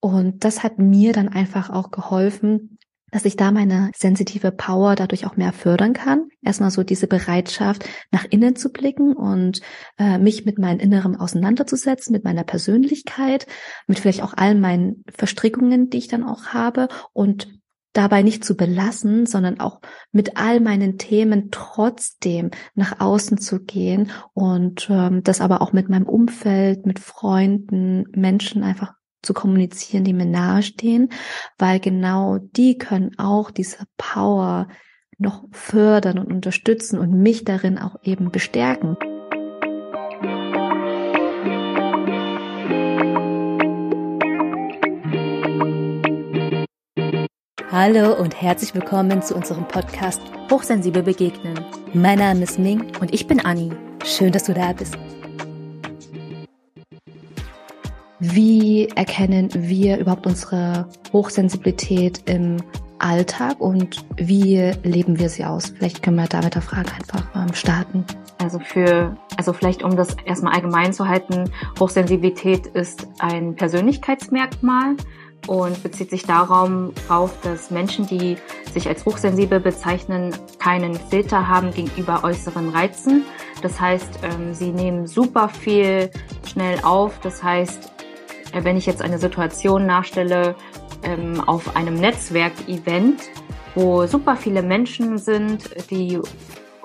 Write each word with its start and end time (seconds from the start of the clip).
Und 0.00 0.44
das 0.44 0.62
hat 0.62 0.78
mir 0.78 1.12
dann 1.12 1.28
einfach 1.28 1.70
auch 1.70 1.90
geholfen, 1.90 2.78
dass 3.10 3.24
ich 3.24 3.36
da 3.36 3.50
meine 3.50 3.90
sensitive 3.96 4.52
Power 4.52 4.94
dadurch 4.94 5.26
auch 5.26 5.36
mehr 5.36 5.52
fördern 5.52 5.94
kann. 5.94 6.28
Erstmal 6.42 6.70
so 6.70 6.82
diese 6.82 7.06
Bereitschaft, 7.06 7.88
nach 8.10 8.26
innen 8.28 8.54
zu 8.54 8.70
blicken 8.70 9.14
und 9.14 9.60
äh, 9.98 10.18
mich 10.18 10.44
mit 10.44 10.58
meinem 10.58 10.78
Inneren 10.78 11.16
auseinanderzusetzen, 11.16 12.12
mit 12.12 12.24
meiner 12.24 12.44
Persönlichkeit, 12.44 13.46
mit 13.86 13.98
vielleicht 13.98 14.22
auch 14.22 14.34
all 14.36 14.54
meinen 14.54 15.04
Verstrickungen, 15.10 15.88
die 15.88 15.98
ich 15.98 16.08
dann 16.08 16.24
auch 16.24 16.48
habe 16.48 16.88
und 17.12 17.48
dabei 17.94 18.22
nicht 18.22 18.44
zu 18.44 18.56
belassen, 18.56 19.26
sondern 19.26 19.58
auch 19.58 19.80
mit 20.12 20.36
all 20.36 20.60
meinen 20.60 20.98
Themen 20.98 21.48
trotzdem 21.50 22.50
nach 22.74 23.00
außen 23.00 23.38
zu 23.38 23.60
gehen 23.60 24.10
und 24.34 24.88
ähm, 24.90 25.24
das 25.24 25.40
aber 25.40 25.62
auch 25.62 25.72
mit 25.72 25.88
meinem 25.88 26.06
Umfeld, 26.06 26.86
mit 26.86 26.98
Freunden, 26.98 28.04
Menschen 28.12 28.62
einfach 28.62 28.97
zu 29.22 29.34
kommunizieren, 29.34 30.04
die 30.04 30.12
mir 30.12 30.26
nahestehen, 30.26 31.10
weil 31.58 31.80
genau 31.80 32.38
die 32.38 32.78
können 32.78 33.18
auch 33.18 33.50
diese 33.50 33.78
Power 33.96 34.68
noch 35.18 35.44
fördern 35.50 36.18
und 36.18 36.32
unterstützen 36.32 36.98
und 36.98 37.12
mich 37.12 37.44
darin 37.44 37.78
auch 37.78 37.96
eben 38.02 38.30
bestärken. 38.30 38.96
Hallo 47.70 48.14
und 48.14 48.40
herzlich 48.40 48.74
willkommen 48.74 49.22
zu 49.22 49.34
unserem 49.34 49.68
Podcast 49.68 50.22
Hochsensibel 50.50 51.02
begegnen. 51.02 51.54
Mein 51.92 52.18
Name 52.18 52.44
ist 52.44 52.58
Ming 52.58 52.96
und 53.00 53.12
ich 53.12 53.26
bin 53.26 53.40
Anni. 53.40 53.70
Schön, 54.04 54.32
dass 54.32 54.44
du 54.44 54.54
da 54.54 54.72
bist. 54.72 54.96
Wie 58.20 58.88
erkennen 58.96 59.48
wir 59.54 59.98
überhaupt 59.98 60.26
unsere 60.26 60.88
Hochsensibilität 61.12 62.28
im 62.28 62.56
Alltag 62.98 63.60
und 63.60 64.04
wie 64.16 64.72
leben 64.82 65.20
wir 65.20 65.28
sie 65.28 65.44
aus? 65.44 65.68
Vielleicht 65.76 66.02
können 66.02 66.16
wir 66.16 66.26
da 66.26 66.42
mit 66.42 66.56
der 66.56 66.62
Frage 66.62 66.90
einfach 66.92 67.28
ähm, 67.36 67.54
starten. 67.54 68.04
Also 68.38 68.58
für, 68.58 69.16
also 69.36 69.52
vielleicht 69.52 69.84
um 69.84 69.96
das 69.96 70.16
erstmal 70.24 70.54
allgemein 70.54 70.92
zu 70.92 71.06
halten, 71.06 71.50
Hochsensibilität 71.78 72.66
ist 72.66 73.06
ein 73.20 73.54
Persönlichkeitsmerkmal 73.54 74.96
und 75.46 75.80
bezieht 75.84 76.10
sich 76.10 76.24
darauf, 76.24 76.90
dass 77.42 77.70
Menschen, 77.70 78.08
die 78.08 78.36
sich 78.72 78.88
als 78.88 79.06
hochsensibel 79.06 79.60
bezeichnen, 79.60 80.34
keinen 80.58 80.94
Filter 80.94 81.46
haben 81.46 81.70
gegenüber 81.72 82.24
äußeren 82.24 82.70
Reizen. 82.70 83.24
Das 83.62 83.80
heißt, 83.80 84.20
ähm, 84.24 84.54
sie 84.54 84.72
nehmen 84.72 85.06
super 85.06 85.48
viel 85.48 86.10
schnell 86.44 86.80
auf. 86.82 87.20
Das 87.20 87.42
heißt, 87.42 87.92
wenn 88.52 88.76
ich 88.76 88.86
jetzt 88.86 89.02
eine 89.02 89.18
Situation 89.18 89.86
nachstelle 89.86 90.54
ähm, 91.02 91.42
auf 91.46 91.76
einem 91.76 91.94
Netzwerkevent, 91.94 93.20
wo 93.74 94.06
super 94.06 94.36
viele 94.36 94.62
Menschen 94.62 95.18
sind, 95.18 95.90
die 95.90 96.18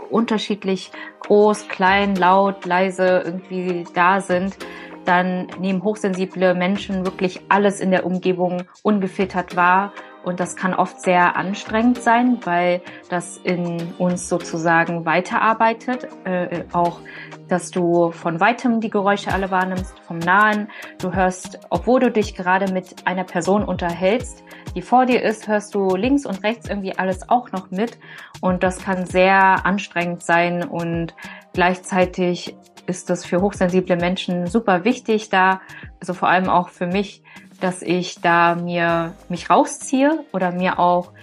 unterschiedlich 0.09 0.91
groß, 1.21 1.67
klein, 1.67 2.15
laut, 2.15 2.65
leise 2.65 3.23
irgendwie 3.25 3.85
da 3.93 4.21
sind, 4.21 4.57
dann 5.05 5.47
nehmen 5.59 5.83
hochsensible 5.83 6.53
Menschen 6.53 7.05
wirklich 7.05 7.41
alles 7.49 7.79
in 7.79 7.91
der 7.91 8.05
Umgebung 8.05 8.63
ungefiltert 8.83 9.55
wahr 9.55 9.93
und 10.23 10.39
das 10.39 10.55
kann 10.55 10.73
oft 10.73 11.01
sehr 11.01 11.35
anstrengend 11.35 12.01
sein, 12.01 12.39
weil 12.43 12.81
das 13.09 13.37
in 13.37 13.93
uns 13.97 14.29
sozusagen 14.29 15.05
weiterarbeitet. 15.05 16.07
Äh, 16.23 16.63
auch, 16.71 16.99
dass 17.47 17.71
du 17.71 18.11
von 18.11 18.39
weitem 18.39 18.79
die 18.79 18.89
Geräusche 18.89 19.31
alle 19.31 19.51
wahrnimmst, 19.51 19.99
vom 19.99 20.19
Nahen. 20.19 20.69
Du 20.99 21.13
hörst, 21.13 21.59
obwohl 21.69 21.99
du 21.99 22.11
dich 22.11 22.35
gerade 22.35 22.71
mit 22.71 23.05
einer 23.05 23.25
Person 23.25 23.63
unterhältst, 23.63 24.43
die 24.75 24.81
vor 24.81 25.05
dir 25.05 25.21
ist, 25.21 25.47
hörst 25.47 25.75
du 25.75 25.95
links 25.95 26.25
und 26.25 26.43
rechts 26.43 26.69
irgendwie 26.69 26.97
alles 26.97 27.29
auch 27.29 27.51
noch 27.51 27.69
mit. 27.69 27.97
Und 28.41 28.63
das 28.63 28.79
kann 28.79 29.05
sehr 29.05 29.65
anstrengend 29.65 30.23
sein 30.23 30.63
und 30.63 31.13
gleichzeitig 31.53 32.55
ist 32.85 33.09
das 33.09 33.25
für 33.25 33.41
hochsensible 33.41 33.95
Menschen 33.95 34.47
super 34.47 34.83
wichtig 34.83 35.29
da, 35.29 35.61
also 35.99 36.13
vor 36.13 36.29
allem 36.29 36.49
auch 36.49 36.69
für 36.69 36.87
mich, 36.87 37.23
dass 37.63 37.81
ich 37.81 38.19
da 38.19 38.55
mir 38.55 39.13
mich 39.29 39.49
rausziehe 39.49 40.25
oder 40.33 40.51
mir 40.51 40.79
auch 40.79 41.13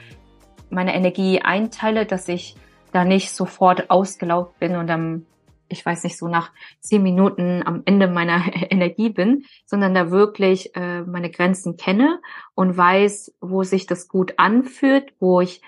meine 0.71 0.95
Energie 0.95 1.43
einteile, 1.43 2.07
dass 2.07 2.29
ich 2.29 2.57
da 2.93 3.05
nicht 3.05 3.33
sofort 3.33 3.91
ausgelaugt 3.91 4.59
bin 4.59 4.77
und 4.77 4.87
dann, 4.87 5.27
ich 5.69 5.85
weiß 5.85 6.03
nicht, 6.05 6.17
so 6.17 6.29
nach 6.29 6.51
zehn 6.81 7.03
Minuten 7.03 7.63
am 7.65 7.83
Ende 7.85 8.09
meiner 8.09 8.43
Energie 8.71 9.11
bin, 9.11 9.45
sondern 9.67 9.95
da 9.95 10.11
wirklich 10.11 10.75
äh, 10.75 11.03
meine 11.03 11.31
Grenzen 11.31 11.77
kenne 11.77 12.21
und 12.55 12.75
weiß, 12.75 13.35
wo 13.43 13.63
sich 13.63 13.87
das 13.87 14.09
gut 14.09 14.35
anfühlt, 14.39 15.13
wo 15.21 15.43
ich 15.43 15.61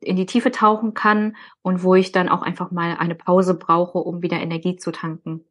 in 0.00 0.16
die 0.16 0.26
Tiefe 0.26 0.50
tauchen 0.50 0.94
kann 0.94 1.36
und 1.62 1.84
wo 1.84 1.94
ich 1.94 2.10
dann 2.10 2.28
auch 2.28 2.42
einfach 2.42 2.72
mal 2.72 2.96
eine 2.98 3.14
Pause 3.14 3.54
brauche, 3.54 3.98
um 3.98 4.22
wieder 4.22 4.40
Energie 4.40 4.74
zu 4.74 4.90
tanken. 4.90 5.44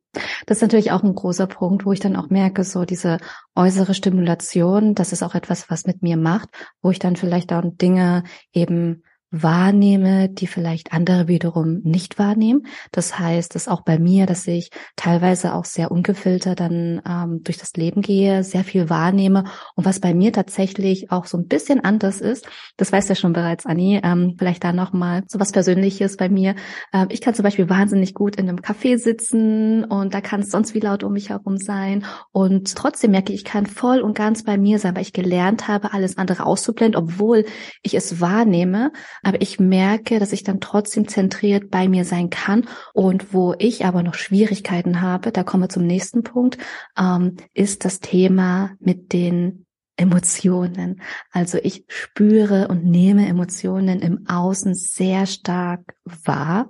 Das 0.46 0.58
ist 0.58 0.62
natürlich 0.62 0.92
auch 0.92 1.04
ein 1.04 1.16
großer 1.16 1.48
Punkt, 1.48 1.86
wo 1.86 1.92
ich 1.92 2.00
dann 2.00 2.16
auch 2.16 2.30
merke, 2.30 2.64
so 2.64 2.86
diese 2.86 3.18
äußere 3.56 3.94
Stimulation, 3.94 4.96
das 4.96 5.12
ist 5.12 5.24
auch 5.24 5.36
etwas, 5.36 5.70
was 5.70 5.86
mit 5.86 6.02
mir 6.02 6.18
macht, 6.18 6.50
wo 6.82 6.92
ich 6.92 7.00
dann 7.00 7.16
vielleicht 7.16 7.54
auch 7.54 7.64
Dinge 7.66 8.24
eben 8.54 9.04
wahrnehme, 9.44 10.30
die 10.30 10.48
vielleicht 10.48 10.94
andere 10.94 11.28
wiederum 11.28 11.82
nicht 11.84 12.20
wahrnehmen. 12.20 12.66
Das 12.92 13.20
heißt, 13.20 13.56
es 13.56 13.68
auch 13.68 13.82
bei 13.82 14.00
mir, 14.00 14.26
dass 14.26 14.48
ich 14.48 14.70
teilweise 14.96 15.54
auch 15.54 15.66
sehr 15.66 15.92
ungefiltert 15.92 16.60
dann 16.60 17.02
ähm, 17.08 17.42
durch 17.44 17.58
das 17.58 17.74
Leben 17.74 18.02
gehe, 18.02 18.44
sehr 18.44 18.64
viel 18.64 18.90
wahrnehme 18.90 19.46
und 19.76 19.86
was 19.86 20.00
bei 20.00 20.14
mir 20.14 20.34
tatsächlich 20.34 21.12
auch 21.12 21.26
so 21.26 21.38
ein 21.38 21.48
bisschen 21.48 21.84
anders 21.84 22.22
ist, 22.22 22.48
das 22.78 22.92
weißt 22.92 23.10
ja 23.10 23.16
schon 23.16 23.34
bereits, 23.34 23.66
Anni, 23.66 24.00
ähm, 24.04 24.36
vielleicht 24.38 24.64
da 24.64 24.74
nochmal 24.74 25.24
so 25.28 25.40
was 25.40 25.52
Persönliches 25.52 26.18
bei 26.18 26.30
mir. 26.30 26.56
Ähm, 26.94 27.08
ich 27.10 27.22
kann 27.22 27.34
zum 27.34 27.44
Beispiel 27.44 27.70
wahnsinnig 27.70 28.14
gut 28.14 28.36
in 28.36 28.50
einem 28.50 28.60
Café 28.60 28.98
sitzen 28.98 29.84
und 29.84 30.14
da 30.14 30.22
kann 30.22 30.42
es 30.42 30.50
sonst 30.50 30.74
wie 30.74 30.80
laut 30.80 31.04
um 31.04 31.14
mich 31.14 31.30
herum 31.30 31.58
sein 31.58 32.06
und 32.32 32.76
trotzdem 32.76 33.12
merke 33.12 33.34
ich, 33.34 33.36
ich 33.36 33.44
kann 33.44 33.66
voll 33.66 34.00
und 34.00 34.16
ganz 34.16 34.44
bei 34.44 34.58
mir 34.58 34.80
sein, 34.80 34.96
weil 34.96 35.02
ich 35.02 35.14
gelernt 35.14 35.68
habe, 35.68 35.94
alles 35.94 36.18
andere 36.18 36.46
auszublenden, 36.46 37.02
obwohl 37.02 37.46
ich 37.84 37.94
es 37.94 38.22
wahrnehme, 38.22 38.92
aber 39.26 39.42
ich 39.42 39.60
merke, 39.60 40.20
dass 40.20 40.34
ich 40.34 40.44
dann 40.44 40.60
trotzdem 40.60 41.08
zentriert 41.08 41.72
bei 41.72 41.88
mir 41.88 42.06
sein 42.06 42.30
kann. 42.30 42.68
Und 42.94 43.34
wo 43.34 43.56
ich 43.58 43.84
aber 43.84 44.04
noch 44.04 44.14
Schwierigkeiten 44.14 45.02
habe, 45.02 45.32
da 45.32 45.44
kommen 45.44 45.64
wir 45.64 45.70
zum 45.70 45.88
nächsten 45.88 46.22
Punkt, 46.22 46.60
ähm, 46.96 47.38
ist 47.56 47.86
das 47.86 48.02
Thema 48.02 48.74
mit 48.80 49.14
den 49.14 49.65
Emotionen. 49.98 51.02
Also 51.32 51.58
ich 51.62 51.86
spüre 51.88 52.68
und 52.68 52.84
nehme 52.84 53.28
Emotionen 53.28 54.02
im 54.02 54.28
Außen 54.28 54.76
sehr 54.76 55.26
stark 55.26 55.96
wahr 56.04 56.70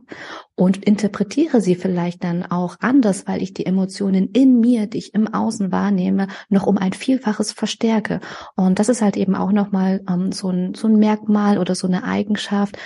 und 0.54 0.86
interpretiere 0.86 1.60
sie 1.60 1.76
vielleicht 1.76 2.24
dann 2.24 2.44
auch 2.44 2.76
anders, 2.80 3.28
weil 3.28 3.42
ich 3.42 3.54
die 3.54 3.66
Emotionen 3.66 4.30
in 4.32 4.60
mir, 4.60 4.88
die 4.88 5.00
ich 5.00 5.14
im 5.14 5.34
Außen 5.34 5.72
wahrnehme, 5.72 6.28
noch 6.50 6.68
um 6.68 6.78
ein 6.78 6.94
Vielfaches 6.94 7.52
verstärke. 7.52 8.20
Und 8.56 8.80
das 8.80 8.90
ist 8.90 9.02
halt 9.02 9.18
eben 9.18 9.36
auch 9.36 9.52
nochmal 9.52 10.02
ähm, 10.08 10.32
so, 10.32 10.50
ein, 10.50 10.76
so 10.76 10.88
ein 10.88 10.98
Merkmal 10.98 11.58
oder 11.58 11.74
so 11.74 11.88
eine 11.88 12.04
Eigenschaft, 12.04 12.78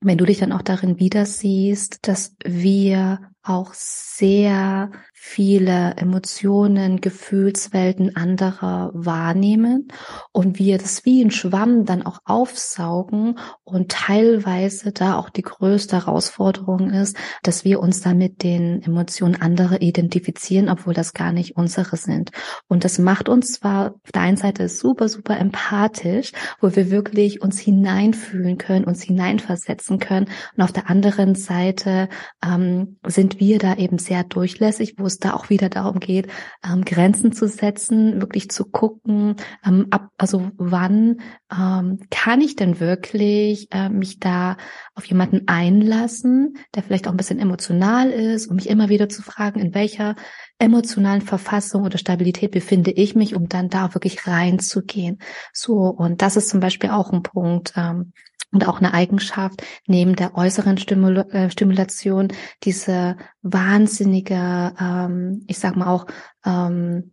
wenn 0.00 0.18
du 0.18 0.26
dich 0.26 0.38
dann 0.38 0.52
auch 0.52 0.62
darin 0.62 0.98
wieder 0.98 1.24
siehst, 1.24 2.06
dass 2.06 2.36
wir 2.44 3.20
auch 3.42 3.72
sehr 3.72 4.90
viele 5.28 5.94
Emotionen, 5.96 7.00
Gefühlswelten 7.00 8.14
anderer 8.16 8.90
wahrnehmen 8.94 9.88
und 10.32 10.58
wir 10.58 10.78
das 10.78 11.04
wie 11.04 11.22
ein 11.22 11.32
Schwamm 11.32 11.84
dann 11.84 12.06
auch 12.06 12.20
aufsaugen 12.24 13.36
und 13.64 13.90
teilweise 13.90 14.92
da 14.92 15.18
auch 15.18 15.28
die 15.28 15.42
größte 15.42 15.96
Herausforderung 15.96 16.90
ist, 16.90 17.18
dass 17.42 17.64
wir 17.64 17.80
uns 17.80 18.00
dann 18.00 18.16
mit 18.18 18.44
den 18.44 18.80
Emotionen 18.82 19.34
anderer 19.34 19.82
identifizieren, 19.82 20.70
obwohl 20.70 20.94
das 20.94 21.12
gar 21.12 21.32
nicht 21.32 21.56
unsere 21.56 21.96
sind. 21.96 22.30
Und 22.68 22.84
das 22.84 22.98
macht 22.98 23.28
uns 23.28 23.52
zwar 23.52 23.96
auf 24.04 24.12
der 24.12 24.22
einen 24.22 24.36
Seite 24.36 24.68
super, 24.68 25.08
super 25.08 25.38
empathisch, 25.38 26.32
wo 26.60 26.74
wir 26.74 26.90
wirklich 26.90 27.42
uns 27.42 27.58
hineinfühlen 27.58 28.58
können, 28.58 28.84
uns 28.84 29.02
hineinversetzen 29.02 29.98
können 29.98 30.28
und 30.56 30.62
auf 30.62 30.72
der 30.72 30.88
anderen 30.88 31.34
Seite 31.34 32.08
ähm, 32.42 32.96
sind 33.04 33.40
wir 33.40 33.58
da 33.58 33.74
eben 33.74 33.98
sehr 33.98 34.22
durchlässig, 34.22 34.94
wo 34.96 35.04
es 35.04 35.15
da 35.18 35.34
auch 35.34 35.50
wieder 35.50 35.68
darum 35.68 36.00
geht, 36.00 36.28
ähm, 36.64 36.84
Grenzen 36.84 37.32
zu 37.32 37.48
setzen, 37.48 38.20
wirklich 38.20 38.50
zu 38.50 38.64
gucken, 38.64 39.36
ähm, 39.64 39.86
ab, 39.90 40.10
also 40.18 40.50
wann 40.56 41.20
ähm, 41.52 42.00
kann 42.10 42.40
ich 42.40 42.56
denn 42.56 42.80
wirklich 42.80 43.68
äh, 43.72 43.88
mich 43.88 44.18
da 44.18 44.56
auf 44.94 45.04
jemanden 45.04 45.48
einlassen, 45.48 46.56
der 46.74 46.82
vielleicht 46.82 47.06
auch 47.06 47.12
ein 47.12 47.16
bisschen 47.16 47.38
emotional 47.38 48.10
ist, 48.10 48.46
um 48.46 48.56
mich 48.56 48.68
immer 48.68 48.88
wieder 48.88 49.08
zu 49.08 49.22
fragen, 49.22 49.60
in 49.60 49.74
welcher 49.74 50.16
emotionalen 50.58 51.22
Verfassung 51.22 51.84
oder 51.84 51.98
Stabilität 51.98 52.50
befinde 52.50 52.90
ich 52.90 53.14
mich, 53.14 53.34
um 53.34 53.48
dann 53.48 53.68
da 53.68 53.94
wirklich 53.94 54.26
reinzugehen. 54.26 55.18
So, 55.52 55.74
und 55.74 56.22
das 56.22 56.36
ist 56.36 56.48
zum 56.48 56.60
Beispiel 56.60 56.90
auch 56.90 57.12
ein 57.12 57.22
Punkt, 57.22 57.74
ähm, 57.76 58.12
und 58.56 58.66
auch 58.66 58.78
eine 58.78 58.94
Eigenschaft 58.94 59.62
neben 59.86 60.16
der 60.16 60.34
äußeren 60.34 60.78
Stimul 60.78 61.18
äh, 61.30 61.50
Stimulation, 61.50 62.28
diese 62.64 63.18
wahnsinnige, 63.42 64.72
ähm, 64.80 65.44
ich 65.46 65.58
sag 65.58 65.76
mal 65.76 65.88
auch, 65.88 66.06
ähm, 66.46 67.12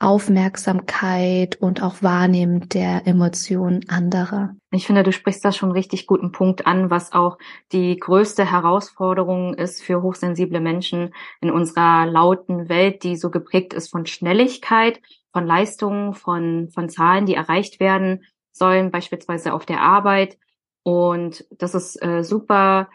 Aufmerksamkeit 0.00 1.56
und 1.60 1.82
auch 1.82 2.02
Wahrnehmen 2.02 2.68
der 2.70 3.06
Emotionen 3.06 3.88
anderer. 3.88 4.56
Ich 4.72 4.86
finde, 4.86 5.02
du 5.02 5.12
sprichst 5.12 5.44
da 5.44 5.52
schon 5.52 5.70
richtig 5.70 6.06
guten 6.06 6.32
Punkt 6.32 6.66
an, 6.66 6.90
was 6.90 7.12
auch 7.12 7.36
die 7.70 7.96
größte 7.98 8.50
Herausforderung 8.50 9.54
ist 9.54 9.82
für 9.82 10.02
hochsensible 10.02 10.60
Menschen 10.60 11.14
in 11.42 11.50
unserer 11.50 12.06
lauten 12.06 12.68
Welt, 12.68 13.04
die 13.04 13.16
so 13.16 13.30
geprägt 13.30 13.74
ist 13.74 13.90
von 13.90 14.06
Schnelligkeit, 14.06 15.00
von 15.32 15.46
Leistungen, 15.46 16.14
von, 16.14 16.70
von 16.70 16.88
Zahlen, 16.88 17.26
die 17.26 17.34
erreicht 17.34 17.78
werden 17.78 18.24
sollen, 18.60 18.90
beispielsweise 18.92 19.52
auf 19.54 19.66
der 19.66 19.80
Arbeit. 19.80 20.38
Und 20.84 21.44
das 21.50 21.74
ist 21.74 22.00
äh, 22.02 22.22
super 22.22 22.88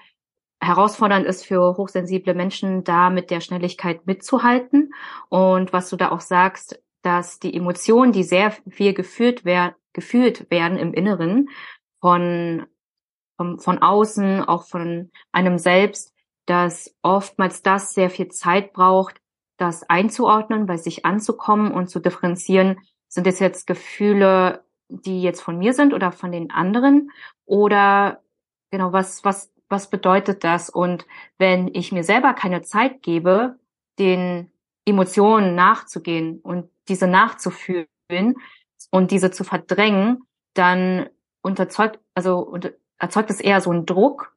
herausfordernd 0.61 1.25
ist 1.25 1.45
für 1.45 1.77
hochsensible 1.77 2.33
Menschen, 2.33 2.83
da 2.83 3.09
mit 3.09 3.29
der 3.29 3.41
Schnelligkeit 3.41 4.05
mitzuhalten. 4.07 4.93
Und 5.29 5.73
was 5.73 5.89
du 5.89 5.95
da 5.95 6.11
auch 6.11 6.21
sagst, 6.21 6.81
dass 7.01 7.39
die 7.39 7.55
Emotionen, 7.55 8.11
die 8.11 8.23
sehr 8.23 8.51
viel 8.69 8.93
gefühlt, 8.93 9.45
wer 9.45 9.75
gefühlt 9.93 10.49
werden 10.49 10.77
im 10.77 10.93
Inneren 10.93 11.49
von, 12.01 12.65
von, 13.37 13.59
von 13.59 13.79
außen, 13.79 14.43
auch 14.43 14.63
von 14.63 15.11
einem 15.31 15.57
selbst, 15.57 16.13
dass 16.45 16.95
oftmals 17.01 17.61
das 17.61 17.93
sehr 17.93 18.09
viel 18.09 18.29
Zeit 18.29 18.73
braucht, 18.73 19.21
das 19.57 19.83
einzuordnen, 19.83 20.65
bei 20.65 20.77
sich 20.77 21.05
anzukommen 21.05 21.71
und 21.71 21.89
zu 21.89 21.99
differenzieren, 21.99 22.79
sind 23.07 23.27
es 23.27 23.39
jetzt 23.39 23.67
Gefühle, 23.67 24.64
die 24.89 25.21
jetzt 25.21 25.41
von 25.41 25.57
mir 25.57 25.73
sind 25.73 25.93
oder 25.93 26.11
von 26.11 26.31
den 26.31 26.51
anderen 26.51 27.11
oder 27.45 28.21
genau 28.71 28.93
was 28.93 29.23
was 29.23 29.51
was 29.67 29.89
bedeutet 29.89 30.43
das 30.43 30.69
und 30.69 31.07
wenn 31.37 31.69
ich 31.73 31.91
mir 31.91 32.03
selber 32.03 32.33
keine 32.33 32.61
Zeit 32.61 33.01
gebe, 33.01 33.57
den 33.97 34.51
Emotionen 34.85 35.55
nachzugehen 35.55 36.39
und 36.41 36.69
diese 36.87 37.07
nachzufühlen 37.07 37.87
und 38.91 39.09
diese 39.11 39.31
zu 39.31 39.43
verdrängen, 39.43 40.23
dann 40.53 41.09
unterzeugt 41.41 41.99
also 42.13 42.55
erzeugt 42.99 43.29
es 43.31 43.41
eher 43.41 43.61
so 43.61 43.71
einen 43.71 43.85
Druck, 43.85 44.35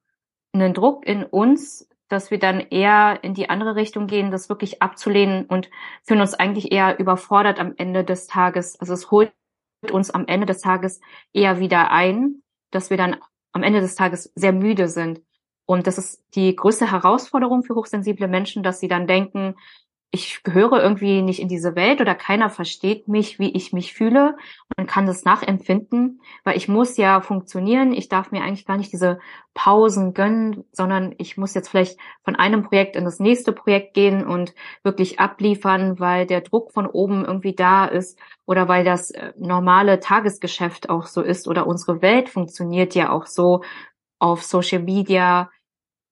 einen 0.52 0.74
Druck 0.74 1.06
in 1.06 1.24
uns, 1.24 1.88
dass 2.08 2.30
wir 2.30 2.38
dann 2.38 2.60
eher 2.60 3.22
in 3.22 3.34
die 3.34 3.50
andere 3.50 3.76
Richtung 3.76 4.06
gehen, 4.06 4.30
das 4.30 4.48
wirklich 4.48 4.82
abzulehnen 4.82 5.44
und 5.46 5.70
fühlen 6.04 6.20
uns 6.20 6.34
eigentlich 6.34 6.72
eher 6.72 6.98
überfordert 6.98 7.60
am 7.60 7.74
Ende 7.76 8.04
des 8.04 8.26
Tages. 8.26 8.80
Also 8.80 8.94
es 8.94 9.10
holt 9.10 9.32
uns 9.90 10.10
am 10.10 10.26
Ende 10.26 10.46
des 10.46 10.60
Tages 10.60 11.00
eher 11.32 11.60
wieder 11.60 11.90
ein, 11.90 12.42
dass 12.70 12.90
wir 12.90 12.96
dann 12.96 13.16
am 13.52 13.62
Ende 13.62 13.80
des 13.80 13.94
Tages 13.94 14.32
sehr 14.34 14.52
müde 14.52 14.88
sind. 14.88 15.22
Und 15.66 15.86
das 15.86 15.98
ist 15.98 16.22
die 16.34 16.54
größte 16.56 16.90
Herausforderung 16.90 17.62
für 17.62 17.74
hochsensible 17.74 18.28
Menschen, 18.28 18.62
dass 18.62 18.80
sie 18.80 18.88
dann 18.88 19.06
denken, 19.06 19.54
ich 20.10 20.42
gehöre 20.42 20.82
irgendwie 20.82 21.20
nicht 21.20 21.38
in 21.38 21.48
diese 21.48 21.76
Welt 21.76 22.00
oder 22.00 22.14
keiner 22.14 22.48
versteht 22.48 23.08
mich, 23.08 23.38
wie 23.38 23.50
ich 23.50 23.74
mich 23.74 23.92
fühle 23.92 24.38
und 24.76 24.86
kann 24.86 25.06
das 25.06 25.24
nachempfinden, 25.24 26.22
weil 26.44 26.56
ich 26.56 26.66
muss 26.66 26.96
ja 26.96 27.20
funktionieren. 27.20 27.92
Ich 27.92 28.08
darf 28.08 28.30
mir 28.30 28.42
eigentlich 28.42 28.64
gar 28.64 28.78
nicht 28.78 28.90
diese 28.90 29.18
Pausen 29.52 30.14
gönnen, 30.14 30.64
sondern 30.72 31.14
ich 31.18 31.36
muss 31.36 31.52
jetzt 31.52 31.68
vielleicht 31.68 31.98
von 32.22 32.36
einem 32.36 32.62
Projekt 32.62 32.96
in 32.96 33.04
das 33.04 33.20
nächste 33.20 33.52
Projekt 33.52 33.92
gehen 33.92 34.26
und 34.26 34.54
wirklich 34.82 35.20
abliefern, 35.20 36.00
weil 36.00 36.24
der 36.26 36.40
Druck 36.40 36.72
von 36.72 36.86
oben 36.86 37.26
irgendwie 37.26 37.54
da 37.54 37.84
ist 37.84 38.18
oder 38.46 38.66
weil 38.66 38.84
das 38.84 39.10
äh, 39.10 39.34
normale 39.36 40.00
Tagesgeschäft 40.00 40.88
auch 40.88 41.06
so 41.06 41.20
ist 41.20 41.46
oder 41.46 41.66
unsere 41.66 42.00
Welt 42.00 42.30
funktioniert 42.30 42.94
ja 42.94 43.10
auch 43.10 43.26
so 43.26 43.62
auf 44.18 44.42
Social 44.42 44.82
Media, 44.82 45.50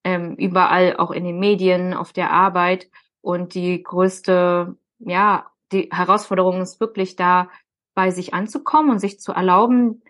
ähm, 0.05 0.35
überall 0.37 0.97
auch 0.99 1.13
in 1.13 1.25
den 1.25 1.39
Medien, 1.39 1.95
auf 1.95 2.13
der 2.13 2.31
Arbeit. 2.31 2.89
Und 3.27 3.55
die 3.55 3.83
größte, 3.83 4.77
ja, 5.01 5.51
die 5.73 5.89
Herausforderung 5.91 6.61
ist 6.61 6.79
wirklich 6.79 7.17
da, 7.17 7.51
bei 7.93 8.13
sich 8.13 8.35
anzukommen 8.35 8.89
und 8.89 9.01
sich 9.01 9.19
zu 9.19 9.33
erlauben, 9.33 10.01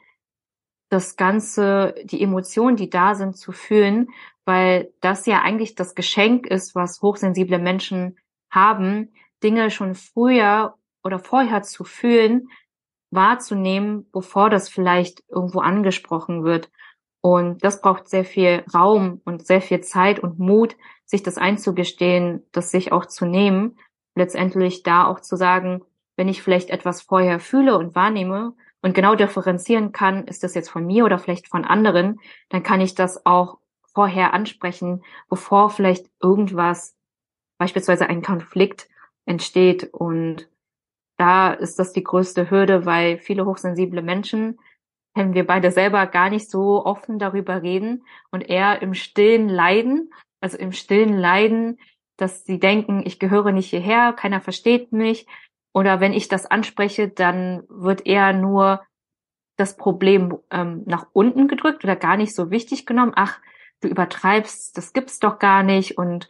das 0.90 1.16
Ganze, 1.16 1.94
die 2.04 2.22
Emotionen, 2.22 2.76
die 2.76 2.90
da 2.90 3.14
sind, 3.14 3.38
zu 3.38 3.52
fühlen, 3.52 4.08
weil 4.44 4.92
das 5.00 5.24
ja 5.24 5.40
eigentlich 5.40 5.74
das 5.74 5.94
Geschenk 5.94 6.46
ist, 6.46 6.74
was 6.74 7.00
hochsensible 7.00 7.58
Menschen 7.58 8.18
haben, 8.50 9.14
Dinge 9.42 9.70
schon 9.70 9.94
früher 9.94 10.74
oder 11.02 11.18
vorher 11.18 11.62
zu 11.62 11.84
fühlen, 11.84 12.50
wahrzunehmen, 13.10 14.10
bevor 14.12 14.50
das 14.50 14.68
vielleicht 14.68 15.24
irgendwo 15.30 15.60
angesprochen 15.60 16.44
wird. 16.44 16.70
Und 17.26 17.64
das 17.64 17.80
braucht 17.80 18.08
sehr 18.08 18.24
viel 18.24 18.62
Raum 18.72 19.20
und 19.24 19.44
sehr 19.44 19.60
viel 19.60 19.80
Zeit 19.80 20.20
und 20.20 20.38
Mut, 20.38 20.76
sich 21.04 21.24
das 21.24 21.38
einzugestehen, 21.38 22.44
das 22.52 22.70
sich 22.70 22.92
auch 22.92 23.04
zu 23.04 23.26
nehmen, 23.26 23.80
letztendlich 24.14 24.84
da 24.84 25.08
auch 25.08 25.18
zu 25.18 25.34
sagen, 25.34 25.82
wenn 26.14 26.28
ich 26.28 26.40
vielleicht 26.40 26.70
etwas 26.70 27.02
vorher 27.02 27.40
fühle 27.40 27.78
und 27.78 27.96
wahrnehme 27.96 28.54
und 28.80 28.94
genau 28.94 29.16
differenzieren 29.16 29.90
kann, 29.90 30.28
ist 30.28 30.44
das 30.44 30.54
jetzt 30.54 30.68
von 30.68 30.86
mir 30.86 31.04
oder 31.04 31.18
vielleicht 31.18 31.48
von 31.48 31.64
anderen, 31.64 32.20
dann 32.48 32.62
kann 32.62 32.80
ich 32.80 32.94
das 32.94 33.26
auch 33.26 33.58
vorher 33.92 34.32
ansprechen, 34.32 35.02
bevor 35.28 35.70
vielleicht 35.70 36.06
irgendwas, 36.22 36.94
beispielsweise 37.58 38.08
ein 38.08 38.22
Konflikt 38.22 38.88
entsteht. 39.24 39.92
Und 39.92 40.48
da 41.16 41.52
ist 41.52 41.80
das 41.80 41.92
die 41.92 42.04
größte 42.04 42.52
Hürde, 42.52 42.86
weil 42.86 43.18
viele 43.18 43.46
hochsensible 43.46 44.02
Menschen 44.02 44.60
wenn 45.16 45.34
wir 45.34 45.46
beide 45.46 45.72
selber 45.72 46.06
gar 46.06 46.30
nicht 46.30 46.48
so 46.48 46.84
offen 46.84 47.18
darüber 47.18 47.62
reden 47.62 48.04
und 48.30 48.48
eher 48.48 48.82
im 48.82 48.94
stillen 48.94 49.48
Leiden 49.48 50.10
also 50.40 50.58
im 50.58 50.72
stillen 50.72 51.18
Leiden, 51.18 51.78
dass 52.16 52.44
sie 52.44 52.58
denken, 52.58 53.02
ich 53.04 53.18
gehöre 53.18 53.52
nicht 53.52 53.70
hierher, 53.70 54.12
keiner 54.12 54.40
versteht 54.40 54.92
mich. 54.92 55.26
Oder 55.74 56.00
wenn 56.00 56.12
ich 56.12 56.28
das 56.28 56.46
anspreche, 56.46 57.08
dann 57.08 57.64
wird 57.68 58.06
eher 58.06 58.32
nur 58.32 58.82
das 59.56 59.76
Problem 59.76 60.38
ähm, 60.50 60.82
nach 60.86 61.06
unten 61.12 61.48
gedrückt 61.48 61.84
oder 61.84 61.96
gar 61.96 62.16
nicht 62.16 62.34
so 62.34 62.50
wichtig 62.50 62.86
genommen. 62.86 63.12
Ach, 63.14 63.40
du 63.80 63.88
übertreibst, 63.88 64.76
das 64.76 64.92
gibt's 64.92 65.18
doch 65.18 65.38
gar 65.38 65.62
nicht. 65.62 65.98
Und 65.98 66.28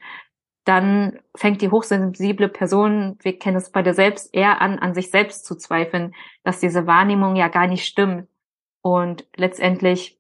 dann 0.65 1.21
fängt 1.37 1.63
die 1.63 1.71
hochsensible 1.71 2.49
Person, 2.49 3.19
wir 3.21 3.39
kennen 3.39 3.57
es 3.57 3.71
bei 3.71 3.83
der 3.83 3.95
selbst, 3.95 4.35
eher 4.35 4.61
an, 4.61 4.81
an 4.81 4.95
sich 4.95 5.11
selbst 5.11 5.45
zu 5.45 5.57
zweifeln, 5.57 6.15
dass 6.43 6.59
diese 6.59 6.87
Wahrnehmung 6.89 7.37
ja 7.37 7.49
gar 7.49 7.69
nicht 7.69 7.85
stimmt. 7.85 8.29
Und 8.87 9.27
letztendlich 9.35 10.17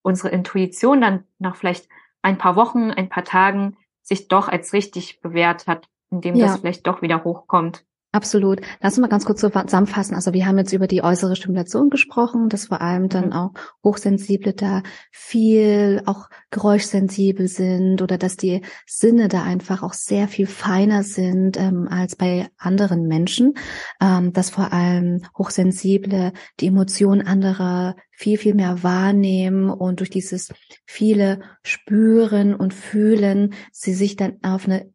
unsere 0.00 0.30
Intuition 0.30 1.02
dann 1.02 1.24
nach 1.38 1.56
vielleicht 1.56 1.90
ein 2.22 2.38
paar 2.38 2.56
Wochen, 2.56 2.90
ein 2.90 3.10
paar 3.10 3.24
Tagen 3.24 3.76
sich 4.00 4.28
doch 4.28 4.48
als 4.48 4.72
richtig 4.72 5.20
bewährt 5.20 5.66
hat, 5.66 5.90
indem 6.10 6.36
ja. 6.36 6.46
das 6.46 6.56
vielleicht 6.56 6.86
doch 6.86 7.02
wieder 7.02 7.22
hochkommt. 7.22 7.84
Absolut. 8.16 8.62
Lass 8.80 8.94
uns 8.94 9.02
mal 9.02 9.08
ganz 9.08 9.26
kurz 9.26 9.40
zusammenfassen. 9.42 10.14
Also 10.14 10.32
wir 10.32 10.46
haben 10.46 10.56
jetzt 10.56 10.72
über 10.72 10.86
die 10.86 11.02
äußere 11.02 11.36
Stimulation 11.36 11.90
gesprochen, 11.90 12.48
dass 12.48 12.68
vor 12.68 12.80
allem 12.80 13.10
dann 13.10 13.26
mhm. 13.26 13.32
auch 13.32 13.50
Hochsensible 13.84 14.54
da 14.54 14.82
viel 15.10 16.00
auch 16.06 16.30
geräuschsensibel 16.50 17.46
sind 17.46 18.00
oder 18.00 18.16
dass 18.16 18.38
die 18.38 18.62
Sinne 18.86 19.28
da 19.28 19.42
einfach 19.42 19.82
auch 19.82 19.92
sehr 19.92 20.28
viel 20.28 20.46
feiner 20.46 21.02
sind 21.02 21.58
ähm, 21.58 21.88
als 21.90 22.16
bei 22.16 22.48
anderen 22.56 23.06
Menschen. 23.06 23.52
Ähm, 24.00 24.32
dass 24.32 24.48
vor 24.48 24.72
allem 24.72 25.20
Hochsensible 25.36 26.32
die 26.60 26.68
Emotionen 26.68 27.20
anderer 27.20 27.96
viel, 28.12 28.38
viel 28.38 28.54
mehr 28.54 28.82
wahrnehmen 28.82 29.68
und 29.68 30.00
durch 30.00 30.08
dieses 30.08 30.54
viele 30.86 31.40
Spüren 31.62 32.54
und 32.54 32.72
Fühlen 32.72 33.52
sie 33.72 33.92
sich 33.92 34.16
dann 34.16 34.38
auf 34.42 34.64
eine 34.66 34.90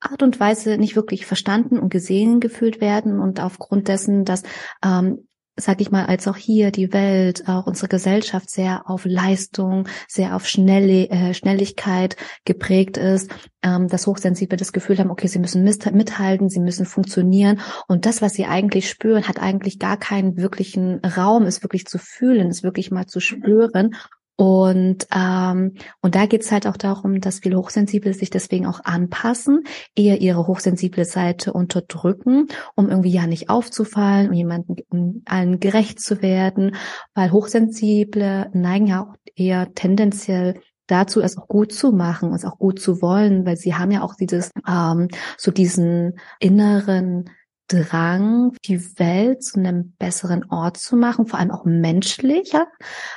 Art 0.00 0.22
und 0.22 0.38
Weise 0.38 0.78
nicht 0.78 0.96
wirklich 0.96 1.26
verstanden 1.26 1.78
und 1.78 1.90
gesehen 1.90 2.40
gefühlt 2.40 2.80
werden 2.80 3.20
und 3.20 3.40
aufgrund 3.40 3.88
dessen, 3.88 4.24
dass 4.24 4.42
ähm, 4.84 5.28
sag 5.60 5.80
ich 5.80 5.90
mal, 5.90 6.06
als 6.06 6.28
auch 6.28 6.36
hier 6.36 6.70
die 6.70 6.92
Welt, 6.92 7.48
auch 7.48 7.66
unsere 7.66 7.88
Gesellschaft 7.88 8.50
sehr 8.50 8.88
auf 8.88 9.04
Leistung, 9.04 9.88
sehr 10.06 10.36
auf 10.36 10.46
Schnelle, 10.46 11.08
äh, 11.10 11.34
Schnelligkeit 11.34 12.16
geprägt 12.44 12.96
ist, 12.96 13.30
ähm, 13.62 13.88
dass 13.88 14.06
Hochsensible 14.06 14.56
das 14.56 14.72
Gefühl 14.72 14.98
haben, 14.98 15.10
okay, 15.10 15.26
sie 15.26 15.38
müssen 15.38 15.64
mithalten, 15.64 16.48
sie 16.48 16.60
müssen 16.60 16.86
funktionieren. 16.86 17.60
Und 17.88 18.06
das, 18.06 18.22
was 18.22 18.34
sie 18.34 18.46
eigentlich 18.46 18.88
spüren, 18.88 19.26
hat 19.26 19.40
eigentlich 19.40 19.78
gar 19.78 19.96
keinen 19.96 20.36
wirklichen 20.36 21.00
Raum, 21.04 21.44
es 21.44 21.62
wirklich 21.62 21.86
zu 21.86 21.98
fühlen, 21.98 22.48
es 22.48 22.62
wirklich 22.62 22.90
mal 22.90 23.06
zu 23.06 23.20
spüren 23.20 23.94
und, 24.40 25.08
ähm, 25.12 25.74
und 26.00 26.14
da 26.14 26.26
geht's 26.26 26.52
halt 26.52 26.68
auch 26.68 26.76
darum, 26.76 27.20
dass 27.20 27.40
viele 27.40 27.56
Hochsensible 27.56 28.14
sich 28.14 28.30
deswegen 28.30 28.66
auch 28.66 28.84
anpassen, 28.84 29.64
eher 29.96 30.20
ihre 30.20 30.46
hochsensible 30.46 31.04
Seite 31.04 31.52
unterdrücken, 31.52 32.46
um 32.76 32.88
irgendwie 32.88 33.10
ja 33.10 33.26
nicht 33.26 33.50
aufzufallen, 33.50 34.28
um 34.28 34.34
jemanden 34.34 34.76
um 34.90 35.22
allen 35.24 35.58
gerecht 35.58 36.00
zu 36.00 36.22
werden, 36.22 36.76
weil 37.14 37.32
Hochsensible 37.32 38.48
neigen 38.52 38.86
ja 38.86 39.02
auch 39.02 39.16
eher 39.34 39.74
tendenziell 39.74 40.60
dazu, 40.86 41.20
es 41.20 41.36
auch 41.36 41.48
gut 41.48 41.72
zu 41.72 41.90
machen, 41.90 42.32
es 42.32 42.44
auch 42.44 42.58
gut 42.58 42.78
zu 42.78 43.02
wollen, 43.02 43.44
weil 43.44 43.56
sie 43.56 43.74
haben 43.74 43.90
ja 43.90 44.02
auch 44.02 44.14
dieses, 44.14 44.52
ähm, 44.68 45.08
so 45.36 45.50
diesen 45.50 46.12
inneren 46.38 47.28
Drang, 47.68 48.56
die 48.64 48.80
Welt 48.98 49.42
zu 49.44 49.58
einem 49.58 49.92
besseren 49.98 50.50
Ort 50.50 50.78
zu 50.78 50.96
machen, 50.96 51.26
vor 51.26 51.38
allem 51.38 51.50
auch 51.50 51.64
menschlicher, 51.64 52.66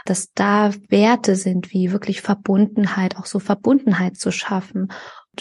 dass 0.05 0.34
da 0.34 0.72
Werte 0.89 1.36
sind 1.36 1.72
wie 1.72 1.91
wirklich 1.91 2.22
Verbundenheit, 2.22 3.17
auch 3.17 3.25
so 3.25 3.39
Verbundenheit 3.39 4.17
zu 4.17 4.31
schaffen. 4.31 4.91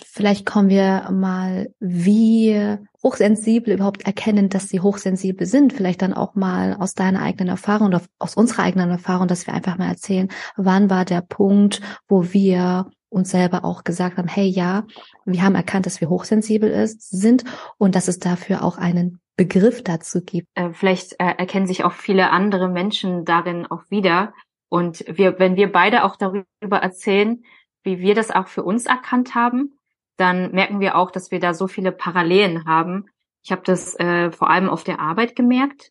Vielleicht 0.07 0.47
kommen 0.47 0.69
wir 0.69 1.11
mal, 1.11 1.75
wie 1.81 2.79
hochsensibel 3.02 3.75
überhaupt 3.75 4.07
erkennen, 4.07 4.49
dass 4.49 4.69
sie 4.69 4.81
hochsensibel 4.81 5.47
sind. 5.47 5.73
Vielleicht 5.73 6.02
dann 6.02 6.14
auch 6.14 6.37
mal 6.37 6.76
aus 6.79 6.95
deiner 6.95 7.23
eigenen 7.23 7.49
Erfahrung 7.49 7.88
oder 7.88 8.02
aus 8.19 8.37
unserer 8.37 8.62
eigenen 8.62 8.90
Erfahrung, 8.90 9.26
dass 9.26 9.47
wir 9.47 9.55
einfach 9.55 9.79
mal 9.79 9.88
erzählen, 9.88 10.29
wann 10.57 10.90
war 10.90 11.05
der 11.05 11.23
Punkt, 11.23 11.81
wo 12.09 12.33
wir 12.33 12.87
uns 13.11 13.31
selber 13.31 13.64
auch 13.64 13.85
gesagt 13.85 14.17
haben, 14.17 14.29
hey 14.29 14.47
ja, 14.47 14.87
wir 15.26 15.43
haben 15.43 15.55
erkannt, 15.55 15.85
dass 15.85 16.00
wir 16.00 16.09
hochsensibel 16.09 16.71
ist, 16.71 17.11
sind 17.11 17.45
und 17.76 17.95
dass 17.95 18.09
es 18.09 18.19
dafür 18.19 18.64
auch 18.64 18.79
einen 18.79 19.21
Begriff 19.37 19.83
dazu 19.83 20.23
gibt. 20.23 20.49
Äh, 20.55 20.73
vielleicht 20.73 21.14
äh, 21.14 21.35
erkennen 21.37 21.67
sich 21.67 21.85
auch 21.85 21.93
viele 21.93 22.31
andere 22.31 22.69
Menschen 22.69 23.25
darin 23.25 23.67
auch 23.67 23.83
wieder. 23.90 24.33
Und 24.69 25.05
wir, 25.09 25.38
wenn 25.38 25.57
wir 25.57 25.73
beide 25.73 26.05
auch 26.05 26.17
darüber 26.17 26.79
erzählen, 26.79 27.43
wie 27.83 27.99
wir 27.99 28.14
das 28.14 28.31
auch 28.31 28.47
für 28.47 28.62
uns 28.62 28.87
erkannt 28.87 29.35
haben, 29.35 29.79
dann 30.17 30.52
merken 30.52 30.81
wir 30.81 30.97
auch, 30.97 31.11
dass 31.11 31.31
wir 31.31 31.40
da 31.40 31.55
so 31.55 31.67
viele 31.67 31.93
Parallelen 31.93 32.67
haben. 32.67 33.07
Ich 33.43 33.50
habe 33.50 33.62
das 33.64 33.99
äh, 33.99 34.31
vor 34.31 34.50
allem 34.50 34.69
auf 34.69 34.85
der 34.85 35.00
Arbeit 35.00 35.35
gemerkt, 35.35 35.90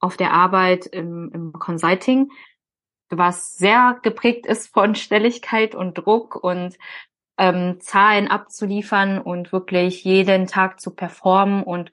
auf 0.00 0.16
der 0.16 0.32
Arbeit 0.32 0.86
im, 0.86 1.30
im 1.32 1.52
Consulting, 1.52 2.30
was 3.10 3.56
sehr 3.56 3.98
geprägt 4.02 4.46
ist 4.46 4.72
von 4.72 4.94
Stelligkeit 4.94 5.74
und 5.74 5.94
Druck 5.94 6.36
und 6.36 6.76
ähm, 7.38 7.80
Zahlen 7.80 8.28
abzuliefern 8.28 9.20
und 9.20 9.52
wirklich 9.52 10.04
jeden 10.04 10.46
Tag 10.46 10.80
zu 10.80 10.94
performen 10.94 11.62
und 11.62 11.92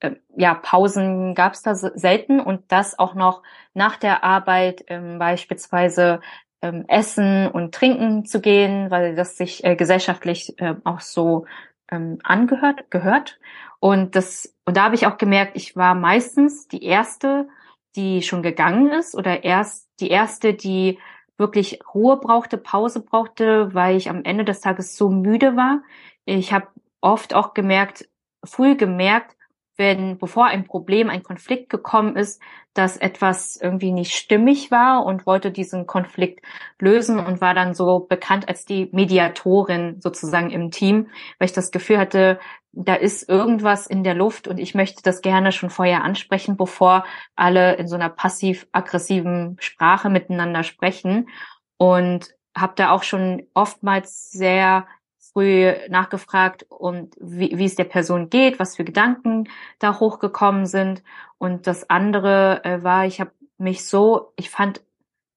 äh, 0.00 0.16
ja, 0.36 0.54
Pausen 0.54 1.34
gab 1.34 1.52
es 1.52 1.62
da 1.62 1.74
selten 1.74 2.40
und 2.40 2.72
das 2.72 2.98
auch 2.98 3.14
noch 3.14 3.42
nach 3.74 3.96
der 3.96 4.24
Arbeit 4.24 4.84
ähm, 4.88 5.18
beispielsweise 5.18 6.20
ähm, 6.62 6.84
essen 6.88 7.48
und 7.48 7.74
trinken 7.74 8.24
zu 8.24 8.40
gehen, 8.40 8.90
weil 8.90 9.14
das 9.14 9.36
sich 9.36 9.64
äh, 9.64 9.76
gesellschaftlich 9.76 10.58
äh, 10.58 10.74
auch 10.84 11.00
so 11.00 11.46
ähm, 11.90 12.18
angehört 12.22 12.90
gehört. 12.90 13.38
Und 13.78 14.16
das 14.16 14.54
und 14.66 14.76
da 14.76 14.84
habe 14.84 14.94
ich 14.94 15.06
auch 15.06 15.16
gemerkt, 15.16 15.52
ich 15.54 15.76
war 15.76 15.94
meistens 15.94 16.68
die 16.68 16.84
erste, 16.84 17.48
die 17.96 18.22
schon 18.22 18.42
gegangen 18.42 18.90
ist 18.92 19.14
oder 19.14 19.44
erst 19.44 19.89
die 20.00 20.10
erste, 20.10 20.54
die 20.54 20.98
wirklich 21.36 21.80
Ruhe 21.94 22.18
brauchte, 22.18 22.58
Pause 22.58 23.00
brauchte, 23.00 23.74
weil 23.74 23.96
ich 23.96 24.10
am 24.10 24.24
Ende 24.24 24.44
des 24.44 24.60
Tages 24.60 24.96
so 24.96 25.08
müde 25.08 25.56
war. 25.56 25.82
Ich 26.24 26.52
habe 26.52 26.68
oft 27.00 27.34
auch 27.34 27.54
gemerkt, 27.54 28.08
früh 28.44 28.76
gemerkt, 28.76 29.36
wenn, 29.76 30.18
bevor 30.18 30.44
ein 30.44 30.64
Problem, 30.64 31.08
ein 31.08 31.22
Konflikt 31.22 31.70
gekommen 31.70 32.14
ist, 32.14 32.42
dass 32.74 32.98
etwas 32.98 33.56
irgendwie 33.56 33.92
nicht 33.92 34.14
stimmig 34.14 34.70
war 34.70 35.06
und 35.06 35.24
wollte 35.24 35.50
diesen 35.50 35.86
Konflikt 35.86 36.44
lösen 36.78 37.18
und 37.18 37.40
war 37.40 37.54
dann 37.54 37.74
so 37.74 38.00
bekannt 38.00 38.46
als 38.46 38.66
die 38.66 38.90
Mediatorin 38.92 39.98
sozusagen 40.00 40.50
im 40.50 40.70
Team, 40.70 41.08
weil 41.38 41.46
ich 41.46 41.54
das 41.54 41.70
Gefühl 41.70 41.98
hatte, 41.98 42.38
da 42.72 42.94
ist 42.94 43.28
irgendwas 43.28 43.86
in 43.86 44.04
der 44.04 44.14
Luft 44.14 44.46
und 44.46 44.58
ich 44.58 44.74
möchte 44.74 45.02
das 45.02 45.22
gerne 45.22 45.52
schon 45.52 45.70
vorher 45.70 46.04
ansprechen, 46.04 46.56
bevor 46.56 47.04
alle 47.34 47.74
in 47.74 47.88
so 47.88 47.96
einer 47.96 48.08
passiv-aggressiven 48.08 49.56
Sprache 49.60 50.08
miteinander 50.08 50.62
sprechen 50.62 51.28
und 51.76 52.34
habe 52.56 52.74
da 52.76 52.90
auch 52.90 53.02
schon 53.02 53.46
oftmals 53.54 54.30
sehr 54.30 54.86
früh 55.32 55.72
nachgefragt, 55.88 56.66
und 56.68 57.14
wie, 57.20 57.56
wie 57.56 57.64
es 57.64 57.76
der 57.76 57.84
Person 57.84 58.30
geht, 58.30 58.58
was 58.58 58.76
für 58.76 58.84
Gedanken 58.84 59.48
da 59.78 60.00
hochgekommen 60.00 60.66
sind. 60.66 61.02
Und 61.38 61.66
das 61.66 61.88
andere 61.88 62.64
äh, 62.64 62.82
war, 62.82 63.06
ich 63.06 63.20
habe 63.20 63.32
mich 63.58 63.86
so, 63.86 64.32
ich 64.36 64.50
fand 64.50 64.82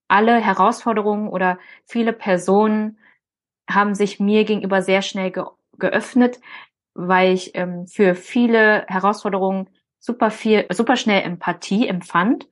alle 0.07 0.39
Herausforderungen 0.39 1.27
oder 1.27 1.59
viele 1.85 2.13
Personen 2.13 2.97
haben 3.69 3.95
sich 3.95 4.19
mir 4.19 4.45
gegenüber 4.45 4.81
sehr 4.81 5.01
schnell 5.01 5.31
ge 5.31 5.43
geöffnet, 5.79 6.39
weil 6.93 7.33
ich 7.33 7.55
ähm, 7.55 7.87
für 7.87 8.15
viele 8.15 8.85
Herausforderungen 8.87 9.69
super 9.99 10.31
viel, 10.31 10.65
super 10.71 10.95
schnell 10.95 11.21
Empathie 11.21 11.87
empfand 11.87 12.47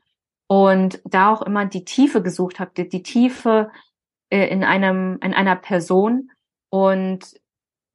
und 0.47 1.01
da 1.05 1.31
auch 1.31 1.41
immer 1.41 1.65
die 1.65 1.85
Tiefe 1.85 2.21
gesucht 2.21 2.59
habe, 2.59 2.71
die, 2.75 2.89
die 2.89 3.03
Tiefe 3.03 3.71
äh, 4.29 4.47
in 4.47 4.63
einem, 4.63 5.19
in 5.21 5.33
einer 5.33 5.55
Person. 5.55 6.31
Und 6.69 7.39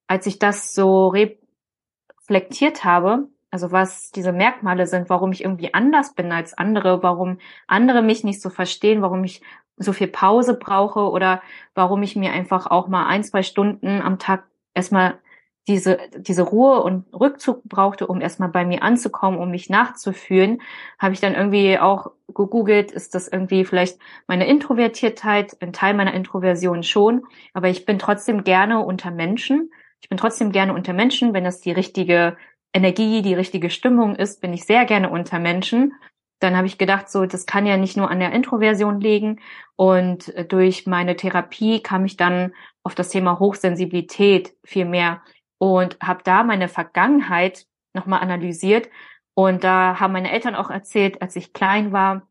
als 0.06 0.26
ich 0.26 0.38
das 0.38 0.74
so 0.74 1.08
reflektiert 1.08 2.84
habe, 2.84 3.28
also 3.50 3.72
was 3.72 4.10
diese 4.10 4.32
Merkmale 4.32 4.86
sind, 4.86 5.08
warum 5.08 5.32
ich 5.32 5.42
irgendwie 5.42 5.72
anders 5.74 6.14
bin 6.14 6.32
als 6.32 6.52
andere, 6.52 7.02
warum 7.02 7.38
andere 7.66 8.02
mich 8.02 8.24
nicht 8.24 8.42
so 8.42 8.50
verstehen, 8.50 9.02
warum 9.02 9.24
ich 9.24 9.40
so 9.78 9.92
viel 9.92 10.08
Pause 10.08 10.54
brauche 10.58 11.10
oder 11.10 11.42
warum 11.74 12.02
ich 12.02 12.16
mir 12.16 12.32
einfach 12.32 12.66
auch 12.66 12.88
mal 12.88 13.06
ein, 13.06 13.24
zwei 13.24 13.42
Stunden 13.42 14.00
am 14.00 14.18
Tag 14.18 14.44
erstmal 14.74 15.18
diese, 15.68 15.98
diese 16.16 16.42
Ruhe 16.42 16.82
und 16.82 17.06
Rückzug 17.12 17.64
brauchte, 17.64 18.06
um 18.06 18.20
erstmal 18.20 18.48
bei 18.48 18.64
mir 18.64 18.82
anzukommen, 18.82 19.40
um 19.40 19.50
mich 19.50 19.68
nachzufühlen, 19.68 20.62
habe 20.98 21.14
ich 21.14 21.20
dann 21.20 21.34
irgendwie 21.34 21.78
auch 21.78 22.12
gegoogelt, 22.28 22.92
ist 22.92 23.14
das 23.14 23.26
irgendwie 23.28 23.64
vielleicht 23.64 23.98
meine 24.28 24.46
Introvertiertheit, 24.46 25.56
ein 25.60 25.72
Teil 25.72 25.94
meiner 25.94 26.14
Introversion 26.14 26.82
schon, 26.82 27.24
aber 27.52 27.68
ich 27.68 27.84
bin 27.84 27.98
trotzdem 27.98 28.44
gerne 28.44 28.84
unter 28.84 29.10
Menschen. 29.10 29.70
Ich 30.00 30.08
bin 30.08 30.18
trotzdem 30.18 30.52
gerne 30.52 30.72
unter 30.72 30.92
Menschen, 30.92 31.34
wenn 31.34 31.44
das 31.44 31.60
die 31.60 31.72
richtige 31.72 32.36
Energie, 32.72 33.22
die 33.22 33.34
richtige 33.34 33.70
Stimmung 33.70 34.14
ist, 34.14 34.40
bin 34.40 34.52
ich 34.52 34.64
sehr 34.64 34.84
gerne 34.84 35.10
unter 35.10 35.38
Menschen. 35.38 35.94
Dann 36.38 36.56
habe 36.56 36.66
ich 36.66 36.76
gedacht, 36.76 37.08
so, 37.08 37.24
das 37.24 37.46
kann 37.46 37.66
ja 37.66 37.78
nicht 37.78 37.96
nur 37.96 38.10
an 38.10 38.20
der 38.20 38.32
Introversion 38.32 39.00
liegen. 39.00 39.40
Und 39.74 40.32
durch 40.52 40.86
meine 40.86 41.16
Therapie 41.16 41.80
kam 41.80 42.04
ich 42.04 42.18
dann 42.18 42.52
auf 42.82 42.94
das 42.94 43.08
Thema 43.08 43.38
Hochsensibilität 43.38 44.54
viel 44.62 44.84
mehr 44.84 45.22
und 45.58 45.98
habe 46.00 46.22
da 46.24 46.42
meine 46.42 46.68
Vergangenheit 46.68 47.66
nochmal 47.94 48.20
analysiert. 48.20 48.88
Und 49.34 49.64
da 49.64 50.00
haben 50.00 50.12
meine 50.12 50.30
Eltern 50.30 50.54
auch 50.54 50.70
erzählt, 50.70 51.20
als 51.22 51.36
ich 51.36 51.52
klein 51.52 51.92
war, 51.92 52.26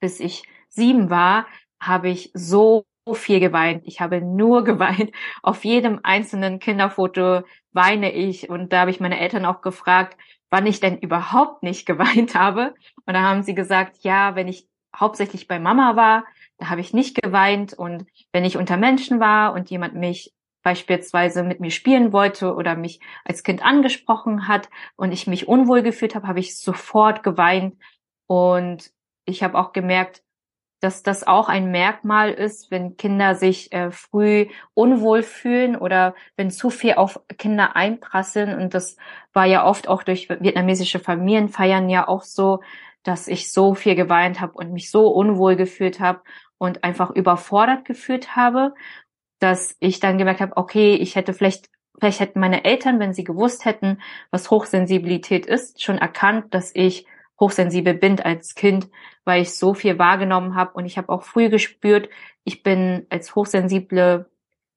bis 0.00 0.20
ich 0.20 0.44
sieben 0.68 1.10
war, 1.10 1.46
habe 1.80 2.08
ich 2.08 2.30
so 2.34 2.84
viel 3.12 3.40
geweint. 3.40 3.82
Ich 3.86 4.00
habe 4.00 4.20
nur 4.20 4.64
geweint. 4.64 5.12
Auf 5.42 5.64
jedem 5.64 6.00
einzelnen 6.02 6.58
Kinderfoto 6.58 7.42
weine 7.72 8.12
ich. 8.12 8.48
Und 8.48 8.72
da 8.72 8.80
habe 8.80 8.90
ich 8.90 9.00
meine 9.00 9.18
Eltern 9.18 9.44
auch 9.44 9.60
gefragt, 9.60 10.16
wann 10.50 10.66
ich 10.66 10.80
denn 10.80 10.98
überhaupt 10.98 11.62
nicht 11.62 11.86
geweint 11.86 12.34
habe. 12.34 12.74
Und 13.06 13.14
da 13.14 13.22
haben 13.22 13.42
sie 13.42 13.54
gesagt, 13.54 13.98
ja, 14.02 14.34
wenn 14.34 14.48
ich 14.48 14.66
hauptsächlich 14.94 15.48
bei 15.48 15.58
Mama 15.58 15.96
war, 15.96 16.24
da 16.58 16.68
habe 16.68 16.80
ich 16.80 16.92
nicht 16.92 17.20
geweint. 17.20 17.74
Und 17.74 18.06
wenn 18.32 18.44
ich 18.44 18.56
unter 18.56 18.76
Menschen 18.76 19.20
war 19.20 19.52
und 19.54 19.70
jemand 19.70 19.94
mich 19.94 20.32
beispielsweise 20.62 21.42
mit 21.42 21.60
mir 21.60 21.70
spielen 21.70 22.12
wollte 22.12 22.54
oder 22.54 22.76
mich 22.76 23.00
als 23.24 23.42
Kind 23.42 23.64
angesprochen 23.64 24.48
hat 24.48 24.68
und 24.96 25.12
ich 25.12 25.26
mich 25.26 25.48
unwohl 25.48 25.82
gefühlt 25.82 26.14
habe, 26.14 26.28
habe 26.28 26.40
ich 26.40 26.56
sofort 26.56 27.22
geweint. 27.22 27.76
Und 28.26 28.92
ich 29.24 29.42
habe 29.42 29.58
auch 29.58 29.72
gemerkt, 29.72 30.22
dass 30.82 31.04
das 31.04 31.24
auch 31.24 31.48
ein 31.48 31.70
Merkmal 31.70 32.32
ist, 32.32 32.72
wenn 32.72 32.96
Kinder 32.96 33.36
sich 33.36 33.72
äh, 33.72 33.92
früh 33.92 34.48
unwohl 34.74 35.22
fühlen 35.22 35.76
oder 35.76 36.14
wenn 36.36 36.50
zu 36.50 36.70
viel 36.70 36.94
auf 36.94 37.20
Kinder 37.38 37.76
einprasseln. 37.76 38.58
Und 38.58 38.74
das 38.74 38.96
war 39.32 39.46
ja 39.46 39.64
oft 39.64 39.86
auch 39.86 40.02
durch 40.02 40.28
vietnamesische 40.28 40.98
Familienfeiern 40.98 41.88
ja 41.88 42.08
auch 42.08 42.22
so, 42.22 42.62
dass 43.04 43.28
ich 43.28 43.52
so 43.52 43.74
viel 43.74 43.94
geweint 43.94 44.40
habe 44.40 44.54
und 44.54 44.72
mich 44.72 44.90
so 44.90 45.06
unwohl 45.08 45.54
gefühlt 45.54 46.00
habe 46.00 46.22
und 46.58 46.82
einfach 46.82 47.10
überfordert 47.10 47.84
gefühlt 47.84 48.34
habe 48.34 48.74
dass 49.42 49.76
ich 49.80 50.00
dann 50.00 50.18
gemerkt 50.18 50.40
habe, 50.40 50.56
okay, 50.56 50.94
ich 50.94 51.16
hätte 51.16 51.34
vielleicht, 51.34 51.68
vielleicht 51.98 52.20
hätten 52.20 52.40
meine 52.40 52.64
Eltern, 52.64 53.00
wenn 53.00 53.12
sie 53.12 53.24
gewusst 53.24 53.64
hätten, 53.64 54.00
was 54.30 54.50
Hochsensibilität 54.50 55.46
ist, 55.46 55.82
schon 55.82 55.98
erkannt, 55.98 56.54
dass 56.54 56.70
ich 56.74 57.06
hochsensibel 57.40 57.94
bin 57.94 58.20
als 58.20 58.54
Kind, 58.54 58.88
weil 59.24 59.42
ich 59.42 59.56
so 59.56 59.74
viel 59.74 59.98
wahrgenommen 59.98 60.54
habe. 60.54 60.74
Und 60.74 60.86
ich 60.86 60.96
habe 60.96 61.08
auch 61.08 61.24
früh 61.24 61.48
gespürt, 61.48 62.08
ich 62.44 62.62
bin 62.62 63.06
als 63.10 63.34
hochsensible, 63.34 64.30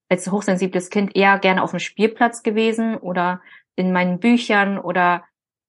als 0.09 0.31
hochsensibles 0.31 0.89
Kind 0.89 1.15
eher 1.15 1.37
gerne 1.37 1.61
auf 1.61 1.71
dem 1.71 1.79
Spielplatz 1.79 2.41
gewesen 2.41 2.97
oder 2.97 3.41
in 3.75 3.91
meinen 3.91 4.19
Büchern 4.19 4.79
oder 4.79 5.25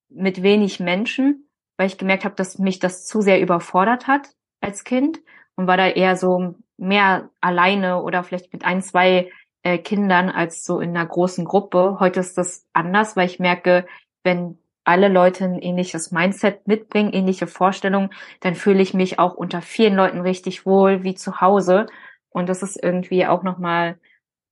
mit 0.08 0.42
wenig 0.42 0.80
Menschen, 0.80 1.48
weil 1.76 1.88
ich 1.88 1.98
gemerkt 1.98 2.24
habe, 2.24 2.34
dass 2.34 2.58
mich 2.58 2.78
das 2.78 3.04
zu 3.04 3.20
sehr 3.20 3.40
überfordert 3.40 4.06
hat 4.06 4.30
als 4.60 4.84
Kind 4.84 5.20
und 5.56 5.66
war 5.66 5.76
da 5.76 5.88
eher 5.88 6.16
so 6.16 6.54
mehr 6.76 7.30
alleine 7.40 8.02
oder 8.02 8.22
vielleicht 8.22 8.52
mit 8.52 8.64
ein, 8.64 8.82
zwei 8.82 9.30
äh, 9.62 9.78
Kindern 9.78 10.28
als 10.30 10.64
so 10.64 10.80
in 10.80 10.90
einer 10.90 11.06
großen 11.06 11.44
Gruppe. 11.44 11.96
Heute 12.00 12.20
ist 12.20 12.38
das 12.38 12.66
anders, 12.72 13.16
weil 13.16 13.26
ich 13.26 13.38
merke, 13.38 13.86
wenn 14.22 14.58
alle 14.84 15.08
Leute 15.08 15.44
ein 15.44 15.58
ähnliches 15.58 16.12
Mindset 16.12 16.68
mitbringen, 16.68 17.12
ähnliche 17.12 17.46
Vorstellungen, 17.48 18.10
dann 18.40 18.54
fühle 18.54 18.82
ich 18.82 18.94
mich 18.94 19.18
auch 19.18 19.34
unter 19.34 19.60
vielen 19.62 19.96
Leuten 19.96 20.20
richtig 20.20 20.64
wohl 20.64 21.02
wie 21.02 21.14
zu 21.14 21.40
Hause. 21.40 21.86
Und 22.30 22.48
das 22.48 22.62
ist 22.62 22.80
irgendwie 22.80 23.26
auch 23.26 23.42
nochmal 23.42 23.98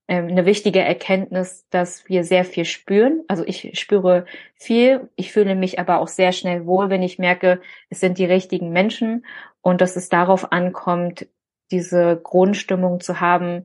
ähm, 0.08 0.26
eine 0.26 0.44
wichtige 0.44 0.80
Erkenntnis, 0.80 1.66
dass 1.70 2.08
wir 2.08 2.24
sehr 2.24 2.44
viel 2.44 2.64
spüren. 2.64 3.22
Also 3.28 3.44
ich 3.46 3.78
spüre 3.78 4.26
viel, 4.56 5.08
ich 5.16 5.32
fühle 5.32 5.54
mich 5.54 5.78
aber 5.78 5.98
auch 6.00 6.08
sehr 6.08 6.32
schnell 6.32 6.66
wohl, 6.66 6.90
wenn 6.90 7.02
ich 7.02 7.18
merke, 7.18 7.60
es 7.88 8.00
sind 8.00 8.18
die 8.18 8.26
richtigen 8.26 8.70
Menschen 8.70 9.24
und 9.62 9.80
dass 9.80 9.96
es 9.96 10.08
darauf 10.08 10.52
ankommt, 10.52 11.26
diese 11.74 12.20
Grundstimmung 12.22 13.00
zu 13.00 13.20
haben, 13.20 13.64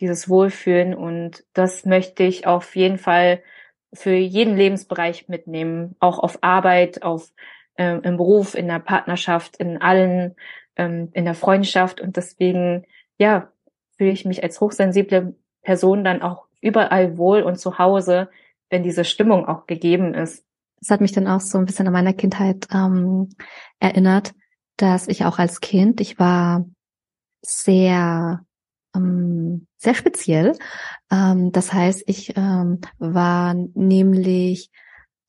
dieses 0.00 0.28
Wohlfühlen. 0.28 0.94
Und 0.94 1.44
das 1.54 1.84
möchte 1.84 2.22
ich 2.22 2.46
auf 2.46 2.76
jeden 2.76 2.98
Fall 2.98 3.42
für 3.92 4.14
jeden 4.14 4.56
Lebensbereich 4.56 5.28
mitnehmen, 5.28 5.96
auch 5.98 6.18
auf 6.20 6.38
Arbeit, 6.42 7.02
auf 7.02 7.32
äh, 7.74 7.98
im 7.98 8.16
Beruf, 8.16 8.54
in 8.54 8.68
der 8.68 8.78
Partnerschaft, 8.78 9.56
in 9.56 9.80
allen, 9.80 10.36
ähm, 10.76 11.08
in 11.14 11.24
der 11.24 11.34
Freundschaft. 11.34 12.00
Und 12.00 12.16
deswegen 12.16 12.86
ja 13.18 13.50
fühle 13.96 14.12
ich 14.12 14.24
mich 14.24 14.42
als 14.42 14.60
hochsensible 14.60 15.34
Person 15.62 16.04
dann 16.04 16.22
auch 16.22 16.46
überall 16.60 17.18
wohl 17.18 17.42
und 17.42 17.58
zu 17.58 17.78
Hause, 17.78 18.30
wenn 18.70 18.84
diese 18.84 19.04
Stimmung 19.04 19.46
auch 19.46 19.66
gegeben 19.66 20.14
ist. 20.14 20.44
Das 20.80 20.90
hat 20.90 21.00
mich 21.00 21.12
dann 21.12 21.26
auch 21.26 21.40
so 21.40 21.58
ein 21.58 21.64
bisschen 21.64 21.88
an 21.88 21.92
meiner 21.92 22.12
Kindheit 22.12 22.68
ähm, 22.72 23.30
erinnert, 23.80 24.32
dass 24.76 25.08
ich 25.08 25.24
auch 25.24 25.40
als 25.40 25.60
Kind, 25.60 26.00
ich 26.00 26.20
war 26.20 26.64
sehr 27.42 28.44
ähm, 28.94 29.66
sehr 29.76 29.94
speziell. 29.94 30.56
Ähm, 31.10 31.52
das 31.52 31.72
heißt, 31.72 32.04
ich 32.06 32.36
ähm, 32.36 32.80
war 32.98 33.54
nämlich 33.54 34.70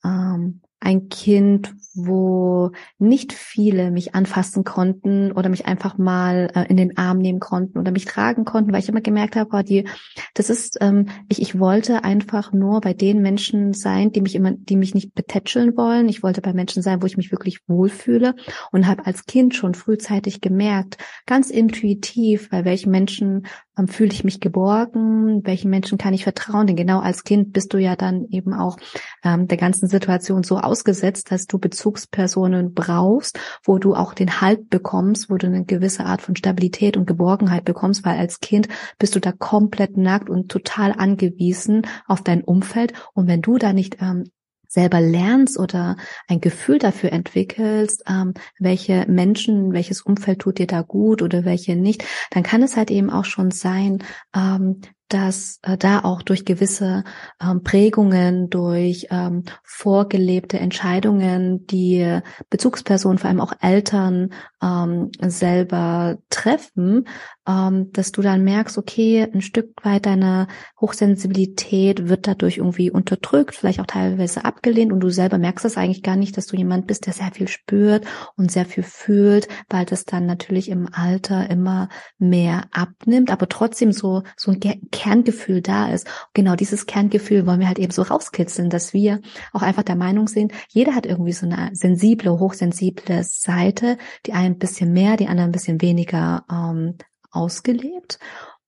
ähm, 0.04 0.62
ein 0.80 1.08
Kind, 1.08 1.74
wo 1.94 2.70
nicht 2.98 3.32
viele 3.32 3.90
mich 3.90 4.14
anfassen 4.14 4.64
konnten 4.64 5.32
oder 5.32 5.48
mich 5.48 5.66
einfach 5.66 5.98
mal 5.98 6.50
äh, 6.54 6.64
in 6.68 6.76
den 6.76 6.96
Arm 6.96 7.18
nehmen 7.18 7.40
konnten 7.40 7.78
oder 7.78 7.90
mich 7.90 8.06
tragen 8.06 8.44
konnten, 8.44 8.72
weil 8.72 8.80
ich 8.80 8.88
immer 8.88 9.00
gemerkt 9.00 9.36
habe, 9.36 9.50
oh, 9.52 9.62
die, 9.62 9.86
das 10.34 10.50
ist, 10.50 10.78
ähm, 10.80 11.06
ich, 11.28 11.42
ich 11.42 11.58
wollte 11.58 12.04
einfach 12.04 12.52
nur 12.52 12.80
bei 12.80 12.94
den 12.94 13.20
Menschen 13.20 13.74
sein, 13.74 14.12
die 14.12 14.20
mich 14.20 14.34
immer, 14.34 14.52
die 14.52 14.76
mich 14.76 14.94
nicht 14.94 15.14
betätscheln 15.14 15.76
wollen. 15.76 16.08
Ich 16.08 16.22
wollte 16.22 16.40
bei 16.40 16.54
Menschen 16.54 16.82
sein, 16.82 17.02
wo 17.02 17.06
ich 17.06 17.16
mich 17.16 17.30
wirklich 17.30 17.60
wohlfühle 17.68 18.34
und 18.72 18.86
habe 18.86 19.04
als 19.06 19.26
Kind 19.26 19.54
schon 19.54 19.74
frühzeitig 19.74 20.40
gemerkt, 20.40 20.96
ganz 21.26 21.50
intuitiv, 21.50 22.48
bei 22.50 22.64
welchen 22.64 22.90
Menschen 22.90 23.46
fühle 23.88 24.12
ich 24.12 24.24
mich 24.24 24.40
geborgen, 24.40 25.40
welchen 25.44 25.70
Menschen 25.70 25.98
kann 25.98 26.14
ich 26.14 26.24
vertrauen, 26.24 26.66
denn 26.66 26.76
genau 26.76 27.00
als 27.00 27.24
Kind 27.24 27.52
bist 27.52 27.72
du 27.72 27.78
ja 27.78 27.96
dann 27.96 28.26
eben 28.30 28.54
auch 28.54 28.76
ähm, 29.24 29.48
der 29.48 29.56
ganzen 29.56 29.88
Situation 29.88 30.42
so 30.42 30.58
ausgesetzt, 30.58 31.30
dass 31.30 31.46
du 31.46 31.58
Bezugspersonen 31.58 32.74
brauchst, 32.74 33.38
wo 33.64 33.78
du 33.78 33.94
auch 33.94 34.14
den 34.14 34.40
Halt 34.40 34.70
bekommst, 34.70 35.30
wo 35.30 35.36
du 35.36 35.46
eine 35.46 35.64
gewisse 35.64 36.04
Art 36.04 36.22
von 36.22 36.36
Stabilität 36.36 36.96
und 36.96 37.06
Geborgenheit 37.06 37.64
bekommst, 37.64 38.04
weil 38.04 38.18
als 38.18 38.40
Kind 38.40 38.68
bist 38.98 39.14
du 39.14 39.20
da 39.20 39.32
komplett 39.32 39.96
nackt 39.96 40.30
und 40.30 40.50
total 40.50 40.92
angewiesen 40.92 41.82
auf 42.06 42.22
dein 42.22 42.42
Umfeld. 42.42 42.92
Und 43.14 43.26
wenn 43.26 43.42
du 43.42 43.58
da 43.58 43.72
nicht 43.72 43.98
ähm, 44.00 44.24
selber 44.70 45.00
lernst 45.00 45.58
oder 45.58 45.96
ein 46.28 46.40
Gefühl 46.40 46.78
dafür 46.78 47.12
entwickelst, 47.12 48.04
ähm, 48.08 48.34
welche 48.58 49.04
Menschen, 49.08 49.72
welches 49.72 50.00
Umfeld 50.00 50.38
tut 50.38 50.58
dir 50.58 50.66
da 50.66 50.82
gut 50.82 51.22
oder 51.22 51.44
welche 51.44 51.74
nicht, 51.76 52.04
dann 52.30 52.44
kann 52.44 52.62
es 52.62 52.76
halt 52.76 52.90
eben 52.90 53.10
auch 53.10 53.24
schon 53.24 53.50
sein, 53.50 54.04
ähm, 54.34 54.80
dass 55.10 55.58
äh, 55.62 55.76
da 55.76 56.00
auch 56.00 56.22
durch 56.22 56.44
gewisse 56.44 57.04
ähm, 57.42 57.62
Prägungen, 57.62 58.48
durch 58.48 59.08
ähm, 59.10 59.44
vorgelebte 59.62 60.58
Entscheidungen, 60.58 61.66
die 61.66 62.20
Bezugspersonen, 62.48 63.18
vor 63.18 63.28
allem 63.28 63.40
auch 63.40 63.52
Eltern 63.60 64.32
ähm, 64.62 65.10
selber 65.20 66.18
treffen, 66.30 67.06
ähm, 67.46 67.90
dass 67.92 68.12
du 68.12 68.22
dann 68.22 68.44
merkst, 68.44 68.78
okay, 68.78 69.28
ein 69.32 69.42
Stück 69.42 69.72
weit 69.82 70.06
deine 70.06 70.46
Hochsensibilität 70.80 72.08
wird 72.08 72.26
dadurch 72.26 72.58
irgendwie 72.58 72.90
unterdrückt, 72.90 73.54
vielleicht 73.54 73.80
auch 73.80 73.86
teilweise 73.86 74.44
abgelehnt. 74.44 74.92
Und 74.92 75.00
du 75.00 75.10
selber 75.10 75.38
merkst 75.38 75.64
das 75.64 75.76
eigentlich 75.76 76.02
gar 76.02 76.16
nicht, 76.16 76.36
dass 76.36 76.46
du 76.46 76.56
jemand 76.56 76.86
bist, 76.86 77.06
der 77.06 77.12
sehr 77.12 77.32
viel 77.32 77.48
spürt 77.48 78.06
und 78.36 78.52
sehr 78.52 78.64
viel 78.64 78.84
fühlt, 78.84 79.48
weil 79.68 79.84
das 79.84 80.04
dann 80.04 80.26
natürlich 80.26 80.68
im 80.68 80.88
Alter 80.92 81.50
immer 81.50 81.88
mehr 82.18 82.64
abnimmt, 82.72 83.30
aber 83.30 83.48
trotzdem 83.48 83.92
so, 83.92 84.22
so 84.36 84.52
ein 84.52 84.60
Kerngefühl 85.00 85.62
da 85.62 85.88
ist. 85.88 86.06
Genau 86.34 86.56
dieses 86.56 86.84
Kerngefühl 86.84 87.46
wollen 87.46 87.60
wir 87.60 87.68
halt 87.68 87.78
eben 87.78 87.90
so 87.90 88.02
rauskitzeln, 88.02 88.68
dass 88.68 88.92
wir 88.92 89.20
auch 89.54 89.62
einfach 89.62 89.82
der 89.82 89.96
Meinung 89.96 90.28
sind, 90.28 90.52
jeder 90.68 90.94
hat 90.94 91.06
irgendwie 91.06 91.32
so 91.32 91.46
eine 91.46 91.70
sensible, 91.72 92.38
hochsensible 92.38 93.24
Seite, 93.24 93.96
die 94.26 94.34
einen 94.34 94.56
ein 94.56 94.58
bisschen 94.58 94.92
mehr, 94.92 95.16
die 95.16 95.28
anderen 95.28 95.48
ein 95.48 95.52
bisschen 95.52 95.80
weniger 95.80 96.44
ähm, 96.52 96.96
ausgelebt. 97.30 98.18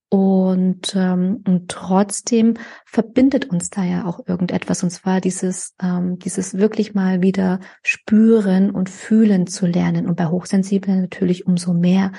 Und, 0.09 0.95
ähm, 0.95 1.42
und 1.47 1.71
trotzdem 1.71 2.59
verbindet 2.85 3.49
uns 3.49 3.71
da 3.71 3.83
ja 3.83 4.05
auch 4.05 4.21
irgendetwas, 4.27 4.83
und 4.83 4.90
zwar 4.90 5.23
dieses, 5.23 5.75
ähm, 5.83 6.18
dieses 6.18 6.59
wirklich 6.59 6.92
mal 6.92 7.23
wieder 7.23 7.61
spüren 7.83 8.71
und 8.71 8.90
fühlen 8.90 9.47
zu 9.47 9.64
lernen. 9.64 10.07
Und 10.07 10.16
bei 10.16 10.27
Hochsensiblen 10.27 11.01
natürlich 11.01 11.47
umso 11.47 11.73
mehr. 11.73 12.12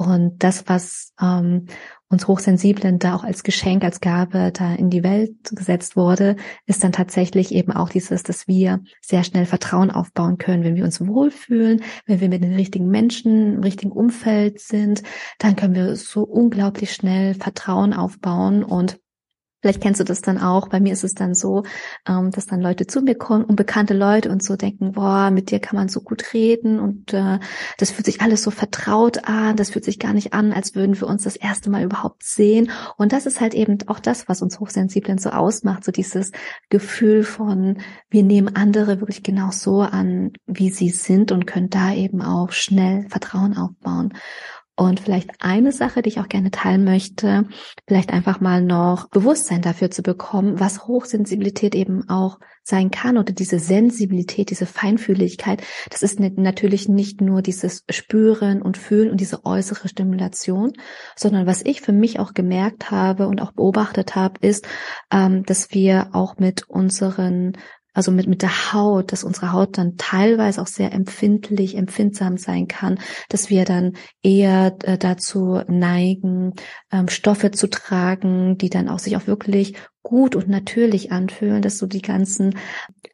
Und 0.00 0.42
das, 0.42 0.64
was 0.66 1.12
ähm, 1.20 1.66
uns 2.08 2.26
Hochsensiblen 2.26 2.98
da 2.98 3.14
auch 3.14 3.22
als 3.22 3.42
Geschenk, 3.42 3.84
als 3.84 4.00
Gabe 4.00 4.50
da 4.50 4.72
in 4.72 4.88
die 4.88 5.02
Welt 5.02 5.34
gesetzt 5.52 5.94
wurde, 5.94 6.36
ist 6.64 6.82
dann 6.82 6.92
tatsächlich 6.92 7.52
eben 7.52 7.72
auch 7.72 7.90
dieses, 7.90 8.22
dass 8.22 8.48
wir 8.48 8.80
sehr 9.02 9.24
schnell 9.24 9.44
Vertrauen 9.44 9.90
aufbauen 9.90 10.38
können. 10.38 10.64
Wenn 10.64 10.74
wir 10.74 10.84
uns 10.84 11.06
wohlfühlen, 11.06 11.82
wenn 12.06 12.20
wir 12.20 12.30
mit 12.30 12.42
den 12.42 12.54
richtigen 12.54 12.88
Menschen 12.88 13.56
im 13.56 13.62
richtigen 13.62 13.92
Umfeld 13.92 14.58
sind, 14.58 15.02
dann 15.38 15.54
können 15.54 15.74
wir 15.74 15.94
so 15.96 16.22
unglaublich 16.22 16.94
schnell 16.94 17.34
Vertrauen 17.34 17.92
aufbauen 17.92 18.64
und 18.64 18.99
Vielleicht 19.60 19.82
kennst 19.82 20.00
du 20.00 20.04
das 20.04 20.22
dann 20.22 20.38
auch. 20.38 20.68
Bei 20.68 20.80
mir 20.80 20.92
ist 20.92 21.04
es 21.04 21.14
dann 21.14 21.34
so, 21.34 21.64
ähm, 22.08 22.30
dass 22.30 22.46
dann 22.46 22.60
Leute 22.60 22.86
zu 22.86 23.02
mir 23.02 23.14
kommen, 23.14 23.44
unbekannte 23.44 23.94
Leute 23.94 24.30
und 24.30 24.42
so 24.42 24.56
denken, 24.56 24.92
boah, 24.92 25.30
mit 25.30 25.50
dir 25.50 25.60
kann 25.60 25.76
man 25.76 25.88
so 25.88 26.00
gut 26.00 26.32
reden 26.32 26.80
und 26.80 27.12
äh, 27.12 27.38
das 27.76 27.90
fühlt 27.90 28.06
sich 28.06 28.22
alles 28.22 28.42
so 28.42 28.50
vertraut 28.50 29.28
an. 29.28 29.56
Das 29.56 29.70
fühlt 29.70 29.84
sich 29.84 29.98
gar 29.98 30.14
nicht 30.14 30.32
an, 30.32 30.52
als 30.52 30.74
würden 30.74 30.98
wir 30.98 31.08
uns 31.08 31.24
das 31.24 31.36
erste 31.36 31.70
Mal 31.70 31.84
überhaupt 31.84 32.22
sehen. 32.22 32.70
Und 32.96 33.12
das 33.12 33.26
ist 33.26 33.40
halt 33.40 33.54
eben 33.54 33.78
auch 33.86 34.00
das, 34.00 34.28
was 34.28 34.40
uns 34.40 34.60
Hochsensiblen 34.60 35.18
so 35.18 35.30
ausmacht, 35.30 35.84
so 35.84 35.92
dieses 35.92 36.32
Gefühl 36.70 37.22
von, 37.22 37.78
wir 38.08 38.22
nehmen 38.22 38.56
andere 38.56 39.00
wirklich 39.00 39.22
genau 39.22 39.50
so 39.50 39.80
an, 39.80 40.32
wie 40.46 40.70
sie 40.70 40.88
sind 40.88 41.32
und 41.32 41.46
können 41.46 41.68
da 41.68 41.92
eben 41.92 42.22
auch 42.22 42.52
schnell 42.52 43.06
Vertrauen 43.08 43.56
aufbauen. 43.56 44.14
Und 44.76 45.00
vielleicht 45.00 45.30
eine 45.40 45.72
Sache, 45.72 46.00
die 46.00 46.08
ich 46.08 46.20
auch 46.20 46.28
gerne 46.28 46.50
teilen 46.50 46.84
möchte, 46.84 47.46
vielleicht 47.86 48.12
einfach 48.12 48.40
mal 48.40 48.62
noch 48.62 49.08
Bewusstsein 49.10 49.60
dafür 49.60 49.90
zu 49.90 50.02
bekommen, 50.02 50.58
was 50.58 50.86
Hochsensibilität 50.86 51.74
eben 51.74 52.08
auch 52.08 52.38
sein 52.62 52.90
kann 52.90 53.18
oder 53.18 53.32
diese 53.32 53.58
Sensibilität, 53.58 54.50
diese 54.50 54.66
Feinfühligkeit. 54.66 55.62
Das 55.90 56.02
ist 56.02 56.20
natürlich 56.20 56.88
nicht 56.88 57.20
nur 57.20 57.42
dieses 57.42 57.84
Spüren 57.90 58.62
und 58.62 58.78
Fühlen 58.78 59.10
und 59.10 59.20
diese 59.20 59.44
äußere 59.44 59.88
Stimulation, 59.88 60.72
sondern 61.16 61.46
was 61.46 61.62
ich 61.62 61.82
für 61.82 61.92
mich 61.92 62.18
auch 62.18 62.32
gemerkt 62.32 62.90
habe 62.90 63.26
und 63.26 63.42
auch 63.42 63.52
beobachtet 63.52 64.14
habe, 64.14 64.34
ist, 64.40 64.66
ähm, 65.12 65.42
dass 65.44 65.72
wir 65.72 66.10
auch 66.12 66.38
mit 66.38 66.68
unseren 66.68 67.52
also 67.92 68.12
mit, 68.12 68.26
mit 68.26 68.42
der 68.42 68.72
Haut, 68.72 69.12
dass 69.12 69.24
unsere 69.24 69.52
Haut 69.52 69.78
dann 69.78 69.96
teilweise 69.96 70.62
auch 70.62 70.66
sehr 70.66 70.92
empfindlich, 70.92 71.76
empfindsam 71.76 72.36
sein 72.36 72.68
kann, 72.68 72.98
dass 73.28 73.50
wir 73.50 73.64
dann 73.64 73.94
eher 74.22 74.76
äh, 74.82 74.98
dazu 74.98 75.60
neigen, 75.68 76.54
ähm, 76.92 77.08
Stoffe 77.08 77.50
zu 77.50 77.68
tragen, 77.68 78.58
die 78.58 78.70
dann 78.70 78.88
auch 78.88 78.98
sich 78.98 79.16
auch 79.16 79.26
wirklich 79.26 79.74
gut 80.02 80.34
und 80.34 80.48
natürlich 80.48 81.12
anfühlen, 81.12 81.62
dass 81.62 81.78
so 81.78 81.86
die 81.86 82.00
ganzen, 82.00 82.56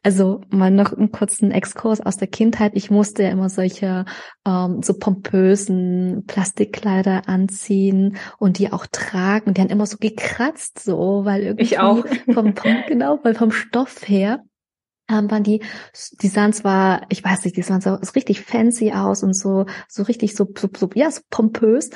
also 0.03 0.41
mal 0.49 0.71
noch 0.71 0.93
einen 0.93 1.11
kurzen 1.11 1.51
Exkurs 1.51 1.99
aus 1.99 2.17
der 2.17 2.29
Kindheit. 2.29 2.71
Ich 2.75 2.89
musste 2.89 3.23
ja 3.23 3.29
immer 3.29 3.49
solche 3.49 4.05
ähm, 4.45 4.81
so 4.81 4.93
pompösen 4.93 6.23
Plastikkleider 6.27 7.27
anziehen 7.27 8.17
und 8.39 8.57
die 8.57 8.71
auch 8.71 8.85
tragen. 8.89 9.53
Die 9.53 9.61
haben 9.61 9.69
immer 9.69 9.85
so 9.85 9.97
gekratzt, 9.97 10.79
so, 10.79 11.25
weil 11.25 11.43
irgendwie 11.43 11.63
ich 11.63 11.79
auch. 11.79 12.05
vom, 12.33 12.55
vom 12.55 12.75
genau, 12.87 13.19
weil 13.23 13.35
vom 13.35 13.51
Stoff 13.51 14.07
her 14.07 14.43
ähm, 15.09 15.29
waren 15.31 15.43
die, 15.43 15.61
die 16.21 16.27
sahen 16.27 16.53
zwar, 16.53 17.01
ich 17.09 17.23
weiß 17.23 17.45
nicht, 17.45 17.57
die 17.57 17.61
sahen 17.61 17.81
so, 17.81 17.97
so 18.01 18.11
richtig 18.11 18.41
fancy 18.41 18.91
aus 18.91 19.23
und 19.23 19.33
so, 19.33 19.65
so 19.87 20.03
richtig 20.03 20.35
so, 20.35 20.47
so, 20.57 20.69
so 20.75 20.89
ja, 20.95 21.09
so 21.11 21.21
pompös. 21.29 21.89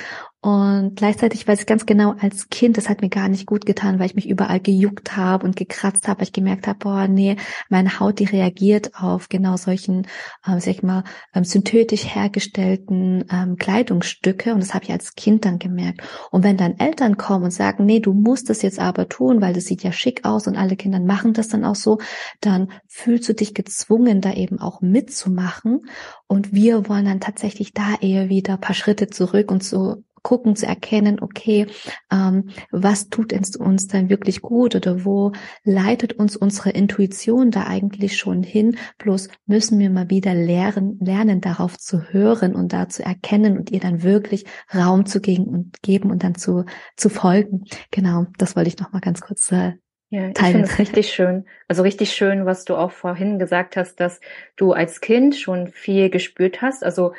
Und 0.44 0.96
gleichzeitig 0.96 1.48
weiß 1.48 1.60
ich 1.60 1.66
ganz 1.68 1.86
genau, 1.86 2.16
als 2.20 2.50
Kind, 2.50 2.76
das 2.76 2.90
hat 2.90 3.02
mir 3.02 3.10
gar 3.10 3.30
nicht 3.30 3.46
gut 3.46 3.64
getan, 3.68 4.00
weil 4.00 4.08
ich 4.08 4.16
mich 4.16 4.28
überall 4.28 4.60
gejuckt 4.60 5.16
habe 5.16 5.46
und 5.46 5.56
gekratzt 5.56 6.08
habe, 6.08 6.20
weil 6.20 6.28
ich 6.28 6.34
gemerkt 6.34 6.66
habe, 6.66 6.80
boah, 6.80 7.08
nee, 7.08 7.36
meine 7.70 8.00
Haut, 8.00 8.18
die 8.18 8.26
reagiert 8.26 8.96
auf 8.96 9.30
genau 9.30 9.56
solchen, 9.56 10.08
ähm, 10.48 10.60
sag 10.60 10.72
ich 10.72 10.82
mal, 10.82 11.04
ähm, 11.36 11.44
synthetisch 11.44 12.16
hergestellten 12.16 13.24
ähm, 13.32 13.56
Kleidungsstücke. 13.58 14.56
Und 14.56 14.62
das 14.64 14.74
habe 14.74 14.86
ich 14.86 14.92
als 14.92 15.14
Kind 15.14 15.46
dann 15.46 15.60
gemerkt. 15.60 16.02
Und 16.32 16.44
wenn 16.44 16.58
dann 16.58 16.80
Eltern 16.80 17.18
kommen 17.18 17.46
und 17.46 17.52
sagen, 17.52 17.86
nee, 17.86 18.00
du 18.00 18.14
musst 18.14 18.50
das 18.50 18.64
jetzt 18.64 18.80
aber 18.80 19.08
tun, 19.08 19.42
weil 19.42 19.54
das 19.54 19.66
sieht 19.66 19.84
ja 19.84 19.92
schick 19.92 20.26
aus 20.26 20.48
und 20.48 20.58
alle 20.58 20.76
Kinder 20.76 21.00
machen 21.00 21.34
das 21.34 21.50
dann 21.50 21.64
auch 21.64 21.76
so, 21.76 22.00
dann 22.40 22.72
fühlst 22.88 23.30
du 23.30 23.36
dich 23.36 23.54
gezwungen, 23.54 24.22
da 24.22 24.34
eben 24.34 24.60
auch 24.60 24.82
mitzumachen. 24.82 25.82
Und 26.26 26.52
wir 26.52 26.90
wollen 26.90 27.06
dann 27.06 27.20
tatsächlich 27.20 27.74
da 27.74 27.94
eher 28.02 28.30
wieder 28.30 28.54
ein 28.54 28.60
paar 28.60 28.74
Schritte 28.74 29.08
zurück 29.08 29.52
und 29.52 29.64
so 29.64 29.98
gucken, 30.24 30.56
zu 30.56 30.66
erkennen, 30.66 31.20
okay, 31.22 31.68
ähm, 32.12 32.50
was 32.72 33.10
tut 33.10 33.34
uns 33.34 33.88
dann 33.88 34.10
wirklich 34.10 34.42
gut 34.42 34.76
oder 34.76 35.06
wo 35.06 35.32
leitet 35.64 36.14
uns 36.14 36.36
unsere 36.36 36.72
Intuition 36.72 37.52
da 37.52 37.68
eigentlich 37.68 38.18
schon 38.18 38.44
hin? 38.44 38.78
Bloß 38.98 39.30
müssen 39.46 39.80
wir 39.80 39.90
mal 39.90 40.10
wieder 40.10 40.34
lernen, 40.34 40.98
lernen 41.00 41.42
darauf 41.42 41.78
zu 41.78 42.12
hören 42.12 42.56
und 42.56 42.74
da 42.74 42.90
zu 42.90 43.04
erkennen 43.04 43.58
und 43.58 43.72
ihr 43.72 43.80
dann 43.80 44.04
wirklich 44.04 44.46
Raum 44.74 45.06
zu 45.06 45.22
geben 45.22 45.46
und 45.46 45.82
geben 45.82 46.12
und 46.12 46.24
dann 46.24 46.36
zu, 46.36 46.66
zu 46.98 47.10
folgen. 47.10 47.66
Genau, 47.92 48.26
das 48.38 48.56
wollte 48.56 48.70
ich 48.70 48.80
noch 48.80 48.92
mal 48.92 49.02
ganz 49.02 49.22
kurz 49.22 49.52
äh, 49.52 49.74
ja, 50.14 50.28
ich 50.28 50.38
finde 50.38 50.64
es 50.64 50.78
richtig 50.78 51.10
schön. 51.14 51.46
Also 51.70 51.84
richtig 51.84 52.12
schön, 52.12 52.46
was 52.46 52.66
du 52.66 52.76
auch 52.76 52.92
vorhin 52.92 53.40
gesagt 53.40 53.78
hast, 53.78 54.02
dass 54.02 54.20
du 54.58 54.74
als 54.74 55.00
Kind 55.00 55.38
schon 55.38 55.68
viel 55.68 56.10
gespürt 56.10 56.62
hast. 56.62 56.84
Also 56.84 57.14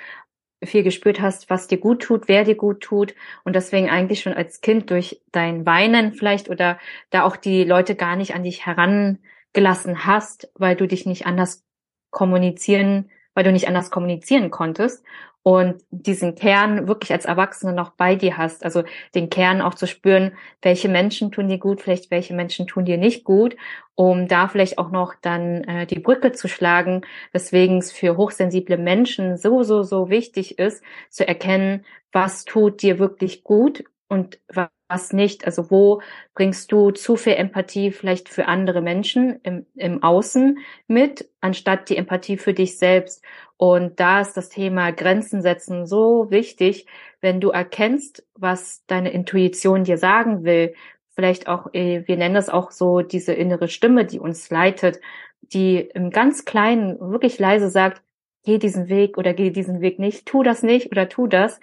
viel 0.65 0.83
gespürt 0.83 1.21
hast, 1.21 1.51
was 1.51 1.67
dir 1.67 1.79
gut 1.79 2.03
tut, 2.03 2.29
wer 2.29 2.45
dir 2.45 2.55
gut 2.55 2.81
tut 2.81 3.15
und 3.45 3.57
deswegen 3.57 3.91
eigentlich 3.91 4.21
schon 4.21 4.35
als 4.35 4.61
Kind 4.61 4.91
durch 4.91 5.21
dein 5.33 5.67
Weinen 5.67 6.13
vielleicht 6.13 6.49
oder 6.49 6.79
da 7.11 7.25
auch 7.25 7.37
die 7.37 7.65
Leute 7.65 7.95
gar 7.95 8.17
nicht 8.17 8.35
an 8.35 8.43
dich 8.43 8.67
herangelassen 8.67 10.05
hast, 10.07 10.51
weil 10.55 10.77
du 10.77 10.87
dich 10.87 11.07
nicht 11.07 11.27
anders 11.27 11.65
kommunizieren, 12.11 13.11
weil 13.35 13.45
du 13.45 13.53
nicht 13.53 13.69
anders 13.69 13.91
kommunizieren 13.91 14.51
konntest 14.51 15.05
und 15.43 15.83
diesen 15.91 16.35
Kern 16.37 16.87
wirklich 16.87 17.13
als 17.13 17.25
Erwachsene 17.25 17.73
noch 17.73 17.91
bei 17.91 18.15
dir 18.15 18.37
hast. 18.37 18.65
Also 18.65 18.85
den 19.15 19.29
Kern 19.29 19.61
auch 19.61 19.75
zu 19.75 19.87
spüren, 19.87 20.33
welche 20.63 20.89
Menschen 20.89 21.33
tun 21.33 21.49
dir 21.49 21.59
gut, 21.59 21.81
vielleicht 21.81 22.11
welche 22.11 22.35
Menschen 22.35 22.67
tun 22.67 22.85
dir 22.85 22.97
nicht 22.97 23.25
gut, 23.25 23.57
um 23.95 24.29
da 24.29 24.49
vielleicht 24.49 24.79
auch 24.79 24.91
noch 24.91 25.15
dann 25.21 25.65
äh, 25.65 25.87
die 25.87 25.99
Brücke 25.99 26.33
zu 26.33 26.49
schlagen, 26.49 27.03
weswegen 27.33 27.79
es 27.79 27.93
für 27.93 28.17
hochsensible 28.17 28.79
Menschen 28.79 29.37
so, 29.37 29.63
so, 29.63 29.83
so 29.83 30.11
wichtig 30.11 30.59
ist, 30.59 30.83
zu 31.11 31.27
erkennen, 31.27 31.85
was 32.13 32.45
tut 32.45 32.83
dir 32.83 32.99
wirklich 32.99 33.43
gut 33.43 33.85
und 34.09 34.39
was 34.49 34.69
nicht. 35.13 35.47
Also 35.47 35.71
wo 35.71 36.03
bringst 36.35 36.71
du 36.73 36.91
zu 36.91 37.17
viel 37.17 37.35
Empathie 37.35 37.91
vielleicht 37.91 38.29
für 38.29 38.47
andere 38.47 38.81
Menschen 38.81 39.41
im, 39.43 39.67
im 39.75 40.03
Außen 40.03 40.59
mit, 40.87 41.29
anstatt 41.41 41.89
die 41.89 41.97
Empathie 41.97 42.37
für 42.37 42.55
dich 42.55 42.79
selbst. 42.79 43.25
Und 43.57 44.01
da 44.01 44.21
ist 44.21 44.37
das 44.37 44.49
Thema 44.49 44.91
Grenzen 44.91 45.43
setzen 45.43 45.87
so 45.87 46.31
wichtig, 46.31 46.87
wenn 47.21 47.41
du 47.41 47.51
erkennst, 47.51 48.27
was 48.35 48.85
deine 48.87 49.11
Intuition 49.11 49.85
dir 49.85 49.99
sagen 49.99 50.45
will. 50.45 50.75
Vielleicht 51.15 51.49
auch, 51.49 51.73
äh, 51.73 52.03
wir 52.07 52.17
nennen 52.17 52.35
das 52.35 52.49
auch 52.49 52.71
so 52.71 53.01
diese 53.03 53.33
innere 53.33 53.69
Stimme, 53.69 54.05
die 54.05 54.19
uns 54.19 54.51
leitet, 54.51 55.01
die 55.41 55.79
im 55.79 56.11
ganz 56.11 56.45
Kleinen 56.45 56.99
wirklich 57.01 57.39
leise 57.39 57.71
sagt, 57.71 58.03
geh 58.45 58.59
diesen 58.59 58.89
Weg 58.89 59.19
oder 59.19 59.35
geh 59.35 59.51
diesen 59.51 59.81
Weg 59.81 59.99
nicht, 59.99 60.27
tu 60.27 60.43
das 60.43 60.63
nicht 60.63 60.91
oder 60.91 61.09
tu 61.09 61.27
das 61.27 61.61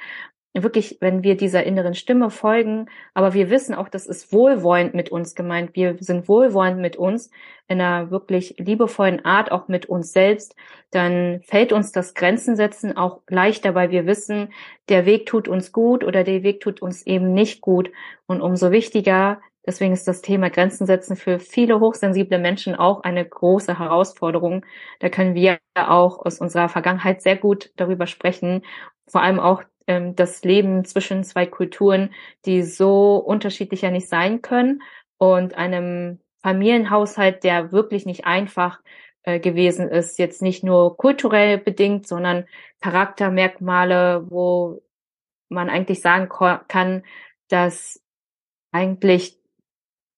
wirklich, 0.53 0.97
wenn 0.99 1.23
wir 1.23 1.37
dieser 1.37 1.63
inneren 1.63 1.93
Stimme 1.93 2.29
folgen, 2.29 2.87
aber 3.13 3.33
wir 3.33 3.49
wissen 3.49 3.75
auch, 3.75 3.89
das 3.89 4.07
ist 4.07 4.33
wohlwollend 4.33 4.93
mit 4.93 5.11
uns 5.11 5.35
gemeint. 5.35 5.75
Wir 5.75 5.97
sind 5.99 6.27
wohlwollend 6.27 6.79
mit 6.79 6.95
uns 6.95 7.29
in 7.67 7.79
einer 7.79 8.09
wirklich 8.09 8.55
liebevollen 8.57 9.23
Art, 9.25 9.51
auch 9.51 9.67
mit 9.67 9.85
uns 9.85 10.11
selbst, 10.11 10.55
dann 10.91 11.41
fällt 11.43 11.71
uns 11.71 11.91
das 11.91 12.15
Grenzen 12.15 12.55
setzen 12.55 12.97
auch 12.97 13.21
leichter, 13.29 13.75
weil 13.75 13.91
wir 13.91 14.07
wissen, 14.07 14.51
der 14.89 15.05
Weg 15.05 15.27
tut 15.27 15.47
uns 15.47 15.71
gut 15.71 16.03
oder 16.03 16.23
der 16.23 16.41
Weg 16.41 16.61
tut 16.61 16.81
uns 16.81 17.05
eben 17.05 17.33
nicht 17.33 17.61
gut. 17.61 17.91
Und 18.25 18.41
umso 18.41 18.71
wichtiger, 18.71 19.39
deswegen 19.67 19.93
ist 19.93 20.07
das 20.07 20.21
Thema 20.21 20.49
Grenzen 20.49 20.87
setzen 20.87 21.15
für 21.15 21.37
viele 21.37 21.79
hochsensible 21.79 22.39
Menschen 22.39 22.73
auch 22.75 23.03
eine 23.03 23.23
große 23.23 23.77
Herausforderung. 23.77 24.65
Da 24.99 25.09
können 25.09 25.35
wir 25.35 25.59
auch 25.75 26.25
aus 26.25 26.39
unserer 26.39 26.69
Vergangenheit 26.69 27.21
sehr 27.21 27.37
gut 27.37 27.71
darüber 27.75 28.07
sprechen 28.07 28.63
vor 29.09 29.21
allem 29.21 29.39
auch 29.39 29.63
ähm, 29.89 30.15
das 30.15 30.43
Leben 30.43 30.85
zwischen 30.85 31.23
zwei 31.23 31.47
Kulturen, 31.47 32.11
die 32.45 32.61
so 32.61 33.15
unterschiedlich 33.17 33.81
ja 33.81 33.89
nicht 33.89 34.07
sein 34.07 34.43
können 34.43 34.83
und 35.17 35.55
einem 35.55 36.19
Familienhaushalt, 36.43 37.43
der 37.43 37.71
wirklich 37.71 38.05
nicht 38.05 38.25
einfach 38.25 38.79
äh, 39.23 39.39
gewesen 39.39 39.89
ist, 39.89 40.19
jetzt 40.19 40.43
nicht 40.43 40.63
nur 40.63 40.95
kulturell 40.95 41.57
bedingt, 41.57 42.07
sondern 42.07 42.45
Charaktermerkmale, 42.81 44.27
wo 44.29 44.83
man 45.49 45.69
eigentlich 45.69 46.01
sagen 46.01 46.29
kann, 46.67 47.03
dass 47.47 47.99
eigentlich 48.71 49.38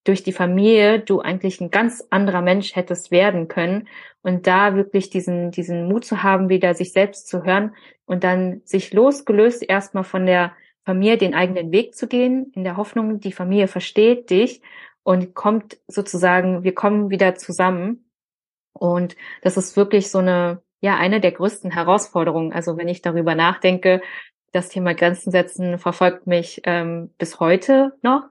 durch 0.03 0.23
die 0.23 0.33
Familie 0.33 0.99
du 0.99 1.19
eigentlich 1.21 1.61
ein 1.61 1.69
ganz 1.69 2.03
anderer 2.09 2.41
Mensch 2.41 2.75
hättest 2.75 3.11
werden 3.11 3.47
können 3.47 3.87
und 4.21 4.47
da 4.47 4.75
wirklich 4.75 5.09
diesen 5.09 5.51
diesen 5.51 5.87
Mut 5.87 6.05
zu 6.05 6.23
haben, 6.23 6.49
wieder 6.49 6.73
sich 6.73 6.91
selbst 6.91 7.27
zu 7.27 7.43
hören 7.43 7.75
und 8.05 8.23
dann 8.23 8.61
sich 8.65 8.93
losgelöst 8.93 9.63
erstmal 9.67 10.03
von 10.03 10.25
der 10.25 10.53
Familie 10.83 11.17
den 11.17 11.35
eigenen 11.35 11.71
Weg 11.71 11.95
zu 11.95 12.07
gehen, 12.07 12.51
in 12.55 12.63
der 12.63 12.77
Hoffnung, 12.77 13.19
die 13.19 13.31
Familie 13.31 13.67
versteht 13.67 14.29
dich 14.29 14.61
und 15.03 15.33
kommt 15.33 15.77
sozusagen, 15.87 16.63
wir 16.63 16.73
kommen 16.73 17.09
wieder 17.09 17.35
zusammen. 17.35 18.09
Und 18.73 19.15
das 19.41 19.57
ist 19.57 19.77
wirklich 19.77 20.09
so 20.09 20.19
eine, 20.19 20.61
ja, 20.79 20.97
eine 20.97 21.19
der 21.19 21.31
größten 21.31 21.71
Herausforderungen. 21.71 22.53
Also 22.53 22.77
wenn 22.77 22.87
ich 22.87 23.01
darüber 23.01 23.35
nachdenke, 23.35 24.01
das 24.51 24.69
Thema 24.69 24.93
Grenzen 24.93 25.31
setzen 25.31 25.77
verfolgt 25.77 26.27
mich 26.27 26.61
ähm, 26.65 27.13
bis 27.17 27.39
heute 27.39 27.93
noch. 28.01 28.23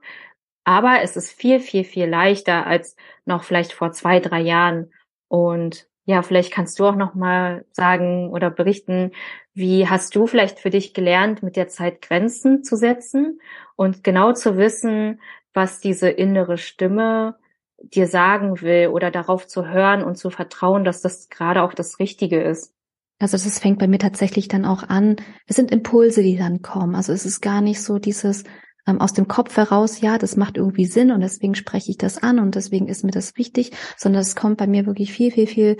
Aber 0.71 1.01
es 1.01 1.17
ist 1.17 1.33
viel, 1.33 1.59
viel, 1.59 1.83
viel 1.83 2.05
leichter 2.05 2.65
als 2.65 2.95
noch 3.25 3.43
vielleicht 3.43 3.73
vor 3.73 3.91
zwei, 3.91 4.21
drei 4.21 4.39
Jahren. 4.39 4.89
Und 5.27 5.89
ja, 6.05 6.21
vielleicht 6.21 6.53
kannst 6.53 6.79
du 6.79 6.85
auch 6.85 6.95
noch 6.95 7.13
mal 7.13 7.65
sagen 7.73 8.29
oder 8.29 8.49
berichten, 8.49 9.11
wie 9.53 9.89
hast 9.89 10.15
du 10.15 10.27
vielleicht 10.27 10.59
für 10.59 10.69
dich 10.69 10.93
gelernt, 10.93 11.43
mit 11.43 11.57
der 11.57 11.67
Zeit 11.67 12.01
Grenzen 12.01 12.63
zu 12.63 12.77
setzen 12.77 13.41
und 13.75 14.05
genau 14.05 14.31
zu 14.31 14.55
wissen, 14.55 15.19
was 15.53 15.81
diese 15.81 16.07
innere 16.07 16.57
Stimme 16.57 17.35
dir 17.81 18.07
sagen 18.07 18.61
will 18.61 18.87
oder 18.87 19.11
darauf 19.11 19.47
zu 19.47 19.67
hören 19.67 20.01
und 20.01 20.15
zu 20.15 20.29
vertrauen, 20.29 20.85
dass 20.85 21.01
das 21.01 21.27
gerade 21.27 21.63
auch 21.63 21.73
das 21.73 21.99
Richtige 21.99 22.41
ist. 22.41 22.73
Also 23.19 23.33
das 23.33 23.59
fängt 23.59 23.77
bei 23.77 23.89
mir 23.89 23.99
tatsächlich 23.99 24.47
dann 24.47 24.63
auch 24.63 24.83
an. 24.83 25.17
Es 25.47 25.57
sind 25.57 25.69
Impulse, 25.69 26.23
die 26.23 26.37
dann 26.37 26.61
kommen. 26.61 26.95
Also 26.95 27.11
es 27.11 27.25
ist 27.25 27.41
gar 27.41 27.59
nicht 27.59 27.83
so 27.83 27.99
dieses, 27.99 28.45
ähm, 28.87 28.99
aus 29.01 29.13
dem 29.13 29.27
Kopf 29.27 29.55
heraus, 29.57 30.01
ja, 30.01 30.17
das 30.17 30.37
macht 30.37 30.57
irgendwie 30.57 30.85
Sinn 30.85 31.11
und 31.11 31.21
deswegen 31.21 31.55
spreche 31.55 31.91
ich 31.91 31.97
das 31.97 32.21
an 32.21 32.39
und 32.39 32.55
deswegen 32.55 32.87
ist 32.87 33.03
mir 33.03 33.11
das 33.11 33.37
wichtig, 33.37 33.71
sondern 33.97 34.21
es 34.21 34.35
kommt 34.35 34.57
bei 34.57 34.67
mir 34.67 34.85
wirklich 34.85 35.11
viel, 35.11 35.31
viel, 35.31 35.47
viel 35.47 35.77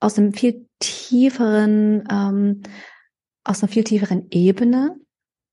aus 0.00 0.18
einem 0.18 0.32
viel 0.32 0.66
tieferen, 0.78 2.04
ähm, 2.10 2.62
aus 3.44 3.62
einer 3.62 3.72
viel 3.72 3.84
tieferen 3.84 4.26
Ebene. 4.30 4.96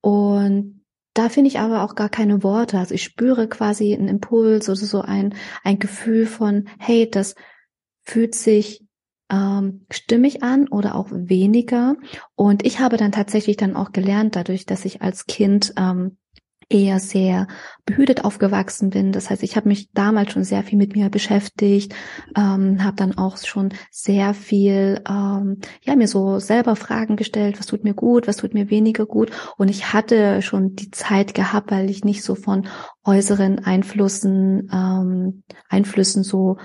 Und 0.02 0.84
da 1.14 1.30
finde 1.30 1.48
ich 1.48 1.60
aber 1.60 1.84
auch 1.84 1.96
gar 1.96 2.10
keine 2.10 2.44
Worte. 2.44 2.78
Also 2.78 2.94
ich 2.94 3.04
spüre 3.04 3.48
quasi 3.48 3.94
einen 3.94 4.10
Impuls 4.10 4.70
oder 4.70 4.78
so 4.78 5.02
ein, 5.02 5.34
ein 5.64 5.80
Gefühl 5.80 6.28
von, 6.28 6.68
hey, 6.78 7.10
das 7.10 7.36
fühlt 8.04 8.36
sich 8.36 8.86
ähm, 9.32 9.86
stimmig 9.90 10.44
an 10.44 10.68
oder 10.68 10.96
auch 10.96 11.08
weniger. 11.12 11.96
Und 12.36 12.66
ich 12.66 12.80
habe 12.80 12.98
dann 12.98 13.12
tatsächlich 13.12 13.58
dann 13.58 13.76
auch 13.76 13.92
gelernt, 13.92 14.36
dadurch, 14.36 14.66
dass 14.66 14.86
ich 14.86 15.02
als 15.02 15.26
Kind 15.26 15.74
ähm, 15.78 16.18
eher 16.70 17.00
sehr 17.00 17.48
behütet 17.86 18.26
aufgewachsen 18.26 18.90
bin. 18.90 19.12
Das 19.12 19.30
heißt, 19.30 19.44
ich 19.44 19.56
habe 19.56 19.68
mich 19.68 19.92
damals 19.92 20.32
schon 20.32 20.44
sehr 20.44 20.64
viel 20.64 20.78
mit 20.78 20.96
mir 20.96 21.10
beschäftigt, 21.10 21.94
ähm, 22.36 22.84
habe 22.84 22.96
dann 22.96 23.18
auch 23.18 23.38
schon 23.38 23.74
sehr 23.92 24.34
viel, 24.34 25.02
ähm, 25.08 25.60
ja, 25.82 25.96
mir 25.96 26.08
so 26.08 26.40
selber 26.40 26.76
Fragen 26.76 27.16
gestellt, 27.16 27.60
was 27.60 27.68
tut 27.68 27.84
mir 27.84 27.94
gut, 27.94 28.28
was 28.28 28.38
tut 28.38 28.54
mir 28.54 28.70
weniger 28.70 29.06
gut. 29.06 29.32
Und 29.58 29.70
ich 29.70 29.94
hatte 29.94 30.42
schon 30.42 30.76
die 30.76 30.92
Zeit 30.92 31.34
gehabt, 31.34 31.72
weil 31.72 31.90
ich 31.90 32.04
nicht 32.04 32.24
so 32.24 32.36
von 32.36 32.68
äußeren 33.04 33.60
Einflüssen, 33.60 34.70
ähm, 34.74 35.44
Einflüssen 35.70 36.24
so 36.24 36.58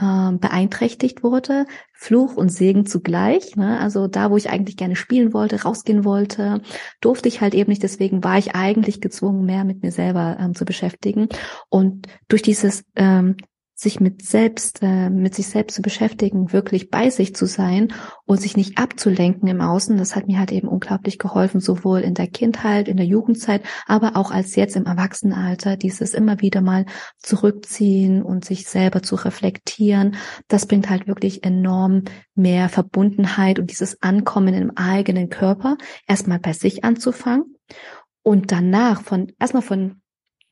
ähm, 0.00 0.38
beeinträchtigt 0.40 1.22
wurde. 1.22 1.66
Fluch 1.98 2.36
und 2.36 2.50
Segen 2.50 2.86
zugleich. 2.86 3.56
Ne? 3.56 3.80
Also 3.80 4.06
da, 4.06 4.30
wo 4.30 4.36
ich 4.36 4.50
eigentlich 4.50 4.76
gerne 4.76 4.96
spielen 4.96 5.32
wollte, 5.32 5.62
rausgehen 5.62 6.04
wollte, 6.04 6.60
durfte 7.00 7.28
ich 7.28 7.40
halt 7.40 7.54
eben 7.54 7.70
nicht. 7.70 7.82
Deswegen 7.82 8.22
war 8.22 8.38
ich 8.38 8.54
eigentlich 8.54 9.00
gezwungen, 9.00 9.46
mehr 9.46 9.64
mit 9.64 9.82
mir 9.82 9.90
selber 9.90 10.36
ähm, 10.38 10.54
zu 10.54 10.64
beschäftigen. 10.64 11.28
Und 11.70 12.06
durch 12.28 12.42
dieses 12.42 12.84
ähm, 12.96 13.36
sich 13.78 14.00
mit 14.00 14.24
selbst, 14.24 14.78
äh, 14.80 15.10
mit 15.10 15.34
sich 15.34 15.48
selbst 15.48 15.74
zu 15.74 15.82
beschäftigen, 15.82 16.50
wirklich 16.50 16.88
bei 16.88 17.10
sich 17.10 17.36
zu 17.36 17.44
sein 17.44 17.92
und 18.24 18.40
sich 18.40 18.56
nicht 18.56 18.78
abzulenken 18.78 19.46
im 19.48 19.60
Außen, 19.60 19.98
das 19.98 20.16
hat 20.16 20.26
mir 20.26 20.38
halt 20.38 20.50
eben 20.50 20.66
unglaublich 20.66 21.18
geholfen, 21.18 21.60
sowohl 21.60 22.00
in 22.00 22.14
der 22.14 22.26
Kindheit, 22.26 22.88
in 22.88 22.96
der 22.96 23.04
Jugendzeit, 23.04 23.62
aber 23.86 24.16
auch 24.16 24.30
als 24.30 24.56
jetzt 24.56 24.76
im 24.76 24.86
Erwachsenenalter, 24.86 25.76
dieses 25.76 26.14
immer 26.14 26.40
wieder 26.40 26.62
mal 26.62 26.86
zurückziehen 27.18 28.22
und 28.22 28.46
sich 28.46 28.66
selber 28.66 29.02
zu 29.02 29.14
reflektieren, 29.14 30.16
das 30.48 30.64
bringt 30.64 30.88
halt 30.88 31.06
wirklich 31.06 31.44
enorm 31.44 32.04
mehr 32.34 32.70
Verbundenheit 32.70 33.58
und 33.58 33.70
dieses 33.70 34.02
Ankommen 34.02 34.54
im 34.54 34.72
eigenen 34.74 35.28
Körper, 35.28 35.76
erstmal 36.08 36.38
bei 36.38 36.54
sich 36.54 36.82
anzufangen 36.82 37.56
und 38.22 38.52
danach 38.52 39.02
von, 39.02 39.32
erstmal 39.38 39.62
von 39.62 40.00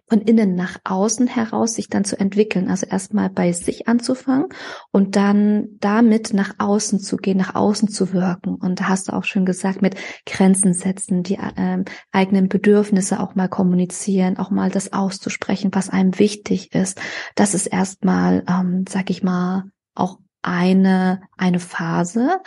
von 0.06 0.20
innen 0.20 0.54
nach 0.54 0.78
außen 0.84 1.26
heraus 1.26 1.74
sich 1.74 1.88
dann 1.88 2.04
zu 2.04 2.18
entwickeln. 2.18 2.68
Also 2.68 2.86
erstmal 2.86 3.30
bei 3.30 3.52
sich 3.52 3.88
anzufangen 3.88 4.48
und 4.92 5.16
dann 5.16 5.68
damit 5.80 6.34
nach 6.34 6.54
außen 6.58 7.00
zu 7.00 7.16
gehen, 7.16 7.38
nach 7.38 7.54
außen 7.54 7.88
zu 7.88 8.12
wirken. 8.12 8.56
Und 8.56 8.80
da 8.80 8.88
hast 8.88 9.08
du 9.08 9.12
auch 9.12 9.24
schon 9.24 9.46
gesagt, 9.46 9.80
mit 9.80 9.96
Grenzen 10.26 10.74
setzen, 10.74 11.22
die 11.22 11.38
ähm, 11.56 11.84
eigenen 12.12 12.48
Bedürfnisse 12.48 13.20
auch 13.20 13.34
mal 13.34 13.48
kommunizieren, 13.48 14.36
auch 14.36 14.50
mal 14.50 14.70
das 14.70 14.92
auszusprechen, 14.92 15.70
was 15.72 15.88
einem 15.88 16.18
wichtig 16.18 16.74
ist. 16.74 17.00
Das 17.34 17.54
ist 17.54 17.66
erstmal, 17.66 18.44
ähm, 18.48 18.84
sag 18.88 19.08
ich 19.08 19.22
mal, 19.22 19.64
auch 19.94 20.18
eine, 20.42 21.22
eine 21.38 21.60
Phase, 21.60 22.40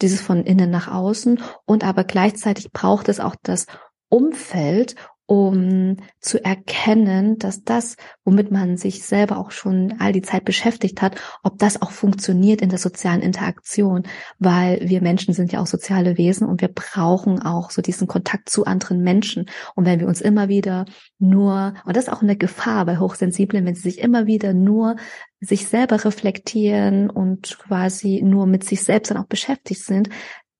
dieses 0.00 0.20
von 0.20 0.44
innen 0.44 0.70
nach 0.70 0.88
außen. 0.88 1.40
Und 1.66 1.84
aber 1.84 2.04
gleichzeitig 2.04 2.70
braucht 2.70 3.08
es 3.08 3.18
auch 3.18 3.34
das 3.42 3.66
Umfeld, 4.08 4.96
um 5.30 5.94
zu 6.18 6.44
erkennen, 6.44 7.38
dass 7.38 7.62
das, 7.62 7.96
womit 8.24 8.50
man 8.50 8.76
sich 8.76 9.04
selber 9.04 9.38
auch 9.38 9.52
schon 9.52 9.94
all 10.00 10.10
die 10.10 10.22
Zeit 10.22 10.44
beschäftigt 10.44 11.02
hat, 11.02 11.20
ob 11.44 11.56
das 11.56 11.80
auch 11.80 11.92
funktioniert 11.92 12.60
in 12.60 12.68
der 12.68 12.80
sozialen 12.80 13.22
Interaktion, 13.22 14.02
weil 14.40 14.80
wir 14.82 15.00
Menschen 15.00 15.32
sind 15.32 15.52
ja 15.52 15.60
auch 15.60 15.68
soziale 15.68 16.18
Wesen 16.18 16.48
und 16.48 16.60
wir 16.60 16.66
brauchen 16.66 17.40
auch 17.40 17.70
so 17.70 17.80
diesen 17.80 18.08
Kontakt 18.08 18.50
zu 18.50 18.64
anderen 18.64 19.04
Menschen. 19.04 19.48
Und 19.76 19.84
wenn 19.84 20.00
wir 20.00 20.08
uns 20.08 20.20
immer 20.20 20.48
wieder 20.48 20.84
nur, 21.20 21.74
und 21.86 21.96
das 21.96 22.08
ist 22.08 22.12
auch 22.12 22.22
eine 22.22 22.36
Gefahr 22.36 22.84
bei 22.84 22.98
Hochsensiblen, 22.98 23.64
wenn 23.64 23.76
sie 23.76 23.82
sich 23.82 24.00
immer 24.00 24.26
wieder 24.26 24.52
nur 24.52 24.96
sich 25.38 25.68
selber 25.68 26.04
reflektieren 26.04 27.08
und 27.08 27.56
quasi 27.60 28.20
nur 28.20 28.48
mit 28.48 28.64
sich 28.64 28.82
selbst 28.82 29.12
dann 29.12 29.18
auch 29.18 29.28
beschäftigt 29.28 29.84
sind, 29.84 30.08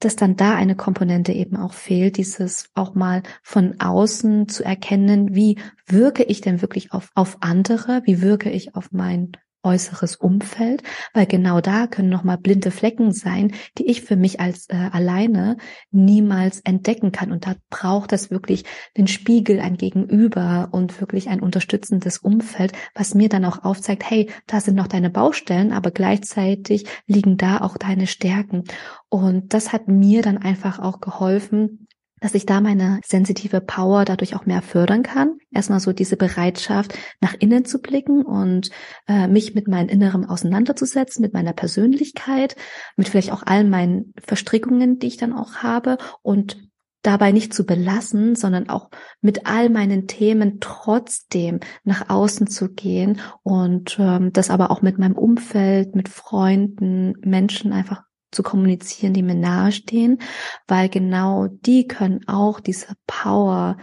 dass 0.01 0.17
dann 0.17 0.37
da 0.37 0.55
eine 0.55 0.75
Komponente 0.75 1.33
eben 1.33 1.57
auch 1.57 1.75
fehlt, 1.75 2.17
dieses 2.17 2.71
auch 2.75 2.95
mal 2.95 3.23
von 3.43 3.81
außen 3.81 4.49
zu 4.49 4.65
erkennen, 4.65 5.35
wie 5.35 5.59
wirke 5.87 6.25
ich 6.25 6.41
denn 6.41 6.63
wirklich 6.63 6.93
auf, 6.93 7.11
auf 7.15 7.39
andere, 7.41 8.03
wie 8.05 8.21
wirke 8.23 8.51
ich 8.51 8.75
auf 8.75 8.93
mein 8.93 9.33
äußeres 9.63 10.17
Umfeld, 10.17 10.83
weil 11.13 11.27
genau 11.27 11.61
da 11.61 11.87
können 11.87 12.09
nochmal 12.09 12.39
blinde 12.39 12.71
Flecken 12.71 13.13
sein, 13.13 13.53
die 13.79 13.87
ich 13.87 14.03
für 14.03 14.17
mich 14.17 14.41
als 14.41 14.69
äh, 14.69 14.77
alleine 14.93 15.57
niemals 15.91 16.61
entdecken 16.61 17.13
kann. 17.13 17.33
Und 17.33 17.47
da 17.47 17.55
braucht 17.69 18.13
es 18.13 18.31
wirklich 18.31 18.65
den 18.97 19.07
Spiegel, 19.07 19.61
ein 19.61 19.77
Gegenüber 19.77 20.69
und 20.73 21.01
wirklich 21.01 21.29
ein 21.29 21.41
unterstützendes 21.41 22.19
Umfeld, 22.19 22.73
was 22.95 23.15
mir 23.15 23.29
dann 23.29 23.45
auch 23.45 23.65
aufzeigt, 23.65 24.09
hey, 24.09 24.31
da 24.47 24.61
sind 24.61 24.77
noch 24.77 24.89
deine 24.89 25.11
Baustellen, 25.11 25.73
aber 25.73 25.91
gleichzeitig 25.91 26.87
liegen 27.07 27.37
da 27.37 27.61
auch 27.61 27.77
deine 27.77 28.07
Stärken. 28.07 28.65
Und 29.09 29.53
das 29.55 29.73
hat 29.73 29.89
mir 29.89 30.23
dann 30.23 30.39
einfach 30.39 30.79
auch 30.79 31.01
geholfen, 31.01 31.89
dass 32.21 32.35
ich 32.35 32.47
da 32.47 32.61
meine 32.61 33.01
sensitive 33.05 33.61
Power 33.61 34.05
dadurch 34.05 34.37
auch 34.37 34.47
mehr 34.47 34.63
fördern 34.63 35.03
kann. 35.03 35.39
Erstmal 35.53 35.81
so 35.81 35.93
diese 35.93 36.17
Bereitschaft, 36.17 36.95
nach 37.21 37.35
innen 37.39 37.65
zu 37.65 37.81
blicken 37.81 38.23
und 38.23 38.71
äh, 39.09 39.27
mich 39.27 39.55
mit 39.55 39.69
meinem 39.69 39.89
Innerem 39.89 40.25
auseinanderzusetzen, 40.25 41.23
mit 41.23 41.33
meiner 41.33 41.53
Persönlichkeit, 41.53 42.57
mit 42.97 43.09
vielleicht 43.09 43.33
auch 43.33 43.43
all 43.45 43.65
meinen 43.65 44.15
Verstrickungen, 44.23 44.99
die 44.99 45.09
ich 45.09 45.17
dann 45.17 45.33
auch 45.33 45.57
habe 45.57 45.99
und 46.23 46.59
dabei 47.03 47.33
nicht 47.33 47.55
zu 47.55 47.65
belassen, 47.65 48.37
sondern 48.37 48.69
auch 48.69 48.91
mit 49.21 49.47
all 49.47 49.71
meinen 49.71 50.07
Themen 50.07 50.59
trotzdem 50.61 51.61
nach 51.85 52.11
außen 52.11 52.47
zu 52.47 52.73
gehen 52.73 53.21
und 53.43 53.97
ähm, 53.99 54.33
das 54.33 54.51
aber 54.51 54.71
auch 54.71 54.83
mit 54.83 54.99
meinem 54.99 55.17
Umfeld, 55.17 55.95
mit 55.95 56.09
Freunden, 56.09 57.15
Menschen 57.23 57.73
einfach 57.73 58.03
zu 58.31 58.43
kommunizieren, 58.43 59.13
die 59.13 59.23
mir 59.23 59.35
nahestehen, 59.35 60.21
weil 60.67 60.89
genau 60.89 61.49
die 61.49 61.87
können 61.87 62.27
auch 62.29 62.61
diese 62.61 62.95
Power 63.07 63.77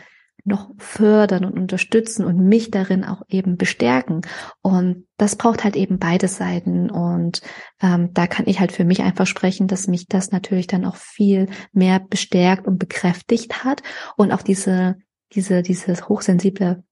noch 0.47 0.69
fördern 0.77 1.43
und 1.43 1.60
unterstützen 1.60 2.23
und 2.23 2.39
mich 2.39 2.71
darin 2.71 3.03
auch 3.03 3.21
eben 3.27 3.57
bestärken. 3.57 4.21
Und 4.62 5.05
das 5.17 5.36
braucht 5.36 5.65
halt 5.65 5.75
eben 5.75 5.99
beide 5.99 6.29
Seiten. 6.29 6.89
Und 6.89 7.41
ähm, 7.81 8.13
da 8.13 8.27
kann 8.27 8.47
ich 8.47 8.62
halt 8.62 8.71
für 8.71 8.86
mich 8.86 9.01
einfach 9.01 9.27
sprechen, 9.27 9.67
dass 9.67 9.88
mich 9.88 10.07
das 10.07 10.31
natürlich 10.31 10.67
dann 10.67 10.86
auch 10.86 10.95
viel 10.95 11.49
mehr 11.73 11.99
bestärkt 11.99 12.65
und 12.65 12.79
bekräftigt 12.79 13.65
hat 13.65 13.83
und 14.15 14.31
auch 14.31 14.41
diese, 14.41 14.95
diese, 15.33 15.62
diese 15.62 16.07
hochsensible 16.07 16.83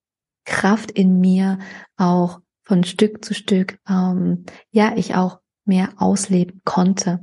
Kraft 0.43 0.91
in 0.91 1.19
mir 1.19 1.59
auch 1.95 2.41
von 2.61 2.83
Stück 2.83 3.23
zu 3.23 3.33
Stück, 3.33 3.79
ähm, 3.87 4.45
ja, 4.71 4.93
ich 4.97 5.15
auch 5.15 5.39
mehr 5.63 5.93
ausleben 5.97 6.61
konnte. 6.65 7.21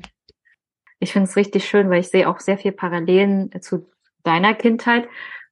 Ich 1.03 1.12
finde 1.12 1.29
es 1.29 1.35
richtig 1.35 1.65
schön, 1.69 1.91
weil 1.91 1.99
ich 1.99 2.11
sehe 2.11 2.29
auch 2.29 2.38
sehr 2.38 2.57
viel 2.59 2.71
Parallelen 2.71 3.51
zu 3.61 3.91
deiner 4.23 4.55
Kindheit. 4.55 5.09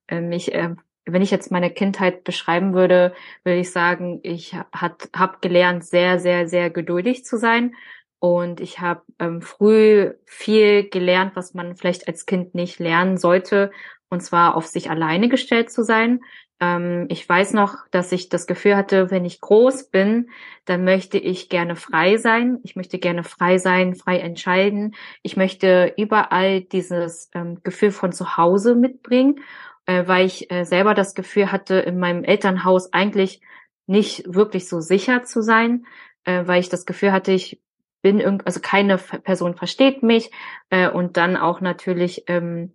Ähm, 0.06 0.30
ich, 0.30 0.54
äh, 0.54 0.76
wenn 1.06 1.22
ich 1.22 1.32
jetzt 1.32 1.50
meine 1.50 1.70
Kindheit 1.72 2.22
beschreiben 2.22 2.72
würde, 2.72 3.14
würde 3.42 3.58
ich 3.58 3.72
sagen, 3.72 4.20
ich 4.22 4.54
habe 4.54 5.38
gelernt, 5.40 5.84
sehr, 5.84 6.20
sehr, 6.20 6.46
sehr 6.46 6.70
geduldig 6.70 7.24
zu 7.24 7.36
sein. 7.36 7.74
Und 8.20 8.60
ich 8.60 8.78
habe 8.78 9.02
ähm, 9.18 9.42
früh 9.42 10.12
viel 10.24 10.88
gelernt, 10.88 11.34
was 11.34 11.52
man 11.52 11.74
vielleicht 11.74 12.06
als 12.06 12.26
Kind 12.26 12.54
nicht 12.54 12.78
lernen 12.78 13.18
sollte, 13.18 13.72
und 14.08 14.20
zwar 14.20 14.54
auf 14.54 14.66
sich 14.66 14.88
alleine 14.88 15.28
gestellt 15.28 15.72
zu 15.72 15.82
sein. 15.82 16.20
Ähm, 16.60 17.06
ich 17.08 17.26
weiß 17.28 17.54
noch, 17.54 17.76
dass 17.90 18.12
ich 18.12 18.28
das 18.28 18.46
Gefühl 18.46 18.76
hatte, 18.76 19.10
wenn 19.10 19.24
ich 19.24 19.40
groß 19.40 19.90
bin, 19.90 20.30
dann 20.66 20.84
möchte 20.84 21.18
ich 21.18 21.48
gerne 21.48 21.74
frei 21.76 22.18
sein. 22.18 22.58
Ich 22.62 22.76
möchte 22.76 22.98
gerne 22.98 23.24
frei 23.24 23.58
sein, 23.58 23.94
frei 23.94 24.18
entscheiden. 24.18 24.94
Ich 25.22 25.36
möchte 25.36 25.94
überall 25.96 26.60
dieses 26.60 27.30
ähm, 27.34 27.60
Gefühl 27.62 27.90
von 27.90 28.12
zu 28.12 28.36
Hause 28.36 28.74
mitbringen, 28.74 29.40
äh, 29.86 30.06
weil 30.06 30.26
ich 30.26 30.50
äh, 30.52 30.64
selber 30.64 30.94
das 30.94 31.14
Gefühl 31.14 31.50
hatte, 31.50 31.76
in 31.76 31.98
meinem 31.98 32.24
Elternhaus 32.24 32.92
eigentlich 32.92 33.40
nicht 33.86 34.32
wirklich 34.32 34.68
so 34.68 34.80
sicher 34.80 35.24
zu 35.24 35.42
sein, 35.42 35.86
äh, 36.24 36.46
weil 36.46 36.60
ich 36.60 36.68
das 36.68 36.86
Gefühl 36.86 37.12
hatte, 37.12 37.32
ich 37.32 37.60
bin 38.02 38.20
irgend, 38.20 38.46
also 38.46 38.60
keine 38.60 38.98
Person 38.98 39.54
versteht 39.56 40.02
mich 40.02 40.30
äh, 40.70 40.88
und 40.88 41.16
dann 41.16 41.36
auch 41.36 41.60
natürlich, 41.60 42.24
ähm, 42.28 42.74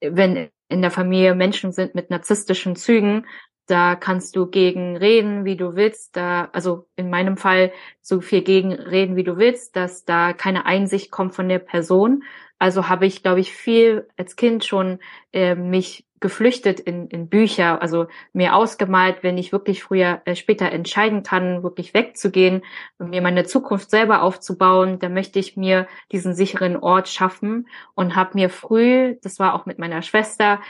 wenn 0.00 0.50
in 0.68 0.82
der 0.82 0.90
Familie 0.90 1.34
Menschen 1.34 1.72
sind 1.72 1.94
mit 1.94 2.10
narzisstischen 2.10 2.76
Zügen, 2.76 3.26
da 3.66 3.96
kannst 3.96 4.36
du 4.36 4.46
gegen 4.46 4.96
reden, 4.96 5.44
wie 5.44 5.56
du 5.56 5.74
willst. 5.74 6.16
Da, 6.16 6.50
also 6.52 6.86
in 6.96 7.08
meinem 7.08 7.36
Fall 7.36 7.72
so 8.02 8.20
viel 8.20 8.42
gegen 8.42 8.72
reden, 8.72 9.16
wie 9.16 9.24
du 9.24 9.38
willst, 9.38 9.74
dass 9.76 10.04
da 10.04 10.32
keine 10.34 10.66
Einsicht 10.66 11.10
kommt 11.10 11.34
von 11.34 11.48
der 11.48 11.60
Person. 11.60 12.24
Also 12.58 12.88
habe 12.88 13.06
ich, 13.06 13.22
glaube 13.22 13.40
ich, 13.40 13.52
viel 13.52 14.08
als 14.16 14.36
Kind 14.36 14.64
schon 14.64 14.98
äh, 15.32 15.54
mich 15.54 16.06
geflüchtet 16.24 16.80
in, 16.80 17.08
in 17.08 17.28
Bücher, 17.28 17.82
also 17.82 18.06
mir 18.32 18.54
ausgemalt, 18.54 19.18
wenn 19.20 19.36
ich 19.36 19.52
wirklich 19.52 19.82
früher, 19.82 20.22
äh, 20.24 20.34
später 20.34 20.72
entscheiden 20.72 21.22
kann, 21.22 21.62
wirklich 21.62 21.92
wegzugehen 21.92 22.62
mir 22.98 23.20
meine 23.20 23.44
Zukunft 23.44 23.90
selber 23.90 24.22
aufzubauen, 24.22 24.98
dann 24.98 25.12
möchte 25.12 25.38
ich 25.38 25.54
mir 25.58 25.86
diesen 26.12 26.34
sicheren 26.34 26.78
Ort 26.78 27.10
schaffen 27.10 27.68
und 27.94 28.16
habe 28.16 28.30
mir 28.34 28.48
früh, 28.48 29.16
das 29.20 29.38
war 29.38 29.54
auch 29.54 29.66
mit 29.66 29.78
meiner 29.78 30.00
Schwester, 30.00 30.60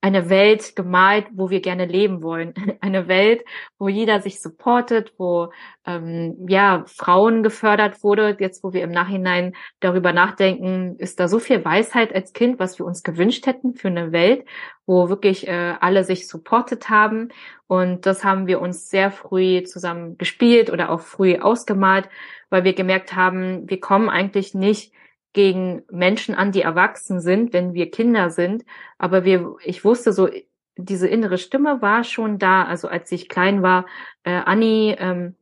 eine 0.00 0.30
Welt 0.30 0.76
gemalt, 0.76 1.26
wo 1.32 1.50
wir 1.50 1.60
gerne 1.60 1.84
leben 1.84 2.22
wollen. 2.22 2.54
Eine 2.80 3.08
Welt, 3.08 3.44
wo 3.78 3.88
jeder 3.88 4.20
sich 4.20 4.40
supportet, 4.40 5.12
wo 5.18 5.52
ähm, 5.86 6.36
ja 6.48 6.84
Frauen 6.86 7.42
gefördert 7.42 8.04
wurde. 8.04 8.36
Jetzt, 8.38 8.62
wo 8.62 8.72
wir 8.72 8.84
im 8.84 8.92
Nachhinein 8.92 9.54
darüber 9.80 10.12
nachdenken, 10.12 10.96
ist 10.98 11.18
da 11.18 11.26
so 11.26 11.40
viel 11.40 11.64
Weisheit 11.64 12.14
als 12.14 12.32
Kind, 12.32 12.60
was 12.60 12.78
wir 12.78 12.86
uns 12.86 13.02
gewünscht 13.02 13.46
hätten 13.46 13.74
für 13.74 13.88
eine 13.88 14.12
Welt, 14.12 14.44
wo 14.86 15.08
wirklich 15.08 15.48
äh, 15.48 15.74
alle 15.80 16.04
sich 16.04 16.28
supportet 16.28 16.88
haben. 16.90 17.30
Und 17.66 18.06
das 18.06 18.22
haben 18.22 18.46
wir 18.46 18.60
uns 18.60 18.88
sehr 18.88 19.10
früh 19.10 19.64
zusammen 19.64 20.16
gespielt 20.16 20.70
oder 20.70 20.90
auch 20.90 21.00
früh 21.00 21.38
ausgemalt, 21.38 22.08
weil 22.50 22.62
wir 22.62 22.72
gemerkt 22.72 23.16
haben, 23.16 23.68
wir 23.68 23.80
kommen 23.80 24.08
eigentlich 24.08 24.54
nicht 24.54 24.92
gegen 25.32 25.82
Menschen 25.90 26.34
an, 26.34 26.52
die 26.52 26.62
erwachsen 26.62 27.20
sind, 27.20 27.52
wenn 27.52 27.74
wir 27.74 27.90
Kinder 27.90 28.30
sind. 28.30 28.64
Aber 28.98 29.24
wir, 29.24 29.56
ich 29.64 29.84
wusste 29.84 30.12
so, 30.12 30.28
diese 30.76 31.08
innere 31.08 31.38
Stimme 31.38 31.82
war 31.82 32.04
schon 32.04 32.38
da. 32.38 32.64
Also 32.64 32.88
als 32.88 33.10
ich 33.12 33.28
klein 33.28 33.62
war, 33.62 33.86
äh, 34.22 34.30
Anni, 34.32 34.96
ähm, 34.98 35.34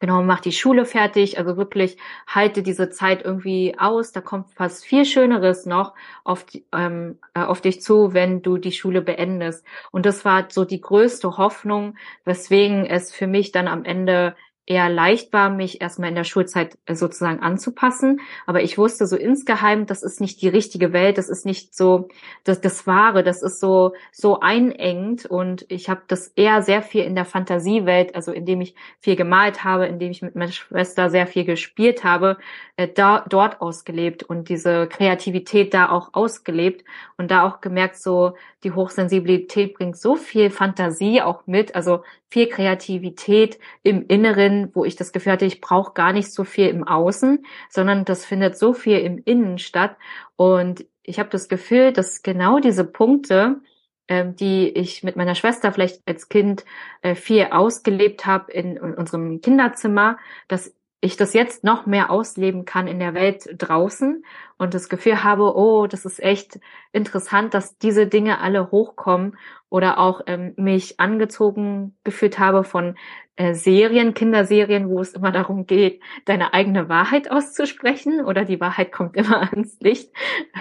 genau, 0.00 0.22
mach 0.22 0.40
die 0.40 0.52
Schule 0.52 0.84
fertig. 0.84 1.38
Also 1.38 1.56
wirklich 1.56 1.96
halte 2.26 2.62
diese 2.62 2.90
Zeit 2.90 3.24
irgendwie 3.24 3.76
aus. 3.78 4.12
Da 4.12 4.20
kommt 4.20 4.52
fast 4.52 4.84
viel 4.84 5.04
Schöneres 5.04 5.64
noch 5.64 5.94
auf, 6.24 6.44
ähm, 6.72 7.18
äh, 7.34 7.40
auf 7.40 7.60
dich 7.60 7.80
zu, 7.80 8.12
wenn 8.12 8.42
du 8.42 8.58
die 8.58 8.72
Schule 8.72 9.00
beendest. 9.00 9.64
Und 9.92 10.06
das 10.06 10.24
war 10.24 10.46
so 10.50 10.64
die 10.64 10.80
größte 10.80 11.38
Hoffnung, 11.38 11.96
weswegen 12.24 12.84
es 12.84 13.12
für 13.12 13.26
mich 13.26 13.52
dann 13.52 13.68
am 13.68 13.84
Ende 13.84 14.36
eher 14.66 14.88
leicht 14.88 15.32
war, 15.32 15.50
mich 15.50 15.80
erstmal 15.80 16.08
in 16.08 16.14
der 16.14 16.24
Schulzeit 16.24 16.78
äh, 16.86 16.94
sozusagen 16.94 17.40
anzupassen. 17.40 18.20
Aber 18.46 18.62
ich 18.62 18.78
wusste 18.78 19.06
so 19.06 19.16
insgeheim, 19.16 19.86
das 19.86 20.02
ist 20.02 20.20
nicht 20.20 20.40
die 20.40 20.48
richtige 20.48 20.92
Welt, 20.92 21.18
das 21.18 21.28
ist 21.28 21.44
nicht 21.44 21.74
so 21.74 22.08
das, 22.44 22.60
das 22.60 22.86
Wahre, 22.86 23.22
das 23.22 23.42
ist 23.42 23.60
so 23.60 23.94
so 24.12 24.40
einengt. 24.40 25.26
Und 25.26 25.66
ich 25.68 25.88
habe 25.88 26.02
das 26.08 26.28
eher 26.28 26.62
sehr 26.62 26.82
viel 26.82 27.04
in 27.04 27.14
der 27.14 27.24
Fantasiewelt, 27.24 28.14
also 28.14 28.32
indem 28.32 28.60
ich 28.60 28.74
viel 29.00 29.16
gemalt 29.16 29.64
habe, 29.64 29.86
indem 29.86 30.10
ich 30.10 30.22
mit 30.22 30.34
meiner 30.34 30.52
Schwester 30.52 31.10
sehr 31.10 31.26
viel 31.26 31.44
gespielt 31.44 32.04
habe, 32.04 32.38
äh, 32.76 32.88
da, 32.88 33.24
dort 33.28 33.60
ausgelebt 33.60 34.22
und 34.22 34.48
diese 34.48 34.86
Kreativität 34.88 35.74
da 35.74 35.90
auch 35.90 36.10
ausgelebt 36.12 36.84
und 37.16 37.30
da 37.30 37.46
auch 37.46 37.60
gemerkt, 37.60 37.96
so 37.96 38.34
die 38.64 38.72
Hochsensibilität 38.72 39.74
bringt 39.74 39.96
so 39.96 40.16
viel 40.16 40.50
Fantasie 40.50 41.20
auch 41.22 41.46
mit, 41.46 41.74
also 41.74 42.02
viel 42.34 42.48
Kreativität 42.48 43.60
im 43.84 44.08
Inneren, 44.08 44.72
wo 44.74 44.84
ich 44.84 44.96
das 44.96 45.12
Gefühl 45.12 45.34
hatte, 45.34 45.44
ich 45.44 45.60
brauche 45.60 45.92
gar 45.94 46.12
nicht 46.12 46.32
so 46.32 46.42
viel 46.42 46.66
im 46.66 46.82
Außen, 46.82 47.46
sondern 47.70 48.04
das 48.04 48.24
findet 48.24 48.58
so 48.58 48.72
viel 48.72 48.98
im 48.98 49.22
Innen 49.24 49.58
statt. 49.58 49.96
Und 50.34 50.84
ich 51.04 51.20
habe 51.20 51.28
das 51.28 51.48
Gefühl, 51.48 51.92
dass 51.92 52.24
genau 52.24 52.58
diese 52.58 52.84
Punkte, 52.84 53.60
ähm, 54.08 54.34
die 54.34 54.68
ich 54.68 55.04
mit 55.04 55.14
meiner 55.14 55.36
Schwester 55.36 55.70
vielleicht 55.70 56.02
als 56.08 56.28
Kind 56.28 56.64
äh, 57.02 57.14
viel 57.14 57.46
ausgelebt 57.52 58.26
habe 58.26 58.50
in, 58.50 58.78
in 58.78 58.94
unserem 58.94 59.40
Kinderzimmer, 59.40 60.18
dass 60.48 60.74
ich 61.04 61.16
das 61.16 61.34
jetzt 61.34 61.64
noch 61.64 61.84
mehr 61.84 62.10
ausleben 62.10 62.64
kann 62.64 62.86
in 62.86 62.98
der 62.98 63.12
Welt 63.14 63.46
draußen 63.58 64.24
und 64.56 64.72
das 64.72 64.88
Gefühl 64.88 65.22
habe, 65.22 65.54
oh, 65.54 65.86
das 65.86 66.06
ist 66.06 66.22
echt 66.22 66.58
interessant, 66.92 67.52
dass 67.52 67.76
diese 67.76 68.06
Dinge 68.06 68.40
alle 68.40 68.70
hochkommen 68.70 69.36
oder 69.68 69.98
auch 69.98 70.22
ähm, 70.26 70.54
mich 70.56 71.00
angezogen 71.00 71.96
gefühlt 72.04 72.38
habe 72.38 72.64
von 72.64 72.96
äh, 73.36 73.52
Serien, 73.54 74.14
Kinderserien, 74.14 74.88
wo 74.88 75.00
es 75.00 75.12
immer 75.12 75.30
darum 75.30 75.66
geht, 75.66 76.00
deine 76.24 76.54
eigene 76.54 76.88
Wahrheit 76.88 77.30
auszusprechen 77.30 78.24
oder 78.24 78.44
die 78.46 78.60
Wahrheit 78.60 78.90
kommt 78.90 79.16
immer 79.16 79.42
ans 79.52 79.76
Licht. 79.80 80.10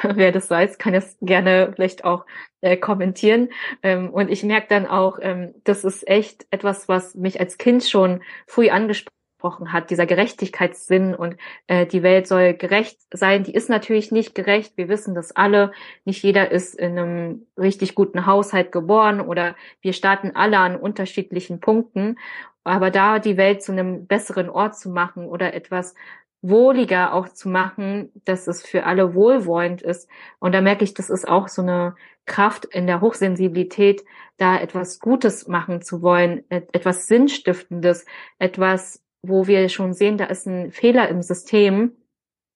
Wer 0.02 0.34
das 0.34 0.50
weiß, 0.50 0.78
kann 0.78 0.94
es 0.94 1.18
gerne 1.22 1.72
vielleicht 1.74 2.04
auch 2.04 2.26
äh, 2.62 2.76
kommentieren. 2.76 3.50
Ähm, 3.82 4.10
und 4.10 4.30
ich 4.30 4.44
merke 4.44 4.68
dann 4.68 4.88
auch, 4.88 5.20
ähm, 5.22 5.54
das 5.64 5.86
ist 5.86 6.06
echt 6.06 6.48
etwas, 6.52 6.90
was 6.90 7.16
mich 7.16 7.40
als 7.40 7.58
Kind 7.58 7.86
schon 7.86 8.22
früh 8.46 8.70
angesprochen 8.70 9.23
angesprochen 9.44 9.74
hat, 9.74 9.90
dieser 9.90 10.06
Gerechtigkeitssinn 10.06 11.14
und 11.16 11.38
äh, 11.68 11.86
die 11.86 12.04
Welt 12.04 12.28
soll 12.28 12.54
gerecht 12.54 13.00
sein, 13.12 13.44
die 13.44 13.54
ist 13.54 13.70
natürlich 13.70 14.12
nicht 14.12 14.36
gerecht. 14.36 14.78
Wir 14.78 14.90
wissen 14.90 15.16
das 15.16 15.36
alle. 15.36 15.72
Nicht 16.06 16.24
jeder 16.24 16.52
ist 16.52 16.76
in 16.76 16.98
einem 16.98 17.48
richtig 17.58 17.96
guten 17.96 18.26
Haushalt 18.26 18.72
geboren 18.72 19.22
oder 19.22 19.56
wir 19.82 19.94
starten 19.94 20.32
alle 20.36 20.58
an 20.60 20.76
unterschiedlichen 20.76 21.60
Punkten. 21.60 22.18
Aber 22.64 22.92
da 22.92 23.20
die 23.20 23.38
Welt 23.38 23.62
zu 23.62 23.74
einem 23.74 24.08
besseren 24.08 24.50
Ort 24.50 24.78
zu 24.78 24.90
machen 24.90 25.26
oder 25.26 25.54
etwas 25.54 25.96
wohliger 26.42 27.14
auch 27.14 27.30
zu 27.30 27.50
machen, 27.50 28.12
dass 28.26 28.48
es 28.48 28.66
für 28.66 28.86
alle 28.86 29.16
wohlwollend 29.16 29.82
ist. 29.82 30.10
Und 30.40 30.54
da 30.54 30.62
merke 30.62 30.84
ich, 30.84 30.94
das 30.94 31.10
ist 31.10 31.28
auch 31.28 31.48
so 31.48 31.62
eine 31.62 31.96
Kraft 32.26 32.66
in 32.66 32.88
der 32.88 33.02
Hochsensibilität, 33.02 34.04
da 34.38 34.58
etwas 34.58 35.00
Gutes 35.00 35.48
machen 35.48 35.82
zu 35.82 36.02
wollen, 36.02 36.44
etwas 36.50 37.08
Sinnstiftendes, 37.08 38.06
etwas 38.40 39.03
wo 39.26 39.48
wir 39.48 39.68
schon 39.70 39.94
sehen, 39.94 40.18
da 40.18 40.26
ist 40.26 40.46
ein 40.46 40.72
Fehler 40.72 41.10
im 41.10 41.22
System, 41.22 41.94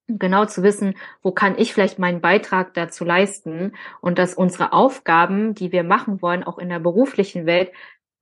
genau 0.07 0.45
zu 0.45 0.63
wissen, 0.63 0.95
wo 1.21 1.31
kann 1.31 1.57
ich 1.57 1.73
vielleicht 1.73 1.99
meinen 1.99 2.21
Beitrag 2.21 2.73
dazu 2.73 3.03
leisten 3.03 3.73
und 4.01 4.17
dass 4.19 4.33
unsere 4.33 4.73
Aufgaben, 4.73 5.53
die 5.53 5.71
wir 5.71 5.83
machen 5.83 6.21
wollen, 6.21 6.43
auch 6.43 6.57
in 6.57 6.69
der 6.69 6.79
beruflichen 6.79 7.45
Welt, 7.45 7.71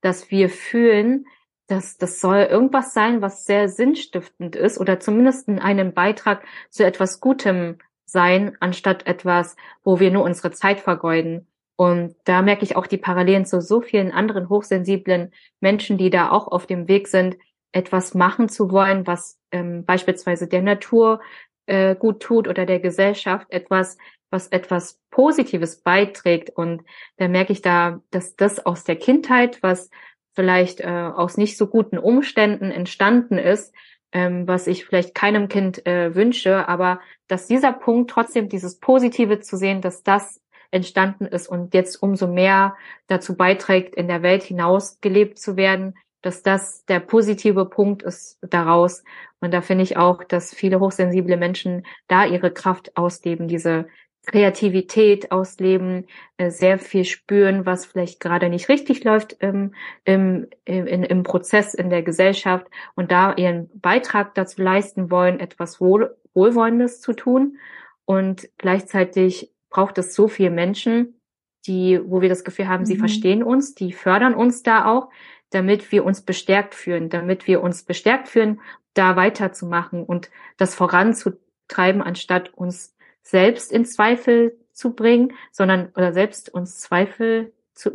dass 0.00 0.30
wir 0.30 0.48
fühlen, 0.48 1.26
dass 1.68 1.96
das 1.96 2.20
soll 2.20 2.38
irgendwas 2.38 2.94
sein, 2.94 3.22
was 3.22 3.44
sehr 3.44 3.68
sinnstiftend 3.68 4.54
ist 4.56 4.78
oder 4.78 5.00
zumindest 5.00 5.48
in 5.48 5.58
einem 5.58 5.92
Beitrag 5.92 6.44
zu 6.70 6.84
etwas 6.84 7.20
Gutem 7.20 7.78
sein, 8.04 8.56
anstatt 8.60 9.06
etwas, 9.06 9.56
wo 9.82 9.98
wir 9.98 10.12
nur 10.12 10.22
unsere 10.22 10.52
Zeit 10.52 10.80
vergeuden. 10.80 11.48
Und 11.76 12.14
da 12.24 12.40
merke 12.40 12.64
ich 12.64 12.76
auch 12.76 12.86
die 12.86 12.96
Parallelen 12.96 13.44
zu 13.44 13.60
so 13.60 13.80
vielen 13.80 14.12
anderen 14.12 14.48
hochsensiblen 14.48 15.32
Menschen, 15.60 15.98
die 15.98 16.10
da 16.10 16.30
auch 16.30 16.48
auf 16.48 16.66
dem 16.66 16.88
Weg 16.88 17.08
sind, 17.08 17.36
etwas 17.72 18.14
machen 18.14 18.48
zu 18.48 18.70
wollen, 18.70 19.06
was 19.06 19.38
ähm, 19.50 19.84
beispielsweise 19.84 20.46
der 20.48 20.62
Natur 20.62 21.20
äh, 21.66 21.94
gut 21.94 22.20
tut 22.20 22.48
oder 22.48 22.66
der 22.66 22.80
Gesellschaft 22.80 23.46
etwas, 23.50 23.98
was 24.30 24.48
etwas 24.48 25.00
Positives 25.10 25.82
beiträgt. 25.82 26.50
Und 26.50 26.82
da 27.16 27.28
merke 27.28 27.52
ich 27.52 27.62
da, 27.62 28.00
dass 28.10 28.36
das 28.36 28.64
aus 28.64 28.84
der 28.84 28.96
Kindheit, 28.96 29.62
was 29.62 29.90
vielleicht 30.34 30.80
äh, 30.80 30.86
aus 30.86 31.36
nicht 31.36 31.56
so 31.56 31.66
guten 31.66 31.98
Umständen 31.98 32.70
entstanden 32.70 33.38
ist, 33.38 33.74
ähm, 34.12 34.46
was 34.46 34.66
ich 34.66 34.84
vielleicht 34.84 35.14
keinem 35.14 35.48
Kind 35.48 35.86
äh, 35.86 36.14
wünsche, 36.14 36.68
aber 36.68 37.00
dass 37.26 37.46
dieser 37.46 37.72
Punkt 37.72 38.10
trotzdem 38.10 38.48
dieses 38.48 38.78
Positive 38.78 39.40
zu 39.40 39.56
sehen, 39.56 39.80
dass 39.80 40.02
das 40.02 40.40
entstanden 40.70 41.26
ist 41.26 41.48
und 41.48 41.74
jetzt 41.74 41.96
umso 42.02 42.26
mehr 42.26 42.76
dazu 43.06 43.36
beiträgt, 43.36 43.94
in 43.94 44.08
der 44.08 44.22
Welt 44.22 44.42
hinaus 44.42 45.00
gelebt 45.00 45.38
zu 45.38 45.56
werden, 45.56 45.94
dass 46.26 46.42
das 46.42 46.84
der 46.86 46.98
positive 46.98 47.66
Punkt 47.66 48.02
ist 48.02 48.38
daraus. 48.42 49.04
Und 49.38 49.54
da 49.54 49.60
finde 49.60 49.84
ich 49.84 49.96
auch, 49.96 50.24
dass 50.24 50.52
viele 50.52 50.80
hochsensible 50.80 51.36
Menschen 51.36 51.86
da 52.08 52.26
ihre 52.26 52.50
Kraft 52.50 52.96
ausleben, 52.96 53.46
diese 53.46 53.86
Kreativität 54.26 55.30
ausleben, 55.30 56.08
äh, 56.36 56.50
sehr 56.50 56.80
viel 56.80 57.04
spüren, 57.04 57.64
was 57.64 57.86
vielleicht 57.86 58.18
gerade 58.18 58.48
nicht 58.48 58.68
richtig 58.68 59.04
läuft 59.04 59.34
im, 59.34 59.72
im, 60.04 60.48
im, 60.64 60.86
im 61.04 61.22
Prozess 61.22 61.74
in 61.74 61.90
der 61.90 62.02
Gesellschaft 62.02 62.66
und 62.96 63.12
da 63.12 63.34
ihren 63.34 63.70
Beitrag 63.78 64.34
dazu 64.34 64.60
leisten 64.60 65.12
wollen, 65.12 65.38
etwas 65.38 65.80
Wohl, 65.80 66.16
Wohlwollendes 66.34 67.00
zu 67.00 67.12
tun. 67.12 67.58
Und 68.04 68.48
gleichzeitig 68.58 69.52
braucht 69.70 69.96
es 69.98 70.12
so 70.12 70.26
viele 70.26 70.50
Menschen, 70.50 71.20
die, 71.66 72.00
wo 72.04 72.20
wir 72.20 72.28
das 72.28 72.42
Gefühl 72.42 72.68
haben, 72.68 72.82
mhm. 72.82 72.86
sie 72.86 72.96
verstehen 72.96 73.44
uns, 73.44 73.76
die 73.76 73.92
fördern 73.92 74.34
uns 74.34 74.64
da 74.64 74.86
auch, 74.86 75.08
damit 75.50 75.92
wir 75.92 76.04
uns 76.04 76.22
bestärkt 76.22 76.74
fühlen, 76.74 77.08
damit 77.08 77.46
wir 77.46 77.62
uns 77.62 77.84
bestärkt 77.84 78.28
fühlen, 78.28 78.60
da 78.94 79.16
weiterzumachen 79.16 80.02
und 80.02 80.30
das 80.56 80.74
voranzutreiben, 80.74 82.02
anstatt 82.02 82.52
uns 82.54 82.96
selbst 83.22 83.72
in 83.72 83.84
Zweifel 83.84 84.56
zu 84.72 84.94
bringen, 84.94 85.32
sondern 85.52 85.88
oder 85.96 86.12
selbst 86.12 86.52
uns 86.52 86.78
Zweifel 86.78 87.52
zu, 87.74 87.90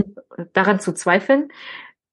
daran 0.53 0.79
zu 0.79 0.93
zweifeln, 0.93 1.49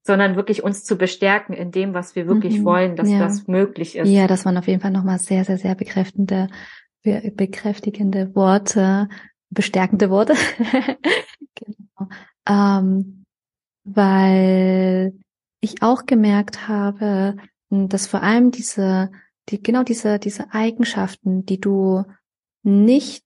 sondern 0.03 0.35
wirklich 0.35 0.63
uns 0.63 0.83
zu 0.83 0.97
bestärken 0.97 1.53
in 1.53 1.71
dem, 1.71 1.93
was 1.93 2.15
wir 2.15 2.27
wirklich 2.27 2.59
mhm, 2.59 2.65
wollen, 2.65 2.95
dass 2.95 3.09
ja. 3.09 3.19
das 3.19 3.47
möglich 3.47 3.95
ist. 3.95 4.09
Ja, 4.09 4.27
das 4.27 4.45
waren 4.45 4.57
auf 4.57 4.67
jeden 4.67 4.81
Fall 4.81 4.91
nochmal 4.91 5.19
sehr, 5.19 5.45
sehr, 5.45 5.57
sehr 5.57 5.75
bekräftigende, 5.75 6.47
bekräftigende 7.03 8.33
Worte, 8.35 9.09
bestärkende 9.49 10.09
Worte. 10.09 10.33
genau. 11.55 12.09
Ähm, 12.47 13.25
weil 13.83 15.13
ich 15.61 15.81
auch 15.81 16.05
gemerkt 16.05 16.67
habe, 16.67 17.35
hm, 17.69 17.89
dass 17.89 18.07
vor 18.07 18.23
allem 18.23 18.51
diese, 18.51 19.11
die, 19.49 19.61
genau 19.61 19.83
diese, 19.83 20.19
diese 20.19 20.53
Eigenschaften, 20.53 21.45
die 21.45 21.59
du 21.59 22.03
nicht 22.63 23.23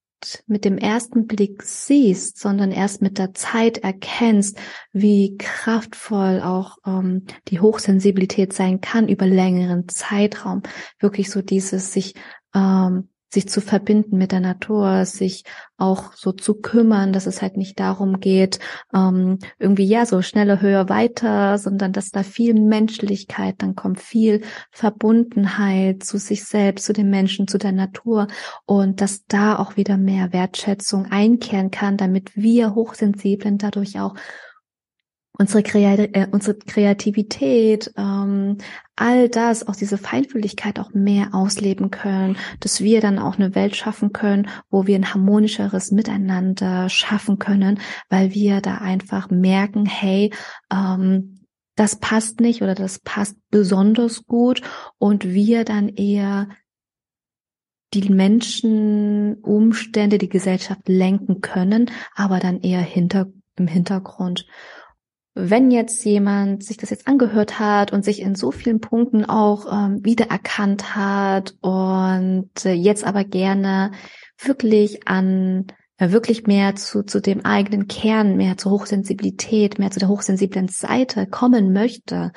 mit 0.47 0.63
dem 0.63 0.77
ersten 0.77 1.27
Blick 1.27 1.63
siehst, 1.63 2.39
sondern 2.39 2.71
erst 2.71 3.01
mit 3.01 3.17
der 3.17 3.33
Zeit 3.33 3.79
erkennst, 3.79 4.57
wie 4.93 5.35
kraftvoll 5.37 6.41
auch 6.41 6.77
ähm, 6.85 7.25
die 7.49 7.59
Hochsensibilität 7.59 8.53
sein 8.53 8.79
kann 8.79 9.09
über 9.09 9.25
längeren 9.25 9.89
Zeitraum. 9.89 10.63
Wirklich 10.99 11.29
so 11.29 11.41
dieses 11.41 11.91
sich 11.91 12.15
ähm, 12.55 13.09
sich 13.33 13.49
zu 13.49 13.61
verbinden 13.61 14.17
mit 14.17 14.31
der 14.31 14.39
Natur, 14.39 15.05
sich 15.05 15.43
auch 15.77 16.13
so 16.13 16.31
zu 16.31 16.55
kümmern, 16.55 17.11
dass 17.13 17.25
es 17.25 17.41
halt 17.41 17.57
nicht 17.57 17.79
darum 17.79 18.19
geht, 18.19 18.59
ähm, 18.93 19.39
irgendwie 19.57 19.85
ja 19.85 20.05
so 20.05 20.21
schneller, 20.21 20.61
höher, 20.61 20.87
weiter, 20.87 21.57
sondern 21.57 21.93
dass 21.93 22.11
da 22.11 22.21
viel 22.23 22.53
Menschlichkeit, 22.53 23.55
dann 23.57 23.75
kommt 23.75 23.99
viel 23.99 24.41
Verbundenheit 24.71 26.03
zu 26.03 26.17
sich 26.17 26.45
selbst, 26.45 26.85
zu 26.85 26.93
den 26.93 27.09
Menschen, 27.09 27.47
zu 27.47 27.57
der 27.57 27.71
Natur 27.71 28.27
und 28.65 29.01
dass 29.01 29.25
da 29.25 29.57
auch 29.57 29.75
wieder 29.77 29.97
mehr 29.97 30.31
Wertschätzung 30.31 31.07
einkehren 31.07 31.71
kann, 31.71 31.97
damit 31.97 32.35
wir 32.35 32.75
Hochsensiblen 32.75 33.57
dadurch 33.57 33.99
auch 33.99 34.15
unsere, 35.37 35.63
Kreat 35.63 35.99
äh, 35.99 36.27
unsere 36.31 36.57
Kreativität, 36.57 37.91
ähm, 37.97 38.57
all 38.95 39.29
das, 39.29 39.67
auch 39.67 39.75
diese 39.75 39.97
Feinfühligkeit 39.97 40.79
auch 40.79 40.93
mehr 40.93 41.33
ausleben 41.33 41.89
können, 41.89 42.37
dass 42.59 42.81
wir 42.81 43.01
dann 43.01 43.17
auch 43.17 43.37
eine 43.37 43.55
Welt 43.55 43.75
schaffen 43.75 44.13
können, 44.13 44.47
wo 44.69 44.85
wir 44.85 44.95
ein 44.95 45.13
harmonischeres 45.13 45.91
Miteinander 45.91 46.87
schaffen 46.89 47.39
können, 47.39 47.79
weil 48.09 48.33
wir 48.33 48.61
da 48.61 48.77
einfach 48.77 49.29
merken, 49.31 49.85
hey, 49.85 50.31
ähm, 50.71 51.39
das 51.75 51.95
passt 51.95 52.39
nicht 52.39 52.61
oder 52.61 52.75
das 52.75 52.99
passt 52.99 53.35
besonders 53.49 54.25
gut 54.25 54.61
und 54.99 55.25
wir 55.25 55.65
dann 55.65 55.89
eher 55.89 56.47
die 57.95 58.09
Menschen, 58.09 59.35
Umstände, 59.41 60.19
die 60.19 60.29
Gesellschaft 60.29 60.87
lenken 60.87 61.41
können, 61.41 61.91
aber 62.15 62.39
dann 62.39 62.61
eher 62.61 62.81
hinter, 62.81 63.27
im 63.55 63.67
Hintergrund 63.67 64.45
wenn 65.35 65.71
jetzt 65.71 66.05
jemand 66.05 66.63
sich 66.63 66.77
das 66.77 66.91
jetzt 66.91 67.07
angehört 67.07 67.59
hat 67.59 67.91
und 67.91 68.05
sich 68.05 68.21
in 68.21 68.35
so 68.35 68.51
vielen 68.51 68.79
Punkten 68.79 69.25
auch 69.25 69.65
ähm, 69.71 70.03
wiedererkannt 70.03 70.95
hat 70.95 71.55
und 71.61 72.51
äh, 72.65 72.73
jetzt 72.73 73.03
aber 73.03 73.23
gerne 73.23 73.91
wirklich 74.37 75.07
an 75.07 75.65
äh, 75.97 76.11
wirklich 76.11 76.45
mehr 76.45 76.75
zu, 76.75 77.03
zu 77.03 77.19
dem 77.19 77.45
eigenen 77.45 77.87
Kern, 77.87 78.37
mehr 78.37 78.57
zur 78.57 78.73
Hochsensibilität, 78.73 79.79
mehr 79.79 79.89
zu 79.89 79.99
der 79.99 80.09
hochsensiblen 80.09 80.67
Seite 80.67 81.25
kommen 81.25 81.73
möchte, 81.73 82.31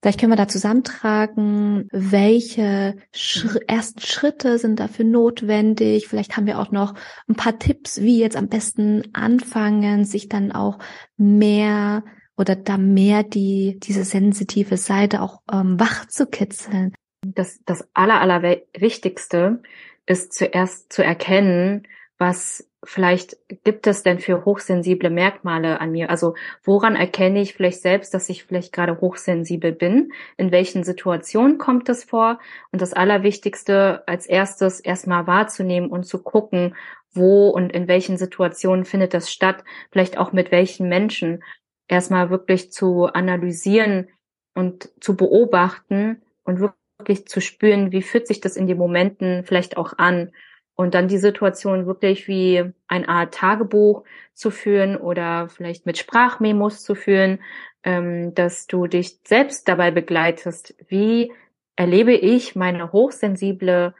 Vielleicht 0.00 0.20
können 0.20 0.30
wir 0.30 0.36
da 0.36 0.46
zusammentragen, 0.46 1.88
welche 1.90 2.94
Schri 3.12 3.58
ersten 3.66 4.00
Schritte 4.00 4.58
sind 4.58 4.78
dafür 4.78 5.04
notwendig. 5.04 6.06
Vielleicht 6.06 6.36
haben 6.36 6.46
wir 6.46 6.60
auch 6.60 6.70
noch 6.70 6.94
ein 7.28 7.34
paar 7.34 7.58
Tipps, 7.58 8.00
wie 8.00 8.20
jetzt 8.20 8.36
am 8.36 8.48
besten 8.48 9.02
anfangen, 9.12 10.04
sich 10.04 10.28
dann 10.28 10.52
auch 10.52 10.78
mehr 11.16 12.04
oder 12.38 12.56
da 12.56 12.78
mehr 12.78 13.22
die, 13.24 13.78
diese 13.82 14.04
sensitive 14.04 14.76
Seite 14.76 15.20
auch 15.20 15.42
ähm, 15.52 15.78
wach 15.78 16.06
zu 16.06 16.26
kitzeln? 16.26 16.94
Das, 17.26 17.60
das 17.66 17.88
aller, 17.94 18.20
aller 18.20 18.42
Wichtigste 18.76 19.62
ist 20.06 20.32
zuerst 20.32 20.92
zu 20.92 21.02
erkennen, 21.02 21.86
was 22.16 22.68
vielleicht 22.84 23.36
gibt 23.64 23.86
es 23.86 24.02
denn 24.02 24.20
für 24.20 24.44
hochsensible 24.44 25.10
Merkmale 25.10 25.80
an 25.80 25.90
mir? 25.90 26.10
Also 26.10 26.34
woran 26.62 26.94
erkenne 26.96 27.40
ich 27.40 27.54
vielleicht 27.54 27.82
selbst, 27.82 28.14
dass 28.14 28.28
ich 28.28 28.44
vielleicht 28.44 28.72
gerade 28.72 29.00
hochsensibel 29.00 29.72
bin? 29.72 30.12
In 30.36 30.52
welchen 30.52 30.84
Situationen 30.84 31.58
kommt 31.58 31.88
das 31.88 32.04
vor? 32.04 32.38
Und 32.70 32.82
das 32.82 32.92
Allerwichtigste 32.92 34.04
als 34.06 34.26
erstes 34.26 34.80
erstmal 34.80 35.26
wahrzunehmen 35.26 35.90
und 35.90 36.04
zu 36.04 36.22
gucken, 36.22 36.76
wo 37.12 37.48
und 37.48 37.72
in 37.72 37.88
welchen 37.88 38.16
Situationen 38.16 38.84
findet 38.84 39.14
das 39.14 39.30
statt? 39.30 39.64
Vielleicht 39.90 40.18
auch 40.18 40.32
mit 40.32 40.52
welchen 40.52 40.88
Menschen? 40.88 41.42
Erstmal 41.88 42.30
wirklich 42.30 42.70
zu 42.70 43.06
analysieren 43.06 44.08
und 44.54 44.90
zu 45.00 45.16
beobachten 45.16 46.22
und 46.44 46.60
wirklich 46.60 47.26
zu 47.26 47.40
spüren, 47.40 47.92
wie 47.92 48.02
fühlt 48.02 48.26
sich 48.26 48.40
das 48.40 48.56
in 48.56 48.66
den 48.66 48.78
Momenten 48.78 49.44
vielleicht 49.44 49.76
auch 49.76 49.94
an? 49.98 50.32
Und 50.74 50.94
dann 50.94 51.08
die 51.08 51.18
Situation 51.18 51.86
wirklich 51.86 52.28
wie 52.28 52.72
eine 52.86 53.08
Art 53.08 53.34
Tagebuch 53.34 54.04
zu 54.34 54.52
führen 54.52 54.96
oder 54.96 55.48
vielleicht 55.48 55.86
mit 55.86 55.98
Sprachmemos 55.98 56.82
zu 56.84 56.94
führen, 56.94 57.40
ähm, 57.82 58.32
dass 58.34 58.68
du 58.68 58.86
dich 58.86 59.18
selbst 59.24 59.66
dabei 59.66 59.90
begleitest. 59.90 60.76
Wie 60.86 61.32
erlebe 61.74 62.12
ich 62.12 62.54
meine 62.54 62.92
hochsensible 62.92 63.94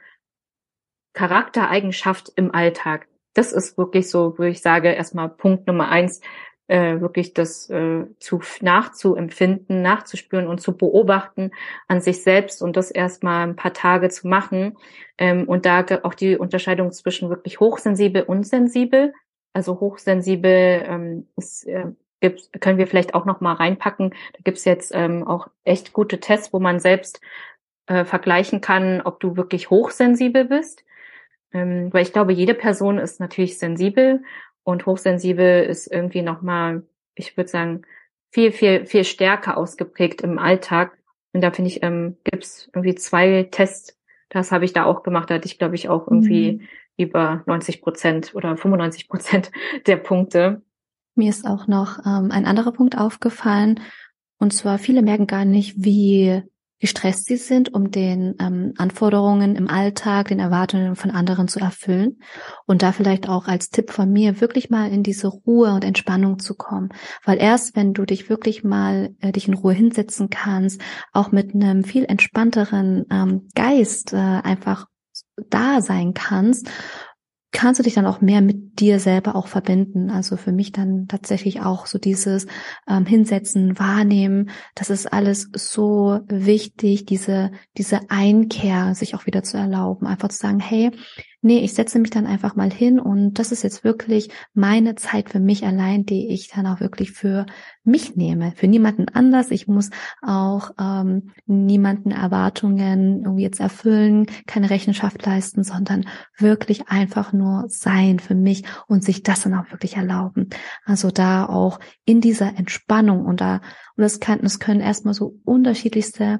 Charaktereigenschaft 1.13 2.31
im 2.35 2.53
Alltag? 2.53 3.07
Das 3.33 3.51
ist 3.51 3.77
wirklich 3.77 4.09
so, 4.09 4.37
wo 4.37 4.43
ich 4.43 4.61
sage, 4.61 4.89
erstmal 4.89 5.29
Punkt 5.29 5.67
Nummer 5.67 5.89
eins, 5.89 6.21
äh, 6.69 7.01
wirklich 7.01 7.33
das 7.33 7.69
äh, 7.69 8.05
zu 8.19 8.41
nachzuempfinden, 8.61 9.81
nachzuspüren 9.81 10.47
und 10.47 10.61
zu 10.61 10.77
beobachten 10.77 11.51
an 11.87 11.99
sich 11.99 12.21
selbst 12.21 12.61
und 12.61 12.77
das 12.77 12.91
erstmal 12.91 13.47
ein 13.47 13.55
paar 13.55 13.73
Tage 13.73 14.09
zu 14.09 14.27
machen. 14.27 14.77
Ähm, 15.17 15.47
und 15.47 15.65
da 15.65 15.83
auch 16.03 16.13
die 16.13 16.37
Unterscheidung 16.37 16.91
zwischen 16.91 17.29
wirklich 17.29 17.59
hochsensibel 17.59 18.21
und 18.21 18.45
sensibel. 18.45 19.13
Also 19.51 19.79
hochsensibel 19.79 20.83
ähm, 20.87 21.27
ist, 21.35 21.65
äh, 21.65 21.85
gibt's, 22.21 22.51
können 22.59 22.77
wir 22.77 22.87
vielleicht 22.87 23.15
auch 23.15 23.25
noch 23.25 23.41
mal 23.41 23.53
reinpacken. 23.53 24.11
Da 24.33 24.39
gibt's 24.43 24.63
jetzt 24.63 24.91
ähm, 24.93 25.27
auch 25.27 25.47
echt 25.63 25.91
gute 25.91 26.19
Tests, 26.19 26.53
wo 26.53 26.59
man 26.59 26.79
selbst 26.79 27.19
äh, 27.87 28.05
vergleichen 28.05 28.61
kann, 28.61 29.01
ob 29.01 29.19
du 29.19 29.35
wirklich 29.35 29.71
hochsensibel 29.71 30.45
bist. 30.45 30.83
Ähm, 31.51 31.91
weil 31.91 32.03
ich 32.03 32.13
glaube, 32.13 32.31
jede 32.31 32.53
Person 32.53 32.99
ist 32.99 33.19
natürlich 33.19 33.57
sensibel 33.57 34.21
und 34.69 34.85
hochsensibel 34.85 35.63
ist 35.63 35.87
irgendwie 35.87 36.21
nochmal, 36.21 36.83
ich 37.15 37.35
würde 37.35 37.49
sagen, 37.49 37.81
viel, 38.31 38.51
viel, 38.51 38.85
viel 38.85 39.03
stärker 39.03 39.57
ausgeprägt 39.57 40.21
im 40.21 40.37
Alltag. 40.37 40.97
Und 41.33 41.41
da 41.41 41.51
finde 41.51 41.69
ich, 41.69 41.83
ähm, 41.83 42.17
gibt 42.23 42.43
es 42.43 42.69
irgendwie 42.73 42.95
zwei 42.95 43.47
Tests, 43.49 43.97
das 44.29 44.51
habe 44.51 44.65
ich 44.65 44.73
da 44.73 44.85
auch 44.85 45.03
gemacht, 45.03 45.29
da 45.29 45.35
hatte 45.35 45.47
ich, 45.47 45.57
glaube 45.57 45.75
ich, 45.75 45.89
auch 45.89 46.07
irgendwie 46.07 46.53
mhm. 46.53 46.61
über 46.97 47.43
90 47.47 47.81
Prozent 47.81 48.35
oder 48.35 48.55
95 48.55 49.09
Prozent 49.09 49.51
der 49.87 49.97
Punkte. 49.97 50.61
Mir 51.15 51.29
ist 51.29 51.45
auch 51.45 51.67
noch 51.67 51.99
ähm, 52.05 52.31
ein 52.31 52.45
anderer 52.45 52.71
Punkt 52.71 52.97
aufgefallen. 52.97 53.79
Und 54.37 54.53
zwar, 54.53 54.77
viele 54.77 55.01
merken 55.01 55.27
gar 55.27 55.45
nicht, 55.45 55.75
wie 55.77 56.43
gestresst 56.79 57.25
sie 57.25 57.37
sind, 57.37 57.73
um 57.73 57.91
den 57.91 58.35
ähm, 58.39 58.73
Anforderungen 58.77 59.55
im 59.55 59.67
Alltag, 59.67 60.29
den 60.29 60.39
Erwartungen 60.39 60.95
von 60.95 61.11
anderen 61.11 61.47
zu 61.47 61.59
erfüllen. 61.59 62.19
Und 62.65 62.81
da 62.81 62.91
vielleicht 62.91 63.27
auch 63.27 63.47
als 63.47 63.69
Tipp 63.69 63.91
von 63.91 64.11
mir, 64.11 64.41
wirklich 64.41 64.69
mal 64.69 64.91
in 64.91 65.03
diese 65.03 65.27
Ruhe 65.27 65.73
und 65.73 65.83
Entspannung 65.83 66.39
zu 66.39 66.55
kommen. 66.55 66.89
Weil 67.25 67.37
erst 67.39 67.75
wenn 67.75 67.93
du 67.93 68.05
dich 68.05 68.29
wirklich 68.29 68.63
mal 68.63 69.15
äh, 69.19 69.31
dich 69.31 69.47
in 69.47 69.53
Ruhe 69.53 69.73
hinsetzen 69.73 70.29
kannst, 70.29 70.81
auch 71.11 71.31
mit 71.31 71.53
einem 71.53 71.83
viel 71.83 72.05
entspannteren 72.05 73.05
ähm, 73.11 73.49
Geist 73.55 74.13
äh, 74.13 74.17
einfach 74.17 74.87
da 75.49 75.81
sein 75.81 76.13
kannst 76.13 76.69
kannst 77.51 77.79
du 77.79 77.83
dich 77.83 77.95
dann 77.95 78.05
auch 78.05 78.21
mehr 78.21 78.41
mit 78.41 78.79
dir 78.79 78.99
selber 78.99 79.35
auch 79.35 79.47
verbinden. 79.47 80.11
Also 80.11 80.37
für 80.37 80.51
mich 80.51 80.71
dann 80.71 81.07
tatsächlich 81.07 81.61
auch 81.61 81.87
so 81.87 81.97
dieses 81.97 82.45
ähm, 82.87 83.05
Hinsetzen, 83.05 83.79
Wahrnehmen, 83.79 84.51
das 84.75 84.89
ist 84.89 85.11
alles 85.11 85.49
so 85.53 86.19
wichtig, 86.27 87.05
diese, 87.05 87.51
diese 87.77 88.09
Einkehr 88.09 88.93
sich 88.93 89.15
auch 89.15 89.25
wieder 89.25 89.43
zu 89.43 89.57
erlauben, 89.57 90.05
einfach 90.05 90.29
zu 90.29 90.37
sagen, 90.37 90.59
hey, 90.59 90.91
Nee, 91.41 91.59
ich 91.59 91.73
setze 91.73 91.99
mich 91.99 92.09
dann 92.09 92.27
einfach 92.27 92.57
mal 92.57 92.69
hin 92.69 92.99
und 92.99 93.39
das 93.39 93.53
ist 93.53 93.63
jetzt 93.63 93.85
wirklich 93.85 94.29
meine 94.53 94.95
Zeit 94.95 95.29
für 95.29 95.39
mich 95.39 95.65
allein, 95.65 96.05
die 96.05 96.27
ich 96.27 96.49
dann 96.49 96.67
auch 96.67 96.81
wirklich 96.81 97.11
für 97.11 97.45
mich 97.85 98.17
nehme, 98.17 98.51
für 98.57 98.67
niemanden 98.67 99.07
anders. 99.07 99.49
Ich 99.51 99.65
muss 99.65 99.89
auch 100.21 100.71
ähm, 100.77 101.31
niemanden 101.45 102.11
Erwartungen 102.11 103.23
irgendwie 103.23 103.43
jetzt 103.43 103.61
erfüllen, 103.61 104.25
keine 104.47 104.69
Rechenschaft 104.69 105.25
leisten, 105.25 105.63
sondern 105.63 106.05
wirklich 106.37 106.89
einfach 106.89 107.31
nur 107.31 107.65
sein 107.69 108.19
für 108.19 108.35
mich 108.35 108.63
und 108.87 109.05
sich 109.05 109.23
das 109.23 109.43
dann 109.43 109.53
auch 109.53 109.71
wirklich 109.71 109.95
erlauben. 109.95 110.49
Also 110.83 111.09
da 111.09 111.45
auch 111.45 111.79
in 112.03 112.19
dieser 112.19 112.57
Entspannung 112.57 113.25
und 113.25 113.39
da 113.39 113.61
und 113.95 114.03
das 114.03 114.19
kann, 114.19 114.41
das 114.41 114.59
können 114.59 114.81
erstmal 114.81 115.13
so 115.13 115.39
unterschiedlichste 115.45 116.39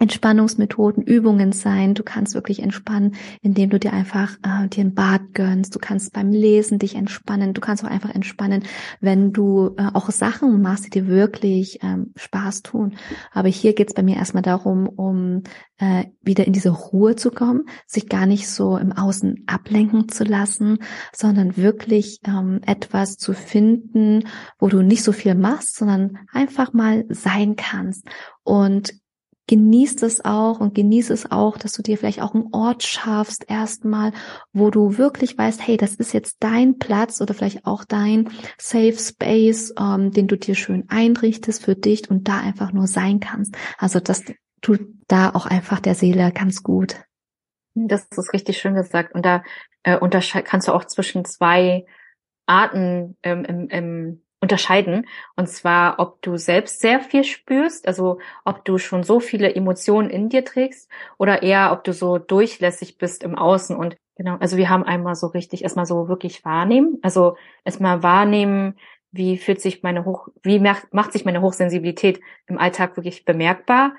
Entspannungsmethoden, 0.00 1.02
Übungen 1.02 1.52
sein. 1.52 1.92
Du 1.94 2.02
kannst 2.02 2.32
wirklich 2.32 2.62
entspannen, 2.62 3.14
indem 3.42 3.68
du 3.68 3.78
dir 3.78 3.92
einfach 3.92 4.38
äh, 4.42 4.66
dir 4.68 4.84
ein 4.84 4.94
Bad 4.94 5.34
gönnst. 5.34 5.74
Du 5.74 5.78
kannst 5.78 6.14
beim 6.14 6.30
Lesen 6.30 6.78
dich 6.78 6.94
entspannen. 6.94 7.52
Du 7.52 7.60
kannst 7.60 7.84
auch 7.84 7.90
einfach 7.90 8.14
entspannen, 8.14 8.64
wenn 9.00 9.32
du 9.32 9.74
äh, 9.76 9.90
auch 9.92 10.10
Sachen 10.10 10.62
machst, 10.62 10.86
die 10.86 10.90
dir 10.90 11.06
wirklich 11.06 11.80
ähm, 11.82 12.12
Spaß 12.16 12.62
tun. 12.62 12.96
Aber 13.30 13.48
hier 13.48 13.74
geht's 13.74 13.92
bei 13.92 14.02
mir 14.02 14.16
erstmal 14.16 14.42
darum, 14.42 14.88
um 14.88 15.42
äh, 15.76 16.06
wieder 16.22 16.46
in 16.46 16.54
diese 16.54 16.70
Ruhe 16.70 17.14
zu 17.16 17.30
kommen, 17.30 17.64
sich 17.86 18.08
gar 18.08 18.24
nicht 18.24 18.48
so 18.48 18.78
im 18.78 18.92
Außen 18.92 19.44
ablenken 19.46 20.08
zu 20.08 20.24
lassen, 20.24 20.78
sondern 21.12 21.58
wirklich 21.58 22.20
ähm, 22.26 22.60
etwas 22.64 23.18
zu 23.18 23.34
finden, 23.34 24.24
wo 24.58 24.68
du 24.68 24.80
nicht 24.80 25.02
so 25.02 25.12
viel 25.12 25.34
machst, 25.34 25.76
sondern 25.76 26.18
einfach 26.32 26.72
mal 26.72 27.04
sein 27.10 27.56
kannst. 27.56 28.06
Und 28.42 28.94
genießt 29.50 30.04
es 30.04 30.24
auch 30.24 30.60
und 30.60 30.76
genieß 30.76 31.10
es 31.10 31.32
auch, 31.32 31.58
dass 31.58 31.72
du 31.72 31.82
dir 31.82 31.98
vielleicht 31.98 32.22
auch 32.22 32.34
einen 32.34 32.50
Ort 32.52 32.84
schaffst 32.84 33.50
erstmal, 33.50 34.12
wo 34.52 34.70
du 34.70 34.96
wirklich 34.96 35.36
weißt, 35.36 35.66
hey, 35.66 35.76
das 35.76 35.96
ist 35.96 36.14
jetzt 36.14 36.36
dein 36.38 36.78
Platz 36.78 37.20
oder 37.20 37.34
vielleicht 37.34 37.66
auch 37.66 37.84
dein 37.84 38.30
Safe 38.58 38.96
Space, 38.96 39.74
ähm, 39.76 40.12
den 40.12 40.28
du 40.28 40.36
dir 40.36 40.54
schön 40.54 40.84
einrichtest 40.88 41.64
für 41.64 41.74
dich 41.74 42.08
und 42.08 42.28
da 42.28 42.38
einfach 42.38 42.72
nur 42.72 42.86
sein 42.86 43.18
kannst. 43.18 43.56
Also 43.76 43.98
das 43.98 44.22
tut 44.60 44.86
da 45.08 45.30
auch 45.30 45.46
einfach 45.46 45.80
der 45.80 45.96
Seele 45.96 46.30
ganz 46.30 46.62
gut. 46.62 46.94
Das 47.74 48.06
ist 48.16 48.32
richtig 48.32 48.58
schön 48.58 48.76
gesagt. 48.76 49.16
Und 49.16 49.26
da 49.26 49.42
äh, 49.82 49.98
kannst 50.44 50.68
du 50.68 50.72
auch 50.72 50.84
zwischen 50.84 51.24
zwei 51.24 51.86
Arten 52.46 53.16
ähm, 53.24 53.44
im, 53.44 53.68
im 53.68 54.22
unterscheiden. 54.40 55.06
Und 55.36 55.48
zwar, 55.48 55.98
ob 55.98 56.22
du 56.22 56.36
selbst 56.36 56.80
sehr 56.80 57.00
viel 57.00 57.24
spürst, 57.24 57.86
also 57.86 58.18
ob 58.44 58.64
du 58.64 58.78
schon 58.78 59.02
so 59.02 59.20
viele 59.20 59.54
Emotionen 59.54 60.10
in 60.10 60.28
dir 60.28 60.44
trägst 60.44 60.90
oder 61.18 61.42
eher, 61.42 61.72
ob 61.72 61.84
du 61.84 61.92
so 61.92 62.18
durchlässig 62.18 62.98
bist 62.98 63.22
im 63.22 63.36
Außen. 63.36 63.76
Und 63.76 63.96
genau, 64.16 64.36
also 64.40 64.56
wir 64.56 64.70
haben 64.70 64.84
einmal 64.84 65.14
so 65.14 65.26
richtig 65.28 65.62
erstmal 65.62 65.86
so 65.86 66.08
wirklich 66.08 66.44
wahrnehmen. 66.44 66.98
Also 67.02 67.36
erstmal 67.64 68.02
wahrnehmen, 68.02 68.76
wie 69.12 69.36
fühlt 69.36 69.60
sich 69.60 69.82
meine 69.82 70.04
Hoch, 70.04 70.28
wie 70.42 70.58
macht, 70.58 71.12
sich 71.12 71.24
meine 71.24 71.42
Hochsensibilität 71.42 72.20
im 72.46 72.58
Alltag 72.58 72.96
wirklich 72.96 73.24
bemerkbar? 73.24 73.92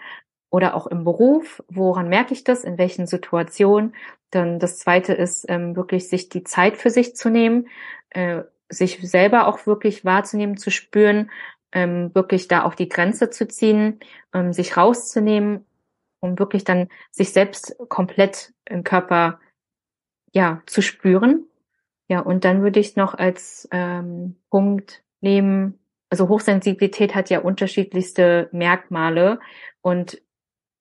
Oder 0.49 0.75
auch 0.75 0.87
im 0.87 1.05
Beruf, 1.05 1.63
woran 1.69 2.09
merke 2.09 2.33
ich 2.33 2.43
das, 2.43 2.65
in 2.65 2.77
welchen 2.77 3.07
Situationen? 3.07 3.95
Dann 4.31 4.59
das 4.59 4.79
zweite 4.79 5.13
ist 5.13 5.45
ähm, 5.47 5.75
wirklich 5.75 6.09
sich 6.09 6.29
die 6.29 6.43
Zeit 6.43 6.77
für 6.77 6.89
sich 6.89 7.15
zu 7.15 7.29
nehmen, 7.29 7.67
äh, 8.09 8.43
sich 8.71 8.99
selber 9.01 9.47
auch 9.47 9.67
wirklich 9.67 10.05
wahrzunehmen, 10.05 10.57
zu 10.57 10.71
spüren, 10.71 11.29
ähm, 11.71 12.13
wirklich 12.15 12.47
da 12.47 12.63
auch 12.63 12.75
die 12.75 12.89
Grenze 12.89 13.29
zu 13.29 13.47
ziehen, 13.47 13.99
ähm, 14.33 14.53
sich 14.53 14.77
rauszunehmen, 14.77 15.65
um 16.19 16.39
wirklich 16.39 16.63
dann 16.63 16.89
sich 17.11 17.33
selbst 17.33 17.75
komplett 17.89 18.53
im 18.65 18.83
Körper 18.83 19.39
ja 20.33 20.61
zu 20.65 20.81
spüren. 20.81 21.45
Ja, 22.07 22.19
und 22.19 22.43
dann 22.43 22.61
würde 22.61 22.79
ich 22.79 22.95
noch 22.95 23.13
als 23.13 23.67
ähm, 23.71 24.35
Punkt 24.49 25.03
nehmen, 25.21 25.79
also 26.09 26.27
Hochsensibilität 26.27 27.15
hat 27.15 27.29
ja 27.29 27.39
unterschiedlichste 27.39 28.49
Merkmale 28.51 29.39
und 29.81 30.21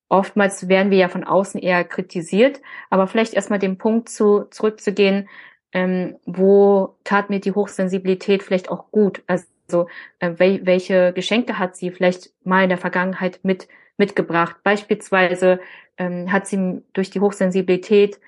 oftmals 0.09 0.68
werden 0.68 0.91
wir 0.91 0.99
ja 0.99 1.09
von 1.09 1.22
außen 1.22 1.61
eher 1.61 1.84
kritisiert, 1.84 2.61
aber 2.91 3.07
vielleicht 3.07 3.34
erstmal 3.34 3.61
den 3.61 3.78
Punkt 3.78 4.09
zu, 4.09 4.47
zurückzugehen, 4.51 5.28
ähm, 5.73 6.16
wo 6.25 6.97
tat 7.05 7.31
mir 7.31 7.41
die 7.41 7.53
Hochsensibilität 7.53 8.43
vielleicht 8.43 8.71
auch 8.71 8.91
gut? 8.91 9.23
Also 9.27 9.87
äh, 10.18 10.33
wel 10.37 10.66
welche 10.66 11.12
Geschenke 11.12 11.59
hat 11.59 11.77
sie 11.77 11.91
vielleicht 11.91 12.33
mal 12.45 12.64
in 12.64 12.68
der 12.71 12.79
Vergangenheit 12.79 13.41
mit 13.43 13.68
mitgebracht? 13.97 14.57
Beispielsweise 14.64 15.61
ähm, 15.99 16.33
hat 16.33 16.47
sie 16.47 16.83
durch 16.93 17.11
die 17.11 17.21
Hochsensibilität 17.21 18.21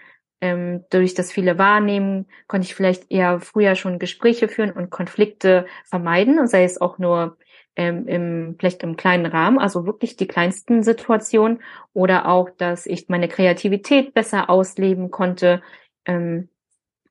ähm, 0.42 0.84
durch 0.90 1.14
das 1.14 1.32
viele 1.32 1.56
Wahrnehmen 1.56 2.26
konnte 2.48 2.66
ich 2.66 2.74
vielleicht 2.74 3.10
eher 3.10 3.40
früher 3.40 3.76
schon 3.76 4.00
Gespräche 4.00 4.48
führen 4.48 4.72
und 4.72 4.90
Konflikte 4.90 5.66
vermeiden, 5.84 6.48
sei 6.48 6.64
es 6.64 6.80
auch 6.80 6.98
nur 6.98 7.38
ähm, 7.76 8.08
im, 8.08 8.56
vielleicht 8.58 8.82
im 8.82 8.96
kleinen 8.96 9.26
Rahmen, 9.26 9.60
also 9.60 9.86
wirklich 9.86 10.16
die 10.16 10.26
kleinsten 10.26 10.82
Situationen 10.82 11.62
oder 11.94 12.26
auch, 12.26 12.50
dass 12.50 12.86
ich 12.86 13.08
meine 13.08 13.28
Kreativität 13.28 14.14
besser 14.14 14.50
ausleben 14.50 15.12
konnte, 15.12 15.62
ähm, 16.06 16.48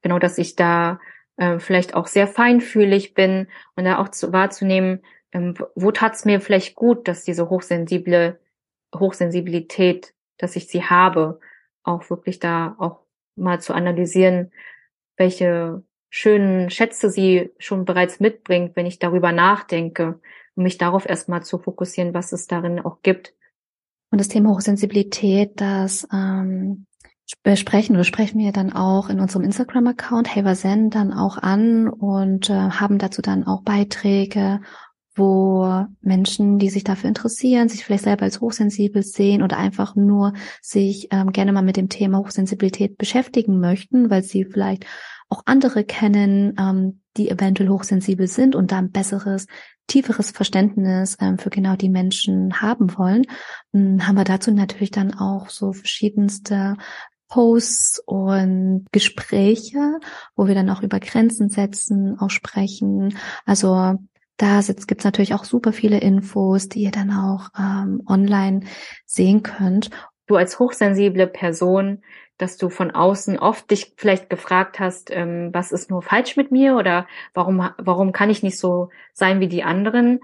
genau, 0.01 0.19
dass 0.19 0.37
ich 0.37 0.55
da 0.55 0.99
äh, 1.37 1.59
vielleicht 1.59 1.95
auch 1.95 2.07
sehr 2.07 2.27
feinfühlig 2.27 3.13
bin 3.13 3.47
und 3.75 3.85
da 3.85 3.99
auch 3.99 4.09
zu, 4.09 4.31
wahrzunehmen, 4.33 5.01
ähm, 5.31 5.55
wo 5.75 5.91
tat's 5.91 6.25
mir 6.25 6.41
vielleicht 6.41 6.75
gut, 6.75 7.07
dass 7.07 7.23
diese 7.23 7.49
hochsensible 7.49 8.39
Hochsensibilität, 8.95 10.13
dass 10.37 10.55
ich 10.55 10.67
sie 10.67 10.83
habe, 10.83 11.39
auch 11.83 12.09
wirklich 12.09 12.39
da 12.39 12.75
auch 12.77 12.99
mal 13.35 13.61
zu 13.61 13.73
analysieren, 13.73 14.51
welche 15.17 15.83
schönen 16.09 16.69
Schätze 16.69 17.09
sie 17.09 17.51
schon 17.57 17.85
bereits 17.85 18.19
mitbringt, 18.19 18.75
wenn 18.75 18.85
ich 18.85 18.99
darüber 18.99 19.31
nachdenke, 19.31 20.19
um 20.55 20.63
mich 20.63 20.77
darauf 20.77 21.07
erstmal 21.07 21.43
zu 21.43 21.57
fokussieren, 21.57 22.13
was 22.13 22.33
es 22.33 22.47
darin 22.47 22.79
auch 22.79 23.01
gibt. 23.01 23.33
Und 24.11 24.19
das 24.19 24.27
Thema 24.27 24.49
Hochsensibilität, 24.49 25.61
das 25.61 26.05
ähm, 26.11 26.85
besprechen 27.43 27.95
oder 27.95 28.03
sprechen 28.03 28.39
wir 28.39 28.51
dann 28.51 28.73
auch 28.73 29.09
in 29.09 29.19
unserem 29.19 29.43
Instagram-Account 29.43 30.35
Haver 30.35 30.55
dann 30.89 31.13
auch 31.13 31.37
an 31.37 31.87
und 31.87 32.49
äh, 32.49 32.53
haben 32.53 32.97
dazu 32.97 33.21
dann 33.21 33.45
auch 33.45 33.61
Beiträge 33.63 34.61
wo 35.15 35.85
Menschen, 36.01 36.57
die 36.57 36.69
sich 36.69 36.83
dafür 36.83 37.09
interessieren, 37.09 37.67
sich 37.67 37.83
vielleicht 37.83 38.05
selber 38.05 38.23
als 38.23 38.39
hochsensibel 38.39 39.03
sehen 39.03 39.43
oder 39.43 39.57
einfach 39.57 39.95
nur 39.95 40.33
sich 40.61 41.09
ähm, 41.11 41.31
gerne 41.31 41.51
mal 41.51 41.63
mit 41.63 41.77
dem 41.77 41.89
Thema 41.89 42.19
Hochsensibilität 42.19 42.97
beschäftigen 42.97 43.59
möchten, 43.59 44.09
weil 44.09 44.23
sie 44.23 44.45
vielleicht 44.45 44.85
auch 45.27 45.43
andere 45.45 45.83
kennen, 45.83 46.55
ähm, 46.57 47.01
die 47.17 47.29
eventuell 47.29 47.69
hochsensibel 47.69 48.27
sind 48.27 48.55
und 48.55 48.71
da 48.71 48.77
ein 48.77 48.91
besseres, 48.91 49.47
tieferes 49.87 50.31
Verständnis 50.31 51.17
ähm, 51.19 51.37
für 51.37 51.49
genau 51.49 51.75
die 51.75 51.89
Menschen 51.89 52.61
haben 52.61 52.97
wollen, 52.97 53.25
ähm, 53.73 54.07
haben 54.07 54.15
wir 54.15 54.23
dazu 54.23 54.51
natürlich 54.51 54.91
dann 54.91 55.13
auch 55.13 55.49
so 55.49 55.73
verschiedenste 55.73 56.77
Posts 57.31 58.03
und 58.05 58.85
Gespräche, 58.91 59.99
wo 60.35 60.47
wir 60.47 60.55
dann 60.55 60.69
auch 60.69 60.83
über 60.83 60.99
Grenzen 60.99 61.49
setzen, 61.49 62.19
auch 62.19 62.29
sprechen. 62.29 63.17
Also 63.45 63.95
da 64.35 64.61
gibt 64.61 65.01
es 65.01 65.05
natürlich 65.05 65.33
auch 65.33 65.45
super 65.45 65.71
viele 65.71 65.99
Infos, 65.99 66.67
die 66.67 66.81
ihr 66.81 66.91
dann 66.91 67.11
auch 67.11 67.49
ähm, 67.57 68.03
online 68.05 68.65
sehen 69.05 69.43
könnt. 69.43 69.91
Du 70.27 70.35
als 70.35 70.59
hochsensible 70.59 71.27
Person, 71.27 72.03
dass 72.37 72.57
du 72.57 72.69
von 72.69 72.91
außen 72.91 73.39
oft 73.39 73.71
dich 73.71 73.93
vielleicht 73.95 74.29
gefragt 74.29 74.79
hast, 74.79 75.09
ähm, 75.11 75.51
was 75.53 75.71
ist 75.71 75.89
nur 75.89 76.01
falsch 76.01 76.35
mit 76.35 76.51
mir 76.51 76.75
oder 76.75 77.07
warum, 77.33 77.69
warum 77.77 78.11
kann 78.11 78.29
ich 78.29 78.43
nicht 78.43 78.59
so 78.59 78.89
sein 79.13 79.39
wie 79.39 79.47
die 79.47 79.63
anderen? 79.63 80.19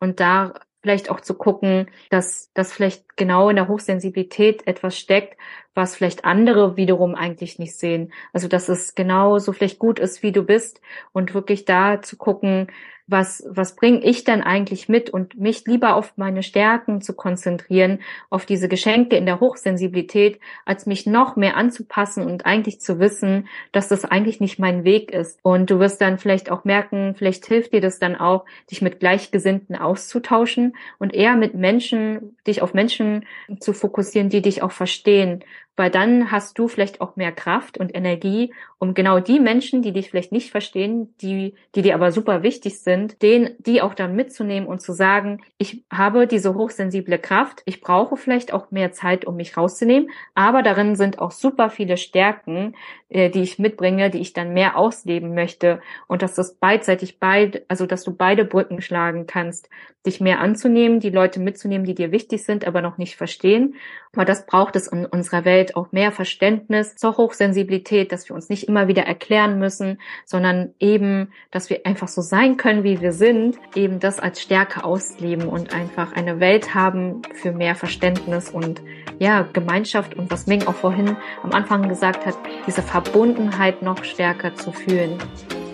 Und 0.00 0.20
da 0.20 0.54
vielleicht 0.82 1.10
auch 1.10 1.20
zu 1.20 1.34
gucken, 1.34 1.90
dass, 2.10 2.50
dass 2.54 2.72
vielleicht 2.72 3.16
genau 3.16 3.48
in 3.48 3.56
der 3.56 3.68
Hochsensibilität 3.68 4.66
etwas 4.66 4.98
steckt, 4.98 5.36
was 5.74 5.96
vielleicht 5.96 6.24
andere 6.24 6.76
wiederum 6.76 7.14
eigentlich 7.14 7.58
nicht 7.58 7.76
sehen. 7.76 8.12
Also 8.32 8.48
dass 8.48 8.68
es 8.68 8.94
genauso 8.94 9.52
vielleicht 9.52 9.78
gut 9.78 9.98
ist, 9.98 10.22
wie 10.22 10.32
du 10.32 10.42
bist 10.42 10.80
und 11.12 11.34
wirklich 11.34 11.64
da 11.64 12.00
zu 12.02 12.16
gucken, 12.16 12.68
was, 13.08 13.42
was 13.48 13.74
bringe 13.74 14.04
ich 14.04 14.22
denn 14.22 14.42
eigentlich 14.42 14.88
mit 14.88 15.10
und 15.10 15.40
mich 15.40 15.64
lieber 15.66 15.96
auf 15.96 16.12
meine 16.16 16.42
Stärken 16.42 17.00
zu 17.00 17.14
konzentrieren, 17.14 18.00
auf 18.28 18.44
diese 18.46 18.68
Geschenke 18.68 19.16
in 19.16 19.24
der 19.24 19.40
Hochsensibilität, 19.40 20.38
als 20.66 20.84
mich 20.84 21.06
noch 21.06 21.34
mehr 21.34 21.56
anzupassen 21.56 22.24
und 22.26 22.44
eigentlich 22.44 22.80
zu 22.80 23.00
wissen, 23.00 23.48
dass 23.72 23.88
das 23.88 24.04
eigentlich 24.04 24.40
nicht 24.40 24.58
mein 24.58 24.84
Weg 24.84 25.10
ist. 25.10 25.40
Und 25.42 25.70
du 25.70 25.80
wirst 25.80 26.00
dann 26.02 26.18
vielleicht 26.18 26.50
auch 26.50 26.64
merken, 26.64 27.14
vielleicht 27.16 27.46
hilft 27.46 27.72
dir 27.72 27.80
das 27.80 27.98
dann 27.98 28.14
auch, 28.14 28.44
dich 28.70 28.82
mit 28.82 29.00
Gleichgesinnten 29.00 29.74
auszutauschen 29.74 30.76
und 30.98 31.14
eher 31.14 31.36
mit 31.36 31.54
Menschen, 31.54 32.36
dich 32.46 32.60
auf 32.60 32.74
Menschen 32.74 33.24
zu 33.58 33.72
fokussieren, 33.72 34.28
die 34.28 34.42
dich 34.42 34.62
auch 34.62 34.72
verstehen 34.72 35.42
weil 35.78 35.90
dann 35.90 36.30
hast 36.32 36.58
du 36.58 36.68
vielleicht 36.68 37.00
auch 37.00 37.16
mehr 37.16 37.32
Kraft 37.32 37.78
und 37.78 37.94
Energie, 37.94 38.52
um 38.78 38.94
genau 38.94 39.20
die 39.20 39.40
Menschen, 39.40 39.80
die 39.82 39.92
dich 39.92 40.10
vielleicht 40.10 40.32
nicht 40.32 40.50
verstehen, 40.50 41.14
die, 41.20 41.54
die 41.74 41.82
dir 41.82 41.94
aber 41.94 42.12
super 42.12 42.42
wichtig 42.42 42.80
sind, 42.80 43.22
den, 43.22 43.50
die 43.58 43.80
auch 43.80 43.94
dann 43.94 44.16
mitzunehmen 44.16 44.68
und 44.68 44.80
zu 44.80 44.92
sagen, 44.92 45.40
ich 45.56 45.84
habe 45.92 46.26
diese 46.26 46.54
hochsensible 46.54 47.18
Kraft, 47.18 47.62
ich 47.64 47.80
brauche 47.80 48.16
vielleicht 48.16 48.52
auch 48.52 48.70
mehr 48.70 48.92
Zeit, 48.92 49.24
um 49.24 49.36
mich 49.36 49.56
rauszunehmen, 49.56 50.10
aber 50.34 50.62
darin 50.62 50.96
sind 50.96 51.18
auch 51.18 51.30
super 51.30 51.70
viele 51.70 51.96
Stärken, 51.96 52.74
äh, 53.08 53.30
die 53.30 53.40
ich 53.42 53.58
mitbringe, 53.58 54.10
die 54.10 54.20
ich 54.20 54.34
dann 54.34 54.52
mehr 54.52 54.76
ausleben 54.76 55.34
möchte. 55.34 55.80
Und 56.08 56.22
dass 56.22 56.34
das 56.34 56.54
beidseitig 56.54 57.18
beid, 57.18 57.64
also 57.68 57.86
dass 57.86 58.04
du 58.04 58.14
beide 58.14 58.44
Brücken 58.44 58.82
schlagen 58.82 59.26
kannst, 59.26 59.70
dich 60.04 60.20
mehr 60.20 60.40
anzunehmen, 60.40 61.00
die 61.00 61.10
Leute 61.10 61.40
mitzunehmen, 61.40 61.86
die 61.86 61.94
dir 61.94 62.12
wichtig 62.12 62.44
sind, 62.44 62.66
aber 62.66 62.82
noch 62.82 62.98
nicht 62.98 63.16
verstehen. 63.16 63.76
Aber 64.12 64.24
das 64.24 64.46
braucht 64.46 64.76
es 64.76 64.88
in 64.88 65.06
unserer 65.06 65.44
Welt 65.68 65.76
auch 65.76 65.92
mehr 65.92 66.12
Verständnis 66.12 66.96
zur 66.96 67.16
Hochsensibilität, 67.16 68.12
dass 68.12 68.28
wir 68.28 68.34
uns 68.34 68.48
nicht 68.48 68.68
immer 68.68 68.88
wieder 68.88 69.02
erklären 69.02 69.58
müssen, 69.58 69.98
sondern 70.24 70.74
eben, 70.78 71.28
dass 71.50 71.70
wir 71.70 71.84
einfach 71.84 72.08
so 72.08 72.22
sein 72.22 72.56
können, 72.56 72.84
wie 72.84 73.00
wir 73.00 73.12
sind, 73.12 73.58
eben 73.74 74.00
das 74.00 74.18
als 74.18 74.40
Stärke 74.40 74.84
ausleben 74.84 75.48
und 75.48 75.74
einfach 75.74 76.12
eine 76.12 76.40
Welt 76.40 76.74
haben 76.74 77.22
für 77.34 77.52
mehr 77.52 77.74
Verständnis 77.74 78.50
und 78.50 78.82
ja, 79.18 79.42
Gemeinschaft 79.52 80.14
und 80.14 80.30
was 80.30 80.46
Ming 80.46 80.66
auch 80.66 80.74
vorhin 80.74 81.16
am 81.42 81.52
Anfang 81.52 81.88
gesagt 81.88 82.24
hat, 82.24 82.36
diese 82.66 82.82
Verbundenheit 82.82 83.82
noch 83.82 84.04
stärker 84.04 84.54
zu 84.54 84.72
fühlen. 84.72 85.18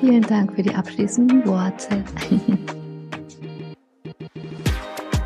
Vielen 0.00 0.22
Dank 0.22 0.54
für 0.54 0.62
die 0.62 0.74
abschließenden 0.74 1.46
Worte. 1.46 2.04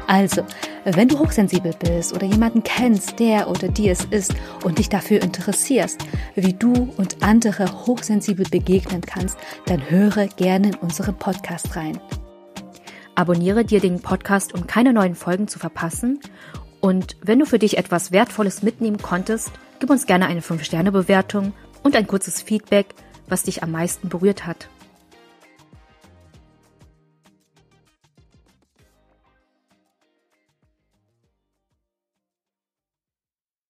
Also, 0.06 0.42
wenn 0.84 1.08
du 1.08 1.18
hochsensibel 1.18 1.74
bist 1.78 2.14
oder 2.14 2.26
jemanden 2.26 2.62
kennst, 2.62 3.18
der 3.18 3.48
oder 3.48 3.68
die 3.68 3.88
es 3.88 4.04
ist 4.04 4.34
und 4.64 4.78
dich 4.78 4.88
dafür 4.88 5.22
interessierst, 5.22 6.00
wie 6.34 6.52
du 6.52 6.92
und 6.96 7.22
andere 7.22 7.86
hochsensibel 7.86 8.46
begegnen 8.48 9.02
kannst, 9.02 9.38
dann 9.66 9.90
höre 9.90 10.28
gerne 10.28 10.68
in 10.68 10.74
unseren 10.76 11.16
Podcast 11.16 11.76
rein. 11.76 12.00
Abonniere 13.14 13.64
dir 13.64 13.80
den 13.80 14.00
Podcast, 14.00 14.54
um 14.54 14.66
keine 14.66 14.92
neuen 14.92 15.14
Folgen 15.14 15.48
zu 15.48 15.58
verpassen. 15.58 16.20
Und 16.80 17.16
wenn 17.20 17.40
du 17.40 17.46
für 17.46 17.58
dich 17.58 17.76
etwas 17.76 18.12
Wertvolles 18.12 18.62
mitnehmen 18.62 18.98
konntest, 18.98 19.50
gib 19.80 19.90
uns 19.90 20.06
gerne 20.06 20.26
eine 20.26 20.40
5-Sterne-Bewertung 20.40 21.52
und 21.82 21.96
ein 21.96 22.06
kurzes 22.06 22.40
Feedback, 22.40 22.94
was 23.26 23.42
dich 23.42 23.62
am 23.62 23.72
meisten 23.72 24.08
berührt 24.08 24.46
hat. 24.46 24.68